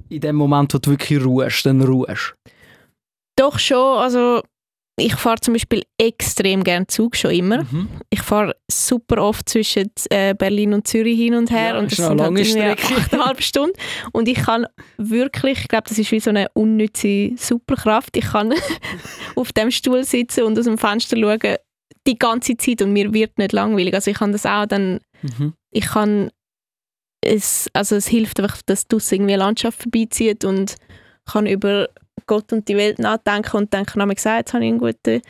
in 0.09 0.21
dem 0.21 0.35
Moment, 0.35 0.73
wo 0.73 0.77
du 0.77 0.91
wirklich 0.91 1.23
ruhst, 1.23 1.65
dann 1.65 1.81
ruhst. 1.81 2.35
Doch 3.35 3.59
schon, 3.59 3.97
also 3.97 4.41
ich 4.97 5.15
fahre 5.15 5.39
zum 5.39 5.53
Beispiel 5.53 5.81
extrem 5.97 6.63
gern 6.63 6.87
Zug, 6.87 7.15
schon 7.15 7.31
immer. 7.31 7.63
Mhm. 7.63 7.87
Ich 8.09 8.21
fahre 8.21 8.55
super 8.69 9.23
oft 9.23 9.47
zwischen 9.49 9.89
äh, 10.09 10.35
Berlin 10.35 10.73
und 10.73 10.85
Zürich 10.87 11.17
hin 11.17 11.33
und 11.33 11.49
her 11.49 11.73
Ja, 11.73 11.79
und 11.79 11.91
das 11.91 11.97
sind 11.97 12.07
halt 12.09 12.19
lange 12.19 12.41
irgendwie 12.41 12.59
Strecke. 12.59 12.95
achteinhalb 13.01 13.41
Stunden 13.43 13.73
und 14.11 14.27
ich 14.27 14.37
kann 14.37 14.67
wirklich, 14.97 15.61
ich 15.61 15.67
glaube, 15.69 15.85
das 15.87 15.97
ist 15.97 16.11
wie 16.11 16.19
so 16.19 16.29
eine 16.29 16.47
unnütze 16.53 17.31
Superkraft. 17.37 18.15
Ich 18.17 18.25
kann 18.25 18.53
auf 19.35 19.51
dem 19.53 19.71
Stuhl 19.71 20.03
sitzen 20.03 20.43
und 20.43 20.59
aus 20.59 20.65
dem 20.65 20.77
Fenster 20.77 21.17
schauen 21.17 21.39
die 22.07 22.19
ganze 22.19 22.57
Zeit 22.57 22.81
und 22.81 22.93
mir 22.93 23.13
wird 23.13 23.37
nicht 23.37 23.53
langweilig. 23.53 23.93
Also 23.93 24.11
ich 24.11 24.17
kann 24.17 24.31
das 24.33 24.45
auch 24.45 24.65
dann, 24.65 24.99
Mhm. 25.23 25.53
ich 25.71 25.85
kann 25.85 26.31
es, 27.23 27.67
also 27.73 27.95
es 27.95 28.07
hilft 28.07 28.39
einfach, 28.39 28.59
dass 28.65 28.87
draussen 28.87 29.15
irgendwie 29.15 29.35
Landschaft 29.35 29.83
vorbeizieht 29.83 30.43
und 30.43 30.75
kann 31.31 31.45
über 31.45 31.89
Gott 32.31 32.53
und 32.53 32.67
die 32.67 32.77
Welt 32.77 32.97
nachdenken 32.99 33.57
und 33.57 33.71
kann 33.71 34.07
man 34.07 34.15
sagen, 34.15 34.37
jetzt 34.39 34.53
habe 34.53 34.63
ich 34.63 34.69
einen 34.69 34.79
guten, 34.79 35.21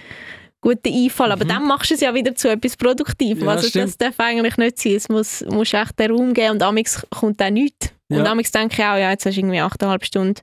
guten 0.61 0.93
Einfall. 0.93 1.31
Aber 1.31 1.43
Mhm. 1.45 1.49
dann 1.49 1.65
machst 1.65 1.89
du 1.89 1.95
es 1.95 2.01
ja 2.01 2.13
wieder 2.13 2.35
zu 2.35 2.47
etwas 2.49 2.77
Produktivem. 2.77 3.45
Ja, 3.45 3.51
also 3.51 3.67
stimmt. 3.67 3.85
das 3.87 3.97
darf 3.97 4.19
eigentlich 4.19 4.57
nicht 4.57 4.77
sein. 4.79 4.95
Es 4.95 5.09
muss, 5.09 5.41
muss 5.49 5.73
echt 5.73 5.97
den 5.97 6.11
Raum 6.11 6.33
geben 6.33 6.51
und 6.51 6.63
amix 6.63 7.05
kommt 7.09 7.41
dann 7.41 7.53
nichts. 7.55 7.91
Ja. 8.09 8.19
Und 8.19 8.27
amix 8.27 8.51
denke 8.51 8.75
ich 8.75 8.79
auch, 8.85 8.97
ja, 8.97 9.09
jetzt 9.11 9.25
hast 9.25 9.35
du 9.35 9.39
irgendwie 9.39 9.59
achteinhalb 9.61 10.05
Stunden 10.05 10.41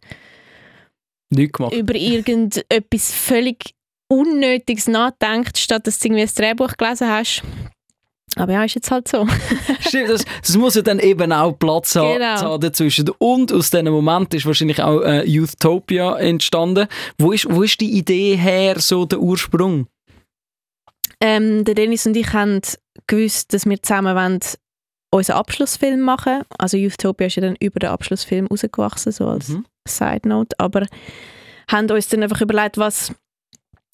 Nichts 1.31 1.53
gemacht. 1.59 1.75
über 1.75 1.95
irgendetwas 1.95 3.13
völlig 3.13 3.75
Unnötiges 4.11 4.87
nachdenkt, 4.89 5.59
statt 5.59 5.87
dass 5.87 5.99
du 5.99 6.09
irgendwie 6.09 6.23
ein 6.23 6.31
Drehbuch 6.35 6.77
gelesen 6.79 7.09
hast. 7.09 7.43
Aber 8.39 8.53
ja, 8.53 8.65
ist 8.65 8.75
jetzt 8.75 8.91
halt 8.91 9.09
so. 9.09 9.27
Stimmt, 9.81 10.11
das, 10.11 10.25
das 10.47 10.57
muss 10.57 10.75
ja 10.75 10.83
dann 10.83 10.99
eben 10.99 11.33
auch 11.33 11.53
Platz 11.53 11.95
haben, 11.97 12.15
Genau. 12.15 12.37
haben 12.41 12.61
dazwischen. 12.61 13.11
Und 13.19 13.53
aus 13.53 13.71
diesem 13.71 13.93
Moment 13.93 14.33
ist 14.35 14.47
wahrscheinlich 14.47 14.83
auch 14.83 15.01
äh, 15.03 15.25
Youthtopia 15.27 16.17
entstanden. 16.19 16.87
Wo 17.19 17.33
ist, 17.33 17.47
wo 17.51 17.63
ist 17.63 17.81
die 17.81 17.91
Idee 17.99 18.37
her, 18.37 18.79
so 18.81 19.05
der 19.07 19.21
Ursprung? 19.21 19.87
Ähm, 21.21 21.65
der 21.65 21.75
Dennis 21.75 22.07
und 22.07 22.17
ich 22.17 22.33
haben 22.33 22.61
gewusst, 23.07 23.53
dass 23.53 23.67
wir 23.67 23.83
zusammen 23.83 24.15
wollen, 24.15 24.41
unseren 25.11 25.37
Abschlussfilm 25.39 26.01
machen. 26.01 26.43
Also 26.59 26.77
Youthopia 26.77 27.27
ist 27.27 27.37
ja 27.37 27.43
dann 27.43 27.57
über 27.61 27.81
den 27.81 27.91
Abschlussfilm 27.91 28.47
rausgewachsen, 28.47 29.11
so 29.13 29.27
als 29.27 29.49
Mhm. 29.49 29.65
Side 29.89 30.29
Note. 30.29 30.55
Aber 30.59 30.87
haben 31.71 31.91
uns 31.91 32.09
dann 32.09 32.23
einfach 32.23 32.41
überlegt, 32.41 32.77
was, 32.79 33.13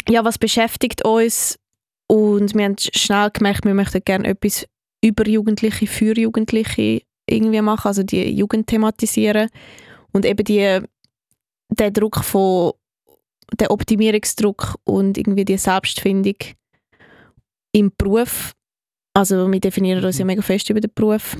ja, 0.09 0.25
was 0.25 0.39
beschäftigt 0.39 1.05
uns. 1.05 1.59
Und 2.07 2.55
wir 2.55 2.64
haben 2.64 2.77
schnell 2.79 3.31
gemerkt, 3.31 3.64
wir 3.64 3.75
möchten 3.75 4.03
gerne 4.05 4.29
etwas 4.29 4.67
über 5.03 5.27
Jugendliche, 5.27 5.87
für 5.87 6.19
Jugendliche 6.19 7.03
irgendwie 7.29 7.61
machen, 7.62 7.88
also 7.88 8.03
die 8.03 8.31
Jugend 8.31 8.67
thematisieren. 8.67 9.49
Und 10.12 10.25
eben 10.27 10.45
die, 10.45 10.81
der 11.71 11.90
Druck 11.90 12.23
von, 12.25 12.73
der 13.59 13.71
Optimierungsdruck 13.71 14.77
und 14.85 15.19
irgendwie 15.19 15.45
die 15.45 15.59
Selbstfindung 15.59 16.37
im 17.73 17.93
Beruf. 17.97 18.53
Also 19.14 19.51
wir 19.51 19.61
definieren 19.61 20.05
uns 20.05 20.19
ja 20.19 20.25
Mhm. 20.25 20.29
mega 20.29 20.43
fest 20.43 20.71
über 20.71 20.81
den 20.81 20.90
Beruf. 20.95 21.37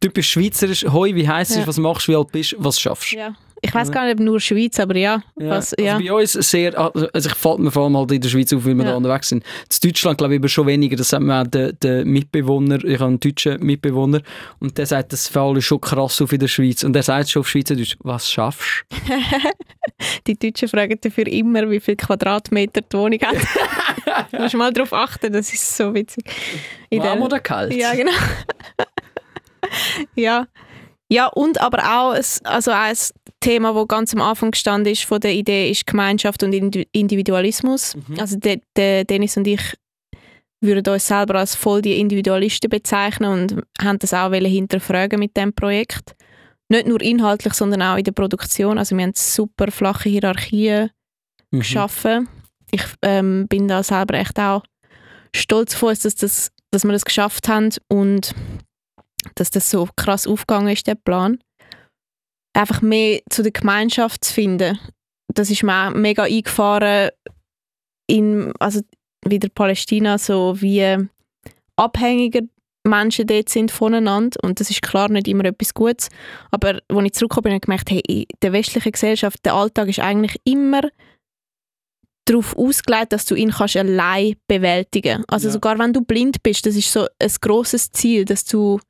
Typisch 0.00 0.30
schweizerisch. 0.30 0.84
Hoi, 0.84 1.14
wie 1.14 1.28
heisst 1.28 1.52
es? 1.52 1.58
Ja. 1.58 1.66
Was 1.66 1.78
machst 1.78 2.08
du, 2.08 2.12
wie 2.12 2.16
alt 2.16 2.32
bist 2.32 2.54
was 2.58 2.80
schaffst 2.80 3.12
du? 3.12 3.16
Ja. 3.16 3.34
Ich 3.66 3.74
weiß 3.74 3.90
gar 3.90 4.04
nicht, 4.04 4.14
ob 4.16 4.20
nur 4.20 4.40
Schweiz, 4.40 4.78
aber 4.78 4.94
ja. 4.94 5.22
Was, 5.36 5.72
also 5.72 5.82
ja. 5.86 5.96
bei 5.98 6.12
uns 6.12 6.32
sehr, 6.32 6.78
also 6.78 7.28
ich 7.30 7.34
fällt 7.34 7.60
mir 7.60 7.70
vor 7.70 7.84
allem 7.84 7.96
halt 7.96 8.12
in 8.12 8.20
der 8.20 8.28
Schweiz 8.28 8.52
auf, 8.52 8.66
weil 8.66 8.74
wir 8.74 8.84
Ja. 8.84 8.90
da 8.90 8.96
unterwegs 8.98 9.30
sind. 9.30 9.42
In 9.42 9.88
Deutschland 9.88 10.18
glaube 10.18 10.34
ich 10.34 10.40
aber 10.40 10.48
schon 10.48 10.66
weniger, 10.66 10.96
das 10.96 11.08
sagt 11.08 11.22
mir 11.22 11.40
auch 11.40 11.46
der, 11.46 11.72
der 11.72 12.04
Mitbewohner, 12.04 12.84
ich 12.84 12.94
habe 12.96 13.06
einen 13.06 13.20
deutschen 13.20 13.64
Mitbewohner 13.64 14.20
und 14.58 14.76
der 14.76 14.84
sagt, 14.84 15.14
das 15.14 15.28
fällt 15.28 15.62
schon 15.62 15.80
krass 15.80 16.20
auf 16.20 16.30
in 16.34 16.40
der 16.40 16.48
Schweiz 16.48 16.84
und 16.84 16.92
der 16.92 17.02
sagt 17.02 17.30
schon 17.30 17.40
auf 17.40 17.48
Schweizerdeutsch, 17.48 17.96
was 18.00 18.30
schaffst 18.30 18.84
du? 18.90 18.96
Die 20.26 20.38
Deutschen 20.38 20.68
fragen 20.68 20.98
dafür 21.00 21.26
immer, 21.26 21.70
wie 21.70 21.80
viel 21.80 21.96
Quadratmeter 21.96 22.82
die 22.82 22.96
Wohnung 22.96 23.20
hat. 23.22 23.36
du 24.32 24.42
musst 24.42 24.54
mal 24.56 24.72
darauf 24.74 24.92
achten, 24.92 25.32
das 25.32 25.50
ist 25.52 25.74
so 25.74 25.94
witzig. 25.94 26.24
In 26.90 27.00
Warm 27.00 27.18
der- 27.18 27.26
oder 27.26 27.40
kalt? 27.40 27.72
Ja, 27.72 27.94
genau. 27.94 28.12
ja. 30.14 30.46
ja, 31.08 31.26
und 31.26 31.60
aber 31.60 31.78
auch 31.78 32.12
ein, 32.12 32.24
also 32.44 32.70
auch 32.70 32.76
ein 32.76 32.96
Thema, 33.40 33.74
das 33.74 33.86
ganz 33.88 34.14
am 34.14 34.20
Anfang 34.20 34.50
gestanden 34.52 34.92
ist 34.92 35.04
von 35.04 35.20
der 35.20 35.32
Idee, 35.32 35.70
ist 35.70 35.86
Gemeinschaft 35.86 36.42
und 36.42 36.52
Indi- 36.52 36.88
Individualismus. 36.92 37.96
Mhm. 37.96 38.20
Also 38.20 38.38
der, 38.38 38.60
der 38.76 39.04
Dennis 39.04 39.36
und 39.36 39.46
ich 39.46 39.60
würden 40.60 40.92
uns 40.94 41.06
selber 41.06 41.34
als 41.40 41.54
voll 41.54 41.82
die 41.82 42.00
Individualisten 42.00 42.70
bezeichnen 42.70 43.30
und 43.30 43.62
haben 43.82 43.98
das 43.98 44.14
auch 44.14 44.32
hinterfragen 44.32 45.18
mit 45.18 45.36
dem 45.36 45.52
Projekt. 45.52 46.14
Nicht 46.70 46.86
nur 46.86 47.02
inhaltlich, 47.02 47.52
sondern 47.52 47.82
auch 47.82 47.96
in 47.98 48.04
der 48.04 48.12
Produktion. 48.12 48.78
Also 48.78 48.96
wir 48.96 49.02
haben 49.04 49.12
super 49.14 49.70
flache 49.70 50.08
Hierarchien 50.08 50.90
Mhm. 51.50 51.58
geschaffen 51.60 52.28
Ich 52.72 52.82
ähm, 53.02 53.46
bin 53.48 53.68
da 53.68 53.82
selber 53.82 54.14
echt 54.14 54.38
auch 54.40 54.62
stolz 55.36 55.74
auf 55.76 55.82
uns, 55.84 56.00
dass, 56.00 56.14
das, 56.16 56.50
dass 56.72 56.84
wir 56.84 56.92
das 56.92 57.04
geschafft 57.04 57.46
haben 57.48 57.70
und 57.88 58.34
dass 59.34 59.50
das 59.50 59.70
so 59.70 59.88
krass 59.96 60.26
aufgegangen 60.26 60.68
ist, 60.72 60.86
der 60.86 60.94
Plan. 60.94 61.38
Einfach 62.54 62.82
mehr 62.82 63.20
zu 63.30 63.42
der 63.42 63.52
Gemeinschaft 63.52 64.24
zu 64.24 64.32
finden. 64.32 64.78
Das 65.32 65.50
ist 65.50 65.62
mir 65.62 65.90
mega 65.90 66.24
eingefahren 66.24 67.10
in, 68.06 68.52
also 68.58 68.80
wieder 69.26 69.48
Palästina, 69.48 70.18
so 70.18 70.60
wie 70.60 71.08
abhängiger 71.76 72.42
Menschen 72.86 73.26
dort 73.26 73.48
sind 73.48 73.70
voneinander 73.70 74.38
und 74.42 74.60
das 74.60 74.68
ist 74.70 74.82
klar 74.82 75.08
nicht 75.08 75.26
immer 75.26 75.46
etwas 75.46 75.72
Gutes, 75.72 76.10
aber 76.50 76.80
als 76.88 77.04
ich 77.06 77.12
zurückgekommen 77.14 77.44
bin, 77.44 77.52
habe 77.52 77.56
ich 77.56 77.62
gemerkt, 77.62 77.90
hey, 77.90 78.02
in 78.06 78.26
der 78.42 78.52
westlichen 78.52 78.92
Gesellschaft, 78.92 79.38
der 79.44 79.54
Alltag 79.54 79.88
ist 79.88 80.00
eigentlich 80.00 80.38
immer 80.44 80.82
darauf 82.26 82.56
ausgelegt, 82.56 83.12
dass 83.12 83.24
du 83.24 83.34
ihn 83.34 83.50
kannst 83.50 83.76
allein 83.76 84.36
bewältigen 84.46 85.24
Also 85.28 85.48
Ja. 85.48 85.52
sogar 85.52 85.78
wenn 85.78 85.92
du 85.92 86.02
blind 86.02 86.42
bist, 86.42 86.66
das 86.66 86.76
ist 86.76 86.92
so 86.92 87.06
ein 87.18 87.32
großes 87.40 87.92
Ziel, 87.92 88.24
dass 88.24 88.44
du 88.44 88.80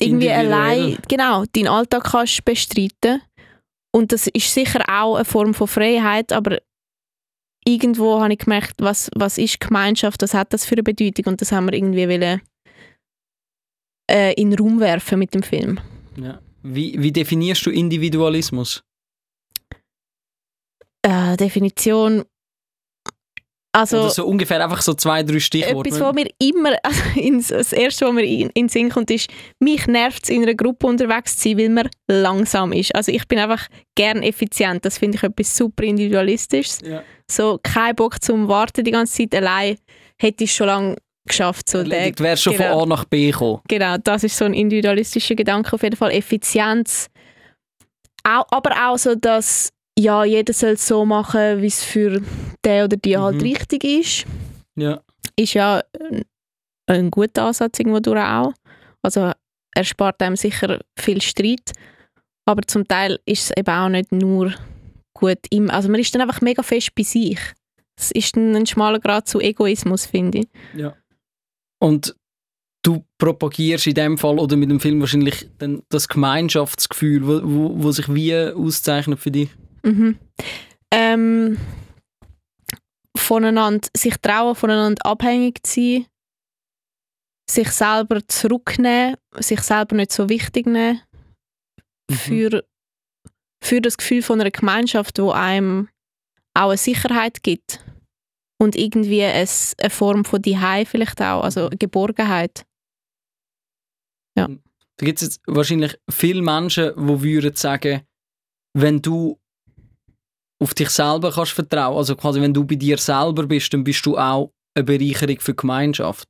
irgendwie 0.00 0.30
allein 0.30 0.98
genau 1.08 1.44
deinen 1.46 1.68
Alltag 1.68 2.04
kannst 2.04 2.44
bestreiten 2.44 3.22
und 3.94 4.12
das 4.12 4.26
ist 4.26 4.52
sicher 4.52 4.80
auch 4.88 5.16
eine 5.16 5.24
Form 5.24 5.54
von 5.54 5.68
Freiheit, 5.68 6.32
aber 6.32 6.58
irgendwo 7.66 8.20
habe 8.20 8.34
ich 8.34 8.40
gemerkt, 8.40 8.74
was, 8.78 9.10
was 9.14 9.38
ist 9.38 9.60
Gemeinschaft, 9.60 10.22
was 10.22 10.34
hat 10.34 10.52
das 10.52 10.66
für 10.66 10.74
eine 10.74 10.82
Bedeutung 10.82 11.26
und 11.26 11.40
das 11.40 11.52
haben 11.52 11.66
wir 11.66 11.74
irgendwie 11.74 12.08
wollen, 12.08 12.42
äh, 14.10 14.34
in 14.34 14.50
den 14.50 14.58
Raum 14.58 14.80
werfen 14.80 15.18
mit 15.18 15.34
dem 15.34 15.42
Film. 15.42 15.80
Ja. 16.16 16.40
Wie, 16.62 17.00
wie 17.00 17.12
definierst 17.12 17.64
du 17.66 17.70
Individualismus? 17.70 18.82
Äh, 21.02 21.36
Definition 21.36 22.24
also 23.76 23.98
Oder 23.98 24.10
so 24.10 24.26
ungefähr 24.26 24.64
einfach 24.64 24.80
so 24.80 24.94
zwei, 24.94 25.22
drei 25.22 25.38
Stichworte. 25.38 25.90
etwas, 25.90 26.00
was 26.00 26.14
mir 26.14 26.30
immer, 26.38 26.76
also 26.82 27.02
ins, 27.14 27.48
das 27.48 27.74
erste, 27.74 28.06
was 28.06 28.14
mir 28.14 28.24
in, 28.24 28.48
in 28.48 28.52
den 28.54 28.68
Sinn 28.70 28.88
kommt, 28.88 29.10
ist, 29.10 29.28
mich 29.60 29.86
nervt 29.86 30.24
es, 30.24 30.30
in 30.30 30.42
einer 30.42 30.54
Gruppe 30.54 30.86
unterwegs 30.86 31.36
zu 31.36 31.50
sein, 31.50 31.58
weil 31.58 31.68
man 31.68 31.90
langsam 32.08 32.72
ist. 32.72 32.94
Also 32.94 33.12
ich 33.12 33.28
bin 33.28 33.38
einfach 33.38 33.68
gern 33.94 34.22
effizient. 34.22 34.82
Das 34.86 34.96
finde 34.96 35.18
ich 35.18 35.22
etwas 35.22 35.54
super 35.54 35.84
Individualistisches. 35.84 36.80
Ja. 36.84 37.02
So 37.30 37.60
kein 37.62 37.94
Bock 37.94 38.22
zum 38.22 38.48
Warten 38.48 38.82
die 38.82 38.92
ganze 38.92 39.18
Zeit 39.18 39.34
allein, 39.34 39.76
hätte 40.18 40.44
ich 40.44 40.54
schon 40.54 40.68
lange 40.68 40.96
geschafft. 41.26 41.68
So 41.68 41.78
Erledigt, 41.78 42.20
wärst 42.20 42.44
schon 42.44 42.56
genau. 42.56 42.80
von 42.80 42.92
A 42.92 42.96
nach 42.96 43.04
B 43.04 43.30
gekommen. 43.30 43.60
Genau, 43.68 43.96
das 44.02 44.24
ist 44.24 44.38
so 44.38 44.46
ein 44.46 44.54
individualistischer 44.54 45.34
Gedanke 45.34 45.74
auf 45.74 45.82
jeden 45.82 45.96
Fall. 45.96 46.12
Effizienz. 46.12 47.08
Auch, 48.24 48.46
aber 48.50 48.70
auch 48.88 48.96
so, 48.96 49.14
dass 49.14 49.70
ja, 49.98 50.24
jeder 50.24 50.52
soll 50.52 50.70
es 50.72 50.86
so 50.86 51.04
machen, 51.04 51.62
wie 51.62 51.66
es 51.66 51.82
für 51.82 52.20
den 52.64 52.84
oder 52.84 52.96
die 52.96 53.16
halt 53.16 53.36
Mhm. 53.36 53.42
richtig 53.42 53.84
ist. 53.84 54.26
Ja. 54.76 55.00
Ist 55.36 55.54
ja 55.54 55.82
ein, 55.98 56.22
ein 56.86 57.10
guter 57.10 57.44
Ansatz 57.44 57.78
irgendwo 57.78 58.00
durch 58.00 58.20
auch. 58.20 58.52
Also 59.02 59.32
er 59.74 59.84
spart 59.84 60.20
einem 60.22 60.36
sicher 60.36 60.80
viel 60.98 61.20
Streit. 61.22 61.72
Aber 62.48 62.62
zum 62.62 62.86
Teil 62.86 63.18
ist 63.26 63.44
es 63.50 63.56
eben 63.56 63.70
auch 63.74 63.88
nicht 63.88 64.12
nur 64.12 64.54
gut 65.14 65.38
im... 65.50 65.70
Also 65.70 65.88
man 65.88 66.00
ist 66.00 66.14
dann 66.14 66.22
einfach 66.22 66.40
mega 66.40 66.62
fest 66.62 66.94
bei 66.94 67.02
sich. 67.02 67.38
Es 67.98 68.10
ist 68.10 68.36
dann 68.36 68.54
ein 68.54 68.66
schmaler 68.66 69.00
Grad 69.00 69.26
zu 69.26 69.40
Egoismus, 69.40 70.06
finde 70.06 70.40
ich. 70.40 70.48
Und 71.82 72.14
du 72.82 73.04
propagierst 73.18 73.86
in 73.86 73.94
dem 73.94 74.18
Fall 74.18 74.38
oder 74.38 74.56
mit 74.56 74.70
dem 74.70 74.80
Film 74.80 75.00
wahrscheinlich 75.00 75.48
dann 75.58 75.82
das 75.88 76.08
Gemeinschaftsgefühl, 76.08 77.26
wo, 77.26 77.40
wo, 77.42 77.82
wo 77.82 77.92
sich 77.92 78.12
wie 78.14 78.34
auszeichnet 78.36 79.18
für 79.18 79.30
dich. 79.30 79.50
Mhm. 79.86 80.18
Ähm, 80.92 81.58
voneinander, 83.16 83.88
sich 83.96 84.16
trauen, 84.18 84.54
voneinander 84.54 85.04
abhängig 85.06 85.64
zu 85.66 85.80
sein, 85.80 86.06
sich 87.50 87.70
selber 87.70 88.26
zurücknehmen, 88.26 89.16
sich 89.38 89.60
selber 89.60 89.96
nicht 89.96 90.12
so 90.12 90.28
wichtig 90.28 90.66
nehmen, 90.66 91.02
Mhm. 92.10 92.14
für, 92.14 92.64
für 93.62 93.80
das 93.80 93.96
Gefühl 93.96 94.22
von 94.22 94.40
einer 94.40 94.50
Gemeinschaft, 94.50 95.18
wo 95.18 95.30
einem 95.32 95.88
auch 96.54 96.68
eine 96.68 96.76
Sicherheit 96.78 97.42
gibt 97.42 97.84
und 98.62 98.76
irgendwie 98.76 99.20
es, 99.22 99.74
eine 99.78 99.90
Form 99.90 100.24
von 100.24 100.40
Diehei 100.40 100.84
vielleicht 100.84 101.20
auch, 101.20 101.42
also 101.42 101.66
eine 101.66 101.76
Geborgenheit. 101.76 102.64
Da 104.36 104.48
gibt 105.04 105.20
es 105.20 105.28
jetzt 105.28 105.40
wahrscheinlich 105.46 105.98
viele 106.10 106.42
Menschen, 106.42 106.94
die 106.96 107.22
würden 107.22 107.56
sagen, 107.56 108.02
wenn 108.74 109.02
du 109.02 109.38
auf 110.58 110.74
dich 110.74 110.90
selber 110.90 111.30
kannst 111.32 111.52
vertrauen, 111.52 111.96
also 111.96 112.16
quasi 112.16 112.40
wenn 112.40 112.54
du 112.54 112.64
bei 112.64 112.76
dir 112.76 112.98
selber 112.98 113.46
bist, 113.46 113.72
dann 113.72 113.84
bist 113.84 114.04
du 114.06 114.16
auch 114.16 114.52
eine 114.74 114.84
Bereicherung 114.84 115.38
für 115.40 115.52
die 115.52 115.56
Gemeinschaft. 115.56 116.28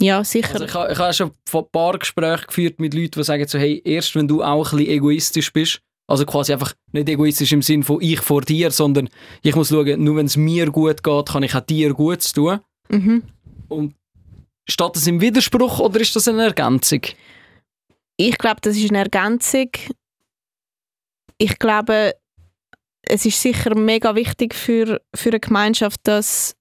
Ja, 0.00 0.24
sicher. 0.24 0.52
Also 0.52 0.64
ich 0.64 0.74
habe 0.74 0.92
ich 0.92 0.98
habe 0.98 1.12
schon 1.12 1.30
ein 1.52 1.64
paar 1.70 1.98
Gespräche 1.98 2.46
geführt 2.46 2.80
mit 2.80 2.94
Leuten, 2.94 3.12
die 3.20 3.24
sagen 3.24 3.46
so, 3.46 3.58
hey, 3.58 3.80
erst 3.84 4.14
wenn 4.14 4.28
du 4.28 4.42
auch 4.42 4.72
ein 4.72 4.78
bisschen 4.78 4.92
egoistisch 4.92 5.52
bist, 5.52 5.80
also 6.06 6.26
quasi 6.26 6.52
einfach 6.52 6.74
nicht 6.92 7.08
egoistisch 7.08 7.52
im 7.52 7.62
Sinn 7.62 7.82
von 7.82 8.00
ich 8.00 8.20
vor 8.20 8.42
dir, 8.42 8.70
sondern 8.70 9.08
ich 9.42 9.54
muss 9.54 9.68
schauen, 9.68 10.02
nur 10.02 10.16
wenn 10.16 10.26
es 10.26 10.36
mir 10.36 10.70
gut 10.70 11.02
geht, 11.02 11.28
kann 11.28 11.42
ich 11.42 11.54
auch 11.54 11.60
dir 11.60 11.94
Gutes 11.94 12.32
tun. 12.32 12.60
mhm. 12.88 13.22
Und 13.68 13.94
steht 14.68 14.96
das 14.96 15.06
im 15.06 15.20
Widerspruch 15.20 15.78
oder 15.80 16.00
ist 16.00 16.14
das 16.14 16.28
eine 16.28 16.44
Ergänzung? 16.44 17.00
Ich 18.16 18.36
glaube, 18.38 18.60
das 18.60 18.76
ist 18.76 18.90
eine 18.90 18.98
Ergänzung. 18.98 19.70
Ich 21.38 21.58
glaube, 21.58 22.14
es 23.08 23.24
ist 23.26 23.40
sicher 23.40 23.74
mega 23.76 24.14
wichtig 24.14 24.54
für, 24.54 25.00
für 25.14 25.30
eine 25.30 25.40
Gemeinschaft, 25.40 26.00
dass 26.04 26.56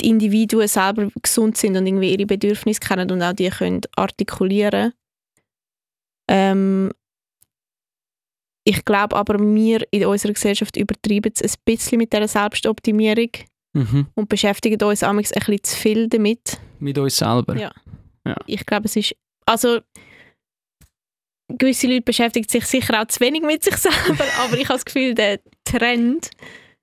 die 0.00 0.08
Individuen 0.08 0.68
selber 0.68 1.08
gesund 1.22 1.56
sind 1.56 1.76
und 1.76 1.86
irgendwie 1.86 2.12
ihre 2.12 2.26
Bedürfnisse 2.26 2.80
kennen 2.80 3.10
und 3.10 3.22
auch 3.22 3.32
die 3.32 3.48
können 3.48 3.80
artikulieren. 3.96 4.92
Ähm, 6.28 6.92
ich 8.64 8.84
glaube 8.84 9.16
aber, 9.16 9.38
wir 9.38 9.86
in 9.90 10.06
unserer 10.06 10.32
Gesellschaft 10.32 10.76
übertreiben 10.76 11.32
es 11.34 11.42
ein 11.42 11.60
bisschen 11.64 11.98
mit 11.98 12.12
dieser 12.12 12.28
Selbstoptimierung 12.28 13.30
Mhm. 13.74 14.06
und 14.14 14.30
beschäftigen 14.30 14.82
uns 14.82 15.02
amigs 15.02 15.32
ein 15.32 15.40
bisschen 15.40 15.62
zu 15.62 15.76
viel 15.76 16.08
damit. 16.08 16.58
Mit 16.78 16.96
uns 16.96 17.18
selber. 17.18 17.56
Ja. 17.58 17.70
ich 18.46 18.64
glaube, 18.64 18.86
es 18.86 18.96
ist. 18.96 19.14
Also, 19.44 19.80
gewisse 21.48 21.86
Leute 21.86 22.02
beschäftigen 22.02 22.48
sich 22.48 22.64
sicher 22.66 23.00
auch 23.00 23.06
zu 23.06 23.20
wenig 23.20 23.42
mit 23.42 23.62
sich 23.62 23.76
selber, 23.76 24.24
aber 24.44 24.56
ich 24.56 24.68
habe 24.68 24.74
das 24.74 24.84
Gefühl, 24.84 25.14
der 25.14 25.40
Trend, 25.64 26.30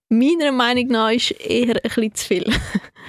meiner 0.10 0.52
Meinung 0.52 0.88
nach, 0.88 1.12
ist 1.12 1.32
eher 1.32 1.76
ein 1.76 1.82
bisschen 1.84 2.16
zu 2.16 2.28
viel. 2.28 2.46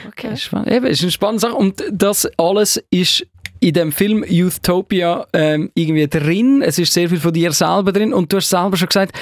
Okay, 0.09 0.37
spannend. 0.37 0.71
Eben, 0.71 0.87
ist 0.87 1.03
eine 1.03 1.11
spannende 1.13 1.41
Sache. 1.41 1.55
Und 1.55 1.83
das 1.91 2.29
alles 2.37 2.83
ist 2.91 3.27
in 3.61 3.73
dem 3.73 3.93
Film 3.93 4.25
Youthopia 4.29 5.27
ähm, 5.33 5.71
irgendwie 5.75 6.09
drin. 6.09 6.63
Es 6.63 6.79
ist 6.79 6.93
sehr 6.93 7.09
viel 7.09 7.21
von 7.21 7.33
dir 7.33 7.53
selber 7.53 7.93
drin. 7.93 8.13
Und 8.13 8.33
du 8.33 8.39
hast 8.39 8.51
selber 8.51 8.77
schon 8.77 8.89
gesagt, 8.89 9.17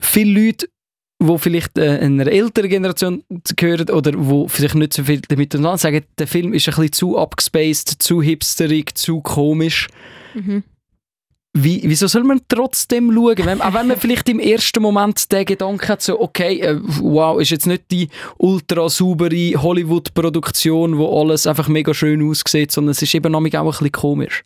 viele 0.00 0.46
Leute, 0.46 0.68
die 1.20 1.38
vielleicht 1.38 1.76
äh, 1.76 1.98
einer 1.98 2.26
älteren 2.26 2.70
Generation 2.70 3.24
gehören 3.56 3.90
oder 3.90 4.12
die 4.12 4.48
sich 4.48 4.74
nicht 4.74 4.92
so 4.92 5.04
viel 5.04 5.20
damit 5.28 5.54
auseinandersetzen, 5.54 5.94
sagen, 5.94 6.06
der 6.18 6.26
Film 6.26 6.54
ist 6.54 6.68
ein 6.68 6.74
bisschen 6.74 6.92
zu 6.92 7.18
abgespaced, 7.18 8.02
zu 8.02 8.22
hipsterig, 8.22 8.96
zu 8.96 9.20
komisch. 9.20 9.88
Mhm. 10.34 10.62
Wie, 11.54 11.82
wieso 11.84 12.06
soll 12.06 12.24
man 12.24 12.40
trotzdem 12.48 13.12
schauen? 13.12 13.44
Wenn, 13.44 13.60
auch 13.60 13.74
wenn 13.74 13.88
man 13.88 13.98
vielleicht 13.98 14.26
im 14.30 14.40
ersten 14.40 14.80
Moment 14.80 15.30
den 15.30 15.44
Gedanken 15.44 15.86
hat, 15.86 16.00
so, 16.00 16.18
okay, 16.18 16.60
äh, 16.60 16.80
wow, 16.80 17.38
ist 17.38 17.50
jetzt 17.50 17.66
nicht 17.66 17.90
die 17.90 18.08
ultra 18.38 18.88
saubere 18.88 19.62
Hollywood-Produktion, 19.62 20.96
wo 20.96 21.20
alles 21.20 21.46
einfach 21.46 21.68
mega 21.68 21.92
schön 21.92 22.26
aussieht, 22.26 22.72
sondern 22.72 22.92
es 22.92 23.02
ist 23.02 23.14
eben 23.14 23.34
auch 23.34 23.40
ein 23.40 23.50
bisschen 23.50 23.92
komisch. 23.92 24.44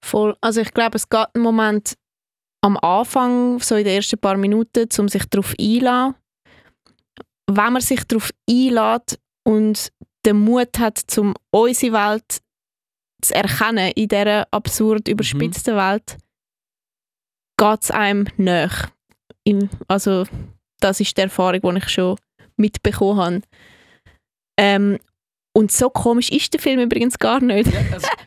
Voll. 0.00 0.36
Also, 0.40 0.60
ich 0.60 0.72
glaube, 0.72 0.96
es 0.96 1.08
geht 1.08 1.26
einen 1.34 1.42
Moment 1.42 1.94
am 2.60 2.76
Anfang, 2.76 3.58
so 3.58 3.74
in 3.74 3.84
den 3.84 3.96
ersten 3.96 4.18
paar 4.18 4.36
Minuten, 4.36 4.88
um 4.98 5.08
sich 5.08 5.24
darauf 5.24 5.54
einzulassen. 5.58 6.14
Wenn 7.50 7.72
man 7.72 7.82
sich 7.82 8.04
darauf 8.04 8.30
einlädt 8.48 9.18
und 9.42 9.90
den 10.24 10.38
Mut 10.38 10.78
hat, 10.78 11.02
um 11.18 11.34
unsere 11.50 11.92
Welt 11.92 12.40
zu 13.22 13.34
erkennen 13.34 13.92
in 13.96 14.08
dieser 14.08 14.46
absurd 14.50 15.08
überspitzten 15.08 15.76
Welt, 15.76 16.16
geht 17.56 17.82
es 17.82 17.90
einem 17.90 18.26
nach. 18.36 18.90
Also, 19.88 20.24
das 20.80 21.00
ist 21.00 21.16
die 21.16 21.22
Erfahrung, 21.22 21.60
die 21.60 21.78
ich 21.78 21.88
schon 21.88 22.16
mitbekommen 22.56 23.18
habe. 23.20 23.40
Ähm, 24.58 24.98
und 25.56 25.70
so 25.70 25.88
komisch 25.88 26.30
ist 26.30 26.52
der 26.52 26.60
Film 26.60 26.80
übrigens 26.80 27.18
gar 27.18 27.40
nicht. 27.40 27.70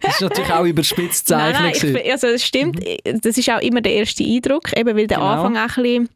Das 0.02 0.14
ist 0.16 0.22
natürlich 0.22 0.52
auch 0.52 0.64
überspitzt 0.64 1.30
Nein, 1.30 1.54
zeichnen. 1.56 1.94
nein, 1.94 2.04
fi- 2.04 2.12
also 2.12 2.28
es 2.28 2.46
stimmt, 2.46 2.80
das 3.06 3.38
ist 3.38 3.50
auch 3.50 3.60
immer 3.62 3.82
der 3.82 3.94
erste 3.96 4.24
Eindruck, 4.24 4.72
eben 4.78 4.96
weil 4.96 5.08
der 5.08 5.18
Genau. 5.18 5.30
Anfang 5.30 5.58
auch 5.58 5.78
ein 5.78 5.84
bisschen 5.84 6.10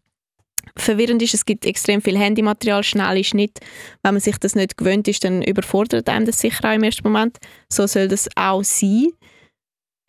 verwirrend 0.78 1.22
ist. 1.22 1.34
Es 1.34 1.46
gibt 1.46 1.66
extrem 1.66 2.02
viel 2.02 2.18
Handymaterial, 2.18 2.84
schnelle 2.84 3.24
Schnitt. 3.26 3.60
Wenn 4.04 4.14
man 4.14 4.22
sich 4.22 4.38
das 4.38 4.56
nicht 4.56 4.78
gewöhnt 4.78 5.08
ist, 5.10 5.24
dann 5.26 5.42
überfordert 5.42 6.08
einem 6.08 6.26
das 6.26 6.40
sicher 6.40 6.70
auch 6.70 6.76
im 6.76 6.84
ersten 6.84 7.04
Moment. 7.08 7.38
So 7.70 7.88
soll 7.88 8.08
das 8.08 8.30
auch 8.38 8.64
sein. 8.64 9.08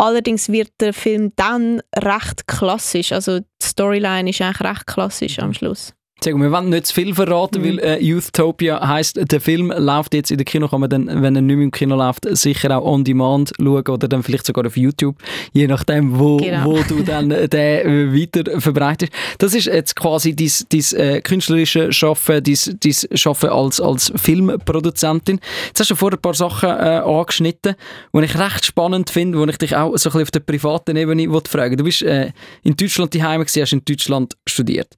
Allerdings 0.03 0.49
wird 0.49 0.73
der 0.81 0.93
Film 0.93 1.33
dann 1.37 1.81
recht 1.95 2.49
klassisch. 2.49 3.13
Also 3.13 3.39
die 3.39 3.47
Storyline 3.63 4.29
ist 4.31 4.41
eigentlich 4.41 4.61
recht 4.61 4.89
klassisch 4.89 5.39
am 5.39 5.55
Schluss. 5.55 5.95
Sag, 6.25 6.35
wir 6.37 6.51
wollen 6.53 6.69
nicht 6.71 6.87
zu 6.87 6.95
viel 6.95 7.15
verraten, 7.15 7.61
Mhm. 7.63 7.65
weil 7.67 7.79
äh, 7.81 7.99
Youthtopia 8.01 8.87
heisst, 8.87 9.19
der 9.31 9.41
Film 9.41 9.73
läuft 9.77 10.15
jetzt 10.15 10.31
in 10.31 10.39
der 10.39 10.45
Kino, 10.45 10.69
kann 10.69 10.81
man 10.81 10.89
dann, 10.91 11.07
wenn 11.23 11.35
er 11.37 11.43
nicht 11.43 11.57
mehr 11.57 11.65
im 11.65 11.71
Kino 11.71 11.97
läuft, 11.97 12.27
sicher 12.37 12.77
auch 12.79 12.85
on 12.85 13.05
demand 13.05 13.53
schauen 13.59 13.87
oder 13.89 14.09
dann 14.09 14.23
vielleicht 14.23 14.47
sogar 14.47 14.67
auf 14.67 14.77
YouTube, 14.77 15.17
je 15.53 15.67
nachdem, 15.67 16.19
wo, 16.19 16.37
Genau. 16.37 16.65
wo 16.67 16.79
du 16.89 17.03
dann 17.03 17.31
äh, 17.31 17.49
den 17.49 18.13
äh, 18.13 18.15
weiter 18.15 18.61
verbreitest. 18.61 19.13
Das 19.39 19.55
ist 19.55 19.67
jetzt 19.67 19.97
quasi 19.97 20.35
dein, 20.37 20.51
dein 20.71 21.01
äh, 21.01 21.21
künstlerische 21.21 21.93
Schaffen, 21.93 22.43
dein, 22.43 22.57
dein 22.81 23.19
Schaffen 23.19 23.49
als, 23.51 23.81
als 23.81 24.13
Filmproduzentin. 24.17 25.41
Jetzt 25.69 25.81
hast 25.81 25.91
du 25.91 25.95
vorher 25.97 26.19
ein 26.19 26.23
paar 26.23 26.35
Sachen 26.35 26.69
äh, 26.69 27.01
angeschnitten, 27.05 27.75
die 28.15 28.25
ich 28.25 28.39
recht 28.39 28.65
spannend 28.65 29.11
finde, 29.11 29.39
wo 29.39 29.45
ich 29.47 29.59
dich 29.59 29.75
auch 29.77 29.97
so 29.97 30.09
ein 30.11 30.13
bisschen 30.13 30.23
auf 30.23 30.31
der 30.31 30.41
privaten 30.41 30.97
Ebene 30.97 31.29
fragen 31.49 31.77
Du 31.77 31.85
bist 31.85 32.03
äh, 32.03 32.31
in 32.63 32.77
Deutschland 32.77 33.15
daheim 33.15 33.41
gewesen, 33.41 33.63
hast 33.63 33.73
in 33.73 33.85
Deutschland 33.85 34.37
studiert. 34.47 34.89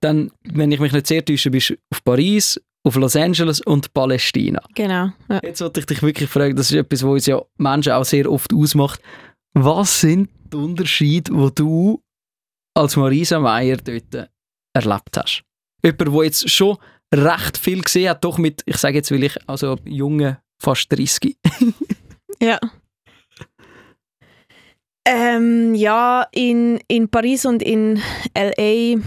Dann, 0.00 0.30
wenn 0.44 0.69
ich 0.72 0.80
mich 0.80 0.92
nicht 0.92 1.06
sehr 1.06 1.24
täusche, 1.24 1.50
bist 1.50 1.70
du 1.70 1.74
auf 1.90 2.04
Paris, 2.04 2.60
auf 2.84 2.96
Los 2.96 3.16
Angeles 3.16 3.60
und 3.60 3.92
Palästina. 3.92 4.62
Genau. 4.74 5.10
Ja. 5.28 5.40
Jetzt 5.42 5.60
wollte 5.60 5.80
ich 5.80 5.86
dich 5.86 6.02
wirklich 6.02 6.30
fragen, 6.30 6.56
das 6.56 6.70
ist 6.70 6.76
etwas, 6.76 7.02
was 7.02 7.10
uns 7.10 7.26
ja 7.26 7.40
Menschen 7.58 7.92
auch 7.92 8.04
sehr 8.04 8.30
oft 8.30 8.52
ausmacht. 8.52 9.00
Was 9.54 10.00
sind 10.00 10.30
die 10.52 10.56
Unterschiede, 10.56 11.32
die 11.32 11.54
du 11.54 12.02
als 12.74 12.96
Marisa 12.96 13.38
Meyer 13.38 13.76
dort 13.76 14.30
erlebt 14.74 15.16
hast? 15.16 15.42
Jemand, 15.82 16.00
der 16.00 16.24
jetzt 16.24 16.50
schon 16.50 16.76
recht 17.14 17.56
viel 17.56 17.82
gesehen 17.82 18.10
hat, 18.10 18.24
doch 18.24 18.38
mit, 18.38 18.62
ich 18.66 18.76
sage 18.76 18.98
jetzt, 18.98 19.10
weil 19.10 19.24
ich 19.24 19.36
also 19.48 19.76
junge, 19.84 20.38
fast 20.58 20.90
30. 20.92 21.36
Ja. 22.42 22.58
Ähm, 25.06 25.74
ja, 25.74 26.26
in, 26.32 26.80
in 26.88 27.08
Paris 27.08 27.44
und 27.44 27.62
in 27.62 28.00
L.A. 28.34 28.98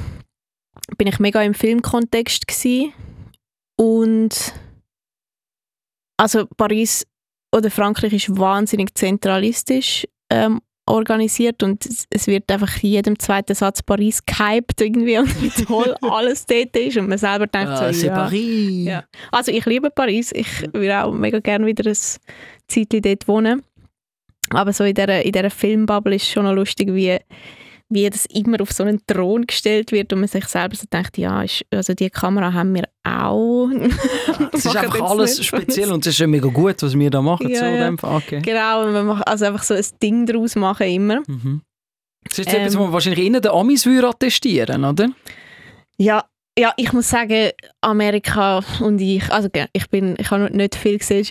bin 0.98 1.08
ich 1.08 1.20
mega 1.20 1.42
im 1.42 1.54
Filmkontext 1.54 2.48
gsi 2.48 2.94
und 3.78 4.54
also 6.18 6.46
Paris 6.58 7.06
oder 7.56 7.70
Frankreich 7.72 8.14
ist 8.14 8.38
wahnsinnig 8.38 8.96
zentralistisch 8.96 10.08
ähm, 10.30 10.62
organisiert 10.86 11.64
und 11.64 11.86
es, 12.10 12.28
wird 12.28 12.52
einfach 12.52 12.84
in 12.84 12.90
jedem 12.90 13.20
zweiten 13.20 13.56
Satz 13.56 13.82
Paris 13.82 14.26
gehypt 14.26 14.82
irgendwie 14.82 15.18
und 15.18 15.42
wie 15.42 15.50
toll 15.50 15.96
alles 16.02 16.46
dort 16.46 16.76
ist 16.76 16.98
und 16.98 17.08
man 17.08 17.18
selber 17.18 17.48
denkt 17.48 17.70
Ah, 17.70 17.94
so, 17.94 18.08
ja. 18.08 18.16
Paris. 18.16 18.86
Ja. 18.86 19.04
Also 19.32 19.52
ich 19.52 19.66
liebe 19.66 19.90
Paris. 19.90 20.32
Ich 20.34 20.62
würde 20.74 21.04
auch 21.04 21.14
mega 21.14 21.40
gerne 21.40 21.66
wieder 21.66 21.90
ein 21.90 21.98
Zeitchen 22.68 23.02
dort 23.02 23.28
wohnen. 23.28 23.64
Aber 24.50 24.74
so 24.74 24.84
in 24.84 24.94
dieser, 24.94 25.24
in 25.24 25.32
dieser 25.32 25.50
Filmbubble 25.50 26.16
ist 26.16 26.24
es 26.24 26.32
schon 26.32 26.44
noch 26.44 26.54
lustig, 26.54 26.94
wie, 26.94 27.18
wie 27.90 28.10
das 28.10 28.26
immer 28.26 28.60
auf 28.62 28.72
so 28.72 28.84
einen 28.84 29.02
Thron 29.06 29.46
gestellt 29.46 29.92
wird 29.92 30.12
und 30.14 30.20
man 30.22 30.28
sich 30.28 30.46
selber 30.46 30.76
so 30.76 30.86
denkt, 30.92 31.18
ja, 31.18 31.44
ist, 31.44 31.64
also 31.72 31.94
die 31.94 32.10
Kamera 32.10 32.52
haben 32.54 32.74
wir 32.74 32.86
auch. 33.04 33.70
Es 34.54 34.66
ist 34.66 34.76
einfach 34.76 35.02
alles 35.02 35.38
nicht. 35.38 35.48
speziell 35.48 35.92
und 35.92 36.06
es 36.06 36.14
ist 36.14 36.20
ja 36.20 36.28
mega 36.28 36.48
gut, 36.48 36.82
was 36.82 36.98
wir 36.98 37.10
da 37.10 37.22
machen. 37.22 37.50
Ja, 37.50 37.60
so 37.60 37.66
ja. 37.66 38.16
Okay. 38.16 38.40
Genau, 38.42 38.92
man 38.92 39.06
macht 39.06 39.28
also 39.28 39.46
einfach 39.46 39.64
so 39.64 39.74
ein 39.74 39.86
Ding 40.02 40.26
daraus 40.26 40.56
machen 40.56 40.88
immer. 40.88 41.22
Mhm. 41.28 41.62
Das 42.24 42.40
ist 42.40 42.46
jetzt 42.46 42.54
Ähm. 42.56 42.62
etwas, 42.62 42.74
was 42.76 42.82
man 42.82 42.94
wahrscheinlich 42.94 43.26
innen 43.26 43.42
den 43.42 43.52
Amis 43.52 43.86
attestieren, 43.86 44.86
oder? 44.86 45.10
Ja, 45.98 46.24
ja, 46.58 46.72
ich 46.78 46.94
muss 46.94 47.10
sagen, 47.10 47.50
Amerika 47.82 48.62
und 48.80 49.00
ich, 49.02 49.30
also 49.32 49.50
ich 49.74 49.90
bin, 49.90 50.16
ich 50.20 50.30
habe 50.32 50.44
noch 50.44 50.50
nicht 50.52 50.76
viel 50.76 51.00
gesehen, 51.00 51.26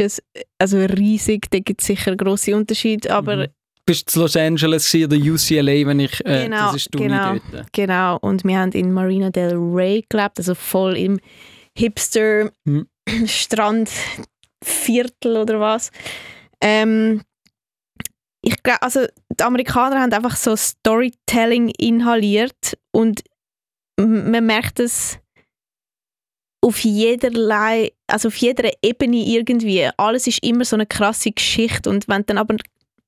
also 0.59 0.79
riesig, 0.79 1.51
da 1.51 1.59
gibt 1.61 1.81
es 1.81 1.87
sicher 1.87 2.17
grosse 2.17 2.55
Unterschiede, 2.57 3.13
aber 3.15 3.37
Mhm. 3.37 3.47
Bist 3.85 4.15
du 4.15 4.21
in 4.21 4.23
Los 4.23 4.37
Angeles 4.37 4.95
oder 4.95 5.17
UCLA, 5.17 5.87
wenn 5.87 6.01
ich, 6.01 6.25
äh, 6.25 6.45
Genau, 6.45 6.67
das 6.67 6.77
ist 6.77 6.95
die 6.95 6.99
genau. 6.99 7.37
dort. 7.51 7.73
Genau, 7.73 8.19
und 8.19 8.45
wir 8.45 8.59
haben 8.59 8.73
in 8.73 8.93
Marina 8.93 9.31
del 9.31 9.55
Rey 9.57 10.05
gelebt, 10.09 10.39
also 10.39 10.55
voll 10.55 10.97
im 10.97 11.19
Hipster 11.77 12.53
Hm. 12.67 12.87
Strandviertel 13.27 15.37
oder 15.37 15.59
was. 15.59 15.91
Ähm, 16.61 17.23
ich 18.45 18.63
glaube, 18.63 18.83
also 18.83 19.07
die 19.39 19.43
Amerikaner 19.43 20.01
haben 20.01 20.13
einfach 20.13 20.37
so 20.37 20.55
Storytelling 20.57 21.71
inhaliert 21.79 22.79
und 22.93 23.23
man 23.99 24.47
merkt 24.47 24.81
es 24.81 25.19
auf 26.65 26.85
jederlei, 26.85 27.93
also 28.07 28.29
auf 28.29 28.37
jeder 28.37 28.71
Ebene 28.83 29.17
irgendwie. 29.17 29.89
Alles 29.97 30.27
ist 30.27 30.43
immer 30.45 30.65
so 30.65 30.77
eine 30.77 30.87
krasse 30.87 31.33
Geschichte 31.33 31.91
und 31.91 32.09
wenn 32.09 32.23
du 32.23 32.27
dann 32.27 32.39
aber 32.39 32.57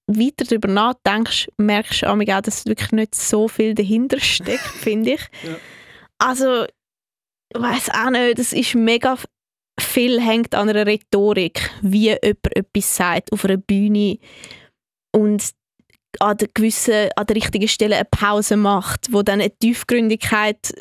weiter 0.07 0.45
darüber 0.45 0.69
nachdenkst, 0.69 1.49
merkst 1.59 2.03
du 2.03 2.07
auch, 2.07 2.41
dass 2.41 2.67
wirklich 2.67 2.93
nicht 2.93 3.15
so 3.15 3.49
viel 3.49 3.75
dahinter 3.75 4.21
steckt, 4.21 4.61
finde 4.81 5.15
ich. 5.15 5.23
Ja. 5.43 5.57
Also, 6.19 6.65
ich 6.65 7.61
weiß 7.61 7.91
auch 7.91 8.11
nicht, 8.11 8.39
das 8.39 8.53
ist 8.53 8.75
mega 8.75 9.17
viel 9.81 10.21
hängt 10.21 10.55
an 10.55 10.69
einer 10.69 10.87
Rhetorik, 10.87 11.71
wie 11.83 12.11
jemand 12.11 12.57
etwas 12.57 12.97
sagt 12.97 13.33
auf 13.33 13.45
einer 13.45 13.57
Bühne 13.57 14.19
und 15.13 15.51
an 16.21 16.37
der 16.37 16.49
gewissen, 16.55 17.09
an 17.17 17.27
der 17.27 17.37
richtigen 17.37 17.69
Stelle 17.69 17.97
eine 17.97 18.05
Pause 18.05 18.57
macht, 18.57 19.13
wo 19.13 19.23
dann 19.23 19.41
eine 19.41 19.51
Tiefgründigkeit 19.51 20.73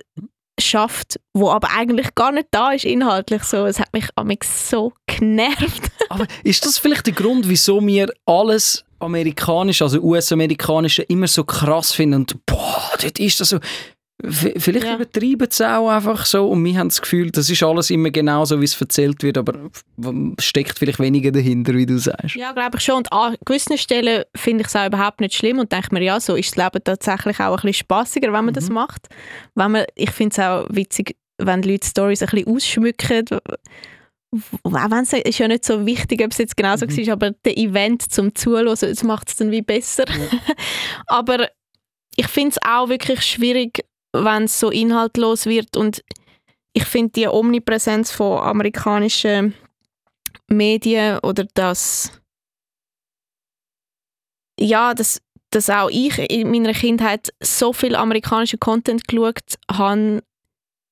schafft, 0.59 1.19
wo 1.33 1.49
aber 1.49 1.69
eigentlich 1.71 2.13
gar 2.15 2.31
nicht 2.31 2.47
da 2.51 2.71
ist 2.71 2.85
inhaltlich 2.85 3.43
so. 3.43 3.65
Es 3.65 3.79
hat 3.79 3.93
mich 3.93 4.05
amig 4.15 4.43
so 4.43 4.93
genervt. 5.07 5.91
Aber 6.09 6.27
ist 6.43 6.65
das 6.65 6.77
vielleicht 6.77 7.07
der 7.07 7.13
Grund, 7.13 7.49
wieso 7.49 7.85
wir 7.85 8.11
alles 8.25 8.85
amerikanisch, 8.99 9.81
also 9.81 9.99
US-amerikanische, 9.99 11.01
immer 11.03 11.27
so 11.27 11.43
krass 11.43 11.91
finden 11.91 12.21
und 12.21 12.45
boah, 12.45 12.91
dort 13.01 13.19
ist 13.19 13.39
das 13.39 13.49
so. 13.49 13.59
Vielleicht 14.25 14.85
Ja. 14.85 14.95
übertreiben 14.95 15.47
sie 15.49 15.67
auch 15.69 15.89
einfach 15.89 16.25
so 16.25 16.47
und 16.47 16.63
wir 16.63 16.77
haben 16.77 16.87
das 16.89 17.01
Gefühl, 17.01 17.29
das 17.31 17.49
ist 17.49 17.61
alles 17.63 17.89
immer 17.89 18.09
genau 18.11 18.45
so, 18.45 18.61
wie 18.61 18.65
es 18.65 18.79
erzählt 18.79 19.21
wird, 19.23 19.37
aber 19.37 19.69
steckt 20.39 20.79
vielleicht 20.79 20.99
weniger 20.99 21.31
dahinter, 21.31 21.73
wie 21.73 21.85
du 21.85 21.97
sagst. 21.97 22.35
Ja, 22.35 22.51
glaube 22.53 22.77
ich 22.77 22.83
schon. 22.83 22.97
Und 22.97 23.11
an 23.11 23.35
gewissen 23.43 23.77
Stellen 23.77 24.23
finde 24.35 24.61
ich 24.61 24.67
es 24.67 24.75
auch 24.75 24.85
überhaupt 24.85 25.19
nicht 25.19 25.33
schlimm 25.33 25.59
und 25.59 25.71
denke 25.71 25.93
mir, 25.93 26.03
ja, 26.03 26.19
so 26.19 26.35
ist 26.35 26.55
das 26.55 26.63
Leben 26.63 26.83
tatsächlich 26.83 27.39
auch 27.39 27.49
ein 27.49 27.55
bisschen 27.55 27.73
spassiger, 27.73 28.31
wenn 28.31 28.45
man 28.45 28.53
das 28.53 28.69
Mhm. 28.69 28.75
macht. 28.75 29.07
Wenn 29.55 29.71
man, 29.71 29.85
ich 29.95 30.11
finde 30.11 30.33
es 30.33 30.39
auch 30.39 30.67
witzig, 30.69 31.17
wenn 31.39 31.61
die 31.61 31.71
Leute 31.71 31.87
Stories 31.87 32.21
ein 32.21 32.29
bisschen 32.29 32.47
ausschmücken. 32.55 33.25
Auch 34.63 34.71
wenn 34.91 35.03
es 35.03 35.13
ist 35.13 35.37
ja 35.39 35.47
nicht 35.47 35.65
so 35.65 35.85
wichtig, 35.85 36.23
ob 36.23 36.31
es 36.31 36.37
jetzt 36.37 36.55
genau 36.55 36.75
so 36.77 36.85
Mhm. 36.85 37.07
war, 37.07 37.13
aber 37.13 37.31
der 37.45 37.57
Event 37.57 38.03
zum 38.11 38.33
Zuhören, 38.33 38.65
das 38.79 39.03
macht 39.03 39.29
es 39.29 39.35
dann 39.35 39.51
wie 39.51 39.61
besser. 39.63 40.05
aber 41.07 41.49
ich 42.15 42.27
finde 42.27 42.51
es 42.51 42.57
auch 42.67 42.89
wirklich 42.89 43.21
schwierig, 43.23 43.81
wenn 44.13 44.43
es 44.43 44.59
so 44.59 44.69
inhaltlos 44.69 45.45
wird 45.45 45.75
und 45.75 46.03
ich 46.73 46.85
finde 46.85 47.11
die 47.11 47.27
Omnipräsenz 47.27 48.11
von 48.11 48.39
amerikanischen 48.39 49.53
Medien 50.47 51.19
oder 51.19 51.45
das 51.53 52.11
ja, 54.59 54.93
dass, 54.93 55.21
dass 55.49 55.69
auch 55.69 55.89
ich 55.89 56.17
in 56.31 56.51
meiner 56.51 56.73
Kindheit 56.73 57.29
so 57.41 57.73
viel 57.73 57.95
amerikanischen 57.95 58.59
Content 58.59 59.07
geschaut 59.07 59.55
habe, 59.71 60.21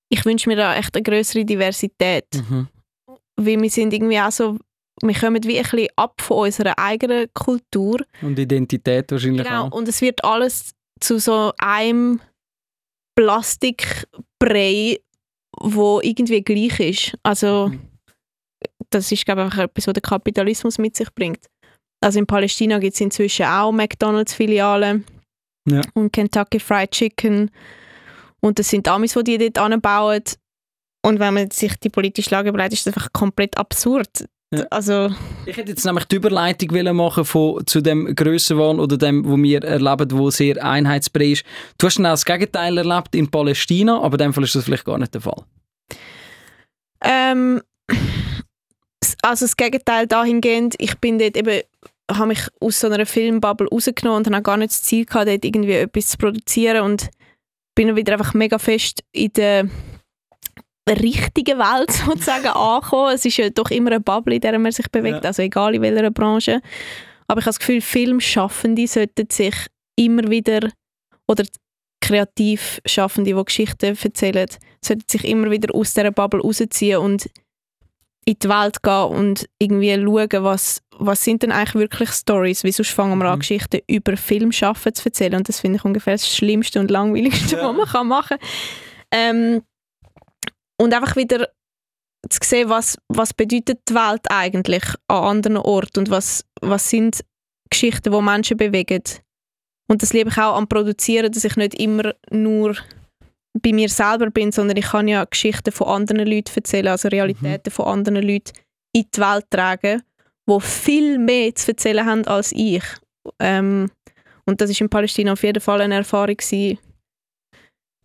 ich 0.09 0.25
wünsche 0.25 0.49
mir 0.49 0.55
da 0.55 0.75
echt 0.75 0.95
eine 0.95 1.03
größere 1.03 1.45
Diversität, 1.45 2.25
Mhm. 2.49 2.67
weil 3.37 3.61
wir 3.61 3.69
sind 3.69 3.93
irgendwie 3.93 4.19
auch 4.19 4.31
so, 4.31 4.57
wir 5.01 5.15
kommen 5.15 5.43
wie 5.43 5.57
ein 5.57 5.63
bisschen 5.63 5.87
ab 5.95 6.21
von 6.21 6.45
unserer 6.47 6.77
eigenen 6.77 7.27
Kultur 7.33 8.01
Und 8.21 8.37
Identität 8.37 9.11
wahrscheinlich 9.11 9.45
Genau, 9.47 9.67
auch. 9.67 9.71
und 9.71 9.87
es 9.87 10.01
wird 10.01 10.23
alles 10.23 10.71
zu 10.99 11.19
so 11.19 11.53
einem 11.57 12.19
Plastikbrei, 13.15 14.99
wo 15.59 15.99
irgendwie 16.01 16.41
gleich 16.41 16.79
ist. 16.79 17.17
Also 17.23 17.67
Mhm. 17.69 17.79
das 18.89 19.11
ist 19.11 19.25
glaube 19.25 19.41
ich 19.41 19.45
einfach 19.45 19.63
etwas, 19.63 19.87
was 19.87 19.93
der 19.93 20.01
Kapitalismus 20.01 20.77
mit 20.77 20.95
sich 20.95 21.13
bringt. 21.13 21.47
Also 22.03 22.19
in 22.19 22.25
Palästina 22.25 22.79
gibt 22.79 22.93
es 22.95 23.01
inzwischen 23.01 23.45
auch 23.45 23.71
McDonalds-Filialen 23.71 25.05
Ja. 25.67 25.81
und 25.93 26.11
Kentucky 26.11 26.59
Fried 26.59 26.91
Chicken 26.91 27.51
und 28.41 28.57
das 28.59 28.69
sind 28.69 28.87
Amis, 28.87 29.13
die 29.13 29.37
die 29.37 29.51
dort 29.51 29.59
anbauen. 29.71 30.23
Und 31.03 31.19
wenn 31.19 31.33
man 31.33 31.49
sich 31.51 31.75
die 31.79 31.89
politische 31.89 32.29
Lage 32.31 32.49
überlegt, 32.49 32.73
ist 32.73 32.85
das 32.85 32.95
einfach 32.95 33.11
komplett 33.13 33.57
absurd. 33.57 34.27
Ja. 34.53 34.65
Also 34.69 35.09
Ich 35.45 35.55
hätte 35.55 35.69
jetzt 35.71 35.85
nämlich 35.85 36.05
die 36.05 36.17
Überleitung 36.17 36.71
wollen 36.71 36.95
machen 36.95 37.23
von, 37.23 37.65
zu 37.65 37.79
dem 37.79 38.13
Grössenwahn 38.13 38.79
oder 38.79 38.97
dem, 38.97 39.25
wo 39.25 39.37
wir 39.37 39.63
erleben, 39.63 40.11
wo 40.11 40.29
sehr 40.29 40.63
einheitsbrei 40.63 41.31
ist. 41.31 41.45
Du 41.77 41.87
hast 41.87 41.97
dann 41.97 42.07
auch 42.07 42.11
das 42.11 42.25
Gegenteil 42.25 42.77
erlebt 42.77 43.15
in 43.15 43.31
Palästina, 43.31 44.01
aber 44.01 44.15
in 44.15 44.25
dem 44.25 44.33
Fall 44.33 44.43
ist 44.43 44.55
das 44.55 44.65
vielleicht 44.65 44.83
gar 44.83 44.97
nicht 44.97 45.13
der 45.13 45.21
Fall. 45.21 45.43
Ähm, 47.01 47.61
also 49.21 49.45
das 49.45 49.55
Gegenteil 49.55 50.05
dahingehend, 50.07 50.75
ich 50.79 50.97
bin 50.99 51.17
dort 51.17 51.37
eben, 51.37 51.61
habe 52.11 52.27
mich 52.27 52.41
aus 52.59 52.79
so 52.79 52.87
einer 52.87 53.05
Filmbubble 53.05 53.69
rausgenommen 53.69 54.17
und 54.17 54.27
habe 54.27 54.37
auch 54.37 54.43
gar 54.43 54.57
nicht 54.57 54.71
das 54.71 54.83
Ziel 54.83 55.05
gehabt, 55.05 55.29
dort 55.29 55.45
irgendwie 55.45 55.73
etwas 55.73 56.09
zu 56.09 56.17
produzieren 56.17 56.83
und 56.83 57.09
bin 57.73 57.95
wieder 57.95 58.13
einfach 58.13 58.33
mega 58.33 58.59
fest 58.59 59.01
in 59.13 59.31
der 59.33 59.69
richtigen 60.97 61.57
Welt 61.59 61.91
sozusagen 62.05 62.47
angekommen. 62.47 63.13
Es 63.13 63.25
ist 63.25 63.37
ja 63.37 63.49
doch 63.49 63.69
immer 63.71 63.91
eine 63.91 63.99
Bubble, 63.99 64.35
in 64.35 64.41
der 64.41 64.57
man 64.59 64.71
sich 64.71 64.89
bewegt, 64.91 65.23
Ja. 65.23 65.29
also 65.29 65.41
egal 65.41 65.75
in 65.75 65.81
welcher 65.81 66.11
Branche. 66.11 66.61
Aber 67.27 67.39
ich 67.39 67.45
habe 67.45 67.51
das 67.53 67.59
Gefühl, 67.59 67.81
Filmschaffende 67.81 68.87
sollten 68.87 69.27
sich 69.31 69.55
immer 69.95 70.29
wieder 70.29 70.69
oder 71.27 71.45
kreativ 72.01 72.81
Schaffende, 72.85 73.33
die 73.33 73.45
Geschichten 73.45 73.95
erzählen, 73.95 74.47
sollten 74.83 75.03
sich 75.09 75.23
immer 75.25 75.49
wieder 75.51 75.73
aus 75.75 75.93
dieser 75.93 76.11
Bubble 76.11 76.41
rausziehen 76.41 76.97
und 76.97 77.29
in 78.25 78.35
die 78.41 78.49
Welt 78.49 78.83
gehen 78.83 79.03
und 79.05 79.49
irgendwie 79.59 79.93
schauen, 79.95 80.43
was, 80.43 80.81
was 80.97 81.23
sind 81.23 81.41
denn 81.43 81.51
eigentlich 81.51 81.75
wirklich 81.75 82.09
Stories? 82.11 82.63
Wie 82.63 82.71
sonst 82.71 82.91
fangen 82.91 83.17
wir 83.17 83.25
an, 83.25 83.35
Mhm. 83.35 83.39
Geschichten 83.39 83.79
über 83.87 84.15
Filmschaffen 84.17 84.93
zu 84.93 85.05
erzählen 85.05 85.35
und 85.35 85.49
das 85.49 85.59
finde 85.59 85.77
ich 85.77 85.85
ungefähr 85.85 86.13
das 86.13 86.27
Schlimmste 86.27 86.79
und 86.79 86.91
Langweiligste, 86.91 87.55
Ja. 87.55 87.67
was 87.69 87.75
man 87.75 87.87
kann 87.87 88.07
machen 88.07 88.37
kann. 88.37 88.47
Ähm, 89.11 89.61
und 90.81 90.93
einfach 90.95 91.15
wieder 91.15 91.47
zu 92.27 92.39
sehen, 92.43 92.69
was, 92.69 92.97
was 93.07 93.33
bedeutet 93.33 93.81
die 93.87 93.93
Welt 93.93 94.21
eigentlich 94.29 94.83
an 95.07 95.23
anderen 95.23 95.57
Orten 95.57 95.99
und 95.99 96.09
was, 96.09 96.43
was 96.59 96.89
sind 96.89 97.23
Geschichten, 97.69 98.11
die 98.11 98.21
Menschen 98.21 98.57
bewegen. 98.57 99.03
Und 99.87 100.01
das 100.01 100.13
liebe 100.13 100.29
ich 100.29 100.37
auch 100.37 100.55
am 100.57 100.67
Produzieren, 100.67 101.31
dass 101.31 101.43
ich 101.43 101.55
nicht 101.55 101.75
immer 101.75 102.13
nur 102.31 102.75
bei 103.61 103.73
mir 103.73 103.89
selber 103.89 104.31
bin, 104.31 104.51
sondern 104.51 104.77
ich 104.77 104.87
kann 104.87 105.07
ja 105.07 105.23
Geschichten 105.25 105.71
von 105.71 105.87
anderen 105.87 106.25
Leuten 106.25 106.55
erzählen, 106.55 106.87
also 106.87 107.09
Realitäten 107.09 107.71
von 107.71 107.85
anderen 107.85 108.23
Leuten 108.23 108.53
in 108.93 109.05
die 109.13 109.21
Welt 109.21 109.45
tragen, 109.51 110.01
die 110.49 110.61
viel 110.61 111.19
mehr 111.19 111.53
zu 111.53 111.71
erzählen 111.71 112.05
haben 112.05 112.25
als 112.25 112.53
ich. 112.53 112.83
Ähm, 113.39 113.91
und 114.45 114.61
das 114.61 114.71
ist 114.71 114.81
in 114.81 114.89
Palästina 114.89 115.33
auf 115.33 115.43
jeden 115.43 115.61
Fall 115.61 115.81
eine 115.81 115.95
Erfahrung 115.95 116.37
gewesen. 116.37 116.79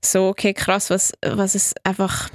So, 0.05 0.29
okay, 0.29 0.53
krass, 0.53 0.91
was, 0.91 1.12
was 1.24 1.55
es 1.55 1.74
einfach 1.83 2.29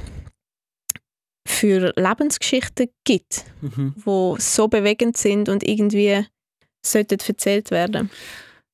für 1.48 1.94
Lebensgeschichten 1.96 2.88
gibt, 3.04 3.46
Mhm. 3.62 3.96
die 3.98 4.42
so 4.42 4.68
bewegend 4.68 5.18
sind 5.18 5.50
und 5.50 5.64
irgendwie 5.68 6.26
sollten 6.86 7.18
erzählt 7.28 7.72
werden. 7.72 8.10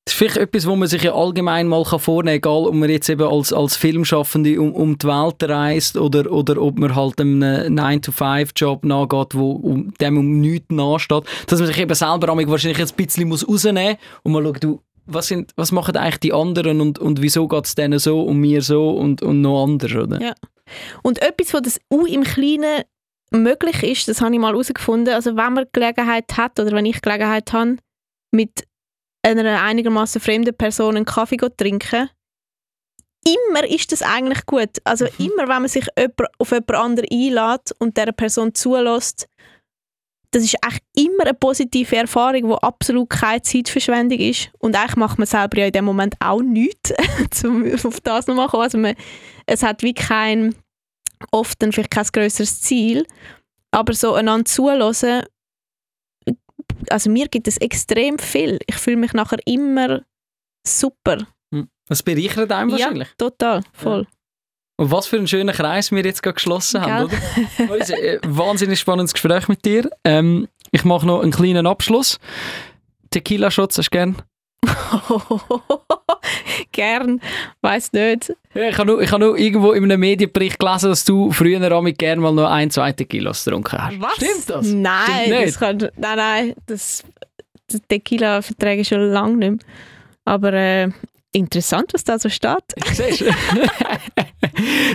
Das 0.04 0.14
ist 0.14 0.18
vielleicht 0.18 0.36
etwas, 0.38 0.66
wo 0.66 0.74
man 0.74 0.88
sich 0.88 1.02
ja 1.02 1.14
allgemein 1.14 1.68
mal 1.68 1.84
vornehmen 1.84 2.40
kann, 2.40 2.54
egal 2.54 2.66
ob 2.66 2.72
man 2.74 2.88
jetzt 2.88 3.10
eben 3.10 3.28
als, 3.28 3.52
als 3.52 3.76
Filmschaffende 3.76 4.58
um, 4.58 4.72
um 4.72 4.96
die 4.96 5.06
Welt 5.06 5.42
reist 5.42 5.98
oder, 5.98 6.32
oder 6.32 6.62
ob 6.62 6.78
man 6.78 6.94
halt 6.94 7.20
einem 7.20 7.42
9-to-5-Job 7.42 8.86
nachgeht, 8.86 9.34
wo 9.34 9.50
um, 9.50 9.92
dem 10.00 10.16
um 10.16 10.40
nichts 10.40 10.70
nachsteht. 10.70 11.24
Dass 11.46 11.58
man 11.58 11.66
sich 11.66 11.78
eben 11.78 11.94
selber 11.94 12.28
wahrscheinlich 12.28 12.78
jetzt 12.78 12.98
ein 12.98 13.04
bisschen 13.04 13.28
muss 13.28 13.46
rausnehmen 13.46 13.96
muss 13.98 14.20
und 14.22 14.32
mal 14.32 14.42
schaut, 14.44 14.64
du, 14.64 14.80
was, 15.04 15.26
sind, 15.26 15.52
was 15.56 15.72
machen 15.72 15.96
eigentlich 15.96 16.20
die 16.20 16.32
anderen 16.32 16.80
und, 16.80 16.98
und 16.98 17.20
wieso 17.20 17.46
geht 17.46 17.66
es 17.66 17.74
denen 17.74 17.98
so 17.98 18.22
und 18.22 18.38
mir 18.38 18.62
so 18.62 18.90
und, 18.90 19.20
und 19.20 19.42
noch 19.42 19.64
anders, 19.64 19.94
oder? 19.94 20.22
Ja. 20.22 20.34
Und 21.02 21.22
etwas, 21.22 21.54
was 21.54 21.62
das 21.62 21.80
auch 21.90 22.06
im 22.06 22.24
Kleinen 22.24 22.84
möglich 23.30 23.82
ist, 23.82 24.08
das 24.08 24.20
habe 24.20 24.34
ich 24.34 24.40
mal 24.40 24.52
herausgefunden, 24.52 25.12
also 25.14 25.36
wenn 25.36 25.52
man 25.52 25.66
Gelegenheit 25.72 26.36
hat 26.36 26.58
oder 26.58 26.72
wenn 26.72 26.86
ich 26.86 27.02
Gelegenheit 27.02 27.52
habe, 27.52 27.76
mit 28.32 28.64
einer 29.22 29.62
einigermaßen 29.62 30.20
fremden 30.20 30.56
Person 30.56 30.96
einen 30.96 31.04
Kaffee 31.04 31.36
zu 31.36 31.54
trinken, 31.54 32.08
immer 33.26 33.68
ist 33.68 33.92
das 33.92 34.02
eigentlich 34.02 34.46
gut. 34.46 34.70
Also 34.84 35.06
Mhm. 35.18 35.26
immer, 35.26 35.42
wenn 35.48 35.62
man 35.62 35.68
sich 35.68 35.86
auf 36.38 36.50
jemand 36.50 36.74
anderen 36.74 37.08
einlädt 37.10 37.72
und 37.78 37.96
dieser 37.96 38.12
Person 38.12 38.54
zulässt, 38.54 39.28
das 40.30 40.44
ist 40.44 40.56
eigentlich 40.62 40.82
immer 40.96 41.24
eine 41.24 41.34
positive 41.34 41.96
Erfahrung, 41.96 42.48
die 42.48 42.62
absolut 42.62 43.08
keine 43.08 43.40
Zeitverschwendung 43.42 44.18
ist. 44.18 44.50
Und 44.58 44.76
eigentlich 44.76 44.96
macht 44.96 45.18
man 45.18 45.26
selber 45.26 45.58
ja 45.58 45.66
in 45.66 45.72
dem 45.72 45.86
Moment 45.86 46.16
auch 46.20 46.42
nichts, 46.42 46.92
um 47.44 47.64
auf 47.72 48.00
das 48.02 48.26
nochmal 48.26 48.46
zu 48.46 48.50
kommen. 48.50 48.62
Also 48.62 48.78
man, 48.78 48.94
es 49.48 49.62
hat 49.62 49.82
wie 49.82 49.94
kein, 49.94 50.54
oft 51.32 51.60
dann 51.62 51.72
vielleicht 51.72 51.90
kein 51.90 52.06
grösseres 52.12 52.60
Ziel, 52.60 53.06
aber 53.70 53.94
so 53.94 54.14
einander 54.14 54.44
zuhören, 54.44 55.24
also 56.90 57.10
mir 57.10 57.28
gibt 57.28 57.48
es 57.48 57.56
extrem 57.58 58.18
viel. 58.18 58.58
Ich 58.66 58.76
fühle 58.76 58.96
mich 58.96 59.12
nachher 59.12 59.38
immer 59.46 60.02
super. 60.66 61.26
Das 61.88 62.02
bereichert 62.02 62.52
einem 62.52 62.70
wahrscheinlich. 62.70 63.08
Ja, 63.08 63.14
total, 63.16 63.62
voll. 63.72 64.06
Und 64.76 64.90
was 64.92 65.06
für 65.06 65.16
einen 65.16 65.26
schönen 65.26 65.54
Kreis 65.54 65.90
wir 65.90 66.04
jetzt 66.04 66.22
gerade 66.22 66.34
geschlossen 66.34 66.82
haben, 66.82 67.08
Gell? 67.08 67.70
oder? 67.70 67.98
Äh, 67.98 68.20
wahnsinnig 68.26 68.78
spannendes 68.78 69.12
Gespräch 69.12 69.48
mit 69.48 69.64
dir. 69.64 69.90
Ähm, 70.04 70.46
ich 70.70 70.84
mache 70.84 71.06
noch 71.06 71.22
einen 71.22 71.32
kleinen 71.32 71.66
Abschluss. 71.66 72.18
Tequila-Shots 73.10 73.78
hast 73.78 73.86
du 73.86 73.90
gern? 73.90 74.22
Gern, 76.72 77.20
weiß 77.60 77.92
nicht. 77.92 78.34
Ja, 78.54 78.68
ich 78.68 78.78
habe 78.78 78.90
nur, 78.90 79.02
ich 79.02 79.10
habe 79.10 79.24
nur 79.24 79.38
irgendwo 79.38 79.72
in 79.72 79.84
einem 79.84 80.00
Medienbericht 80.00 80.58
gelesen, 80.58 80.90
dass 80.90 81.04
du 81.04 81.30
früher 81.32 81.60
damit 81.60 81.98
gerne 81.98 82.20
mal 82.20 82.32
noch 82.32 82.50
ein, 82.50 82.70
zwei 82.70 82.92
Tequilas 82.92 83.44
getrunken 83.44 83.78
hast. 83.78 84.00
Was? 84.00 84.16
Stimmt 84.16 84.50
das? 84.50 84.66
Nein, 84.66 85.06
Stimmt 85.24 85.46
das 85.46 85.58
kann, 85.58 85.78
nein, 85.96 86.16
nein, 86.16 86.54
das, 86.66 87.04
das 87.68 87.80
Tequila 87.88 88.42
verträge 88.42 88.82
ich 88.82 88.88
schon 88.88 89.00
lange 89.00 89.36
nicht 89.36 89.50
mehr. 89.50 89.58
Aber 90.24 90.52
äh, 90.52 90.90
interessant, 91.32 91.94
was 91.94 92.04
da 92.04 92.18
so 92.18 92.28
steht. 92.28 92.64
Siehst 92.92 93.22
du? 93.22 93.26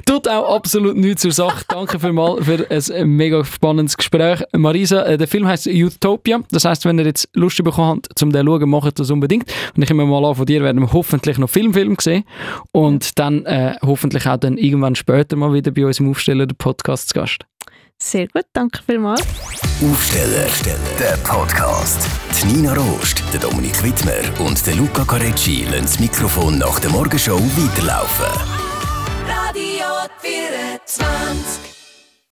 Tut 0.05 0.27
auch 0.27 0.55
absolut 0.55 0.95
nichts 0.95 1.21
zur 1.21 1.31
Sache. 1.31 1.63
Danke 1.67 1.99
vielmals 1.99 2.45
für 2.45 2.67
ein 2.69 3.09
mega 3.09 3.43
spannendes 3.43 3.97
Gespräch. 3.97 4.41
Marisa, 4.55 5.03
äh, 5.03 5.17
der 5.17 5.27
Film 5.27 5.47
heißt 5.47 5.67
Utopia. 5.67 6.39
Das 6.51 6.65
heißt, 6.65 6.85
wenn 6.85 6.99
ihr 6.99 7.05
jetzt 7.05 7.29
Lust 7.33 7.61
bekommen 7.63 7.97
habt, 7.97 8.09
zum 8.17 8.31
den 8.31 8.45
zu 8.45 8.51
schauen, 8.51 8.69
macht 8.69 8.99
das 8.99 9.11
unbedingt. 9.11 9.51
Und 9.75 9.83
ich 9.83 9.89
nehme 9.89 10.05
mal 10.05 10.23
an, 10.25 10.35
von 10.35 10.45
dir 10.45 10.63
werden 10.63 10.81
wir 10.81 10.91
hoffentlich 10.93 11.37
noch 11.37 11.49
Filmfilm 11.49 11.95
sehen. 11.99 12.23
Und 12.71 13.19
dann 13.19 13.45
äh, 13.45 13.75
hoffentlich 13.81 14.27
auch 14.27 14.37
dann 14.37 14.57
irgendwann 14.57 14.95
später 14.95 15.35
mal 15.35 15.53
wieder 15.53 15.71
bei 15.71 15.85
uns 15.85 15.99
im 15.99 16.09
Aufsteller 16.09 16.45
der 16.45 16.55
Podcast 16.55 17.09
zu 17.09 17.15
Gast. 17.15 17.45
Sehr 18.01 18.27
gut, 18.27 18.45
danke 18.51 18.79
vielmals. 18.85 19.21
Aufsteller, 19.81 20.47
der 20.99 21.17
Podcast. 21.23 22.05
Die 22.41 22.47
Nina 22.47 22.73
Rost, 22.73 23.23
der 23.31 23.39
Dominik 23.39 23.81
Wittmer 23.81 24.45
und 24.45 24.65
der 24.67 24.75
Luca 24.75 25.05
Carecci 25.05 25.65
lassen 25.71 25.83
das 25.83 25.99
Mikrofon 25.99 26.57
nach 26.57 26.79
der 26.79 26.89
Morgenshow 26.89 27.39
weiterlaufen. 27.39 28.62
Radio 29.53 30.09
24 30.17 31.72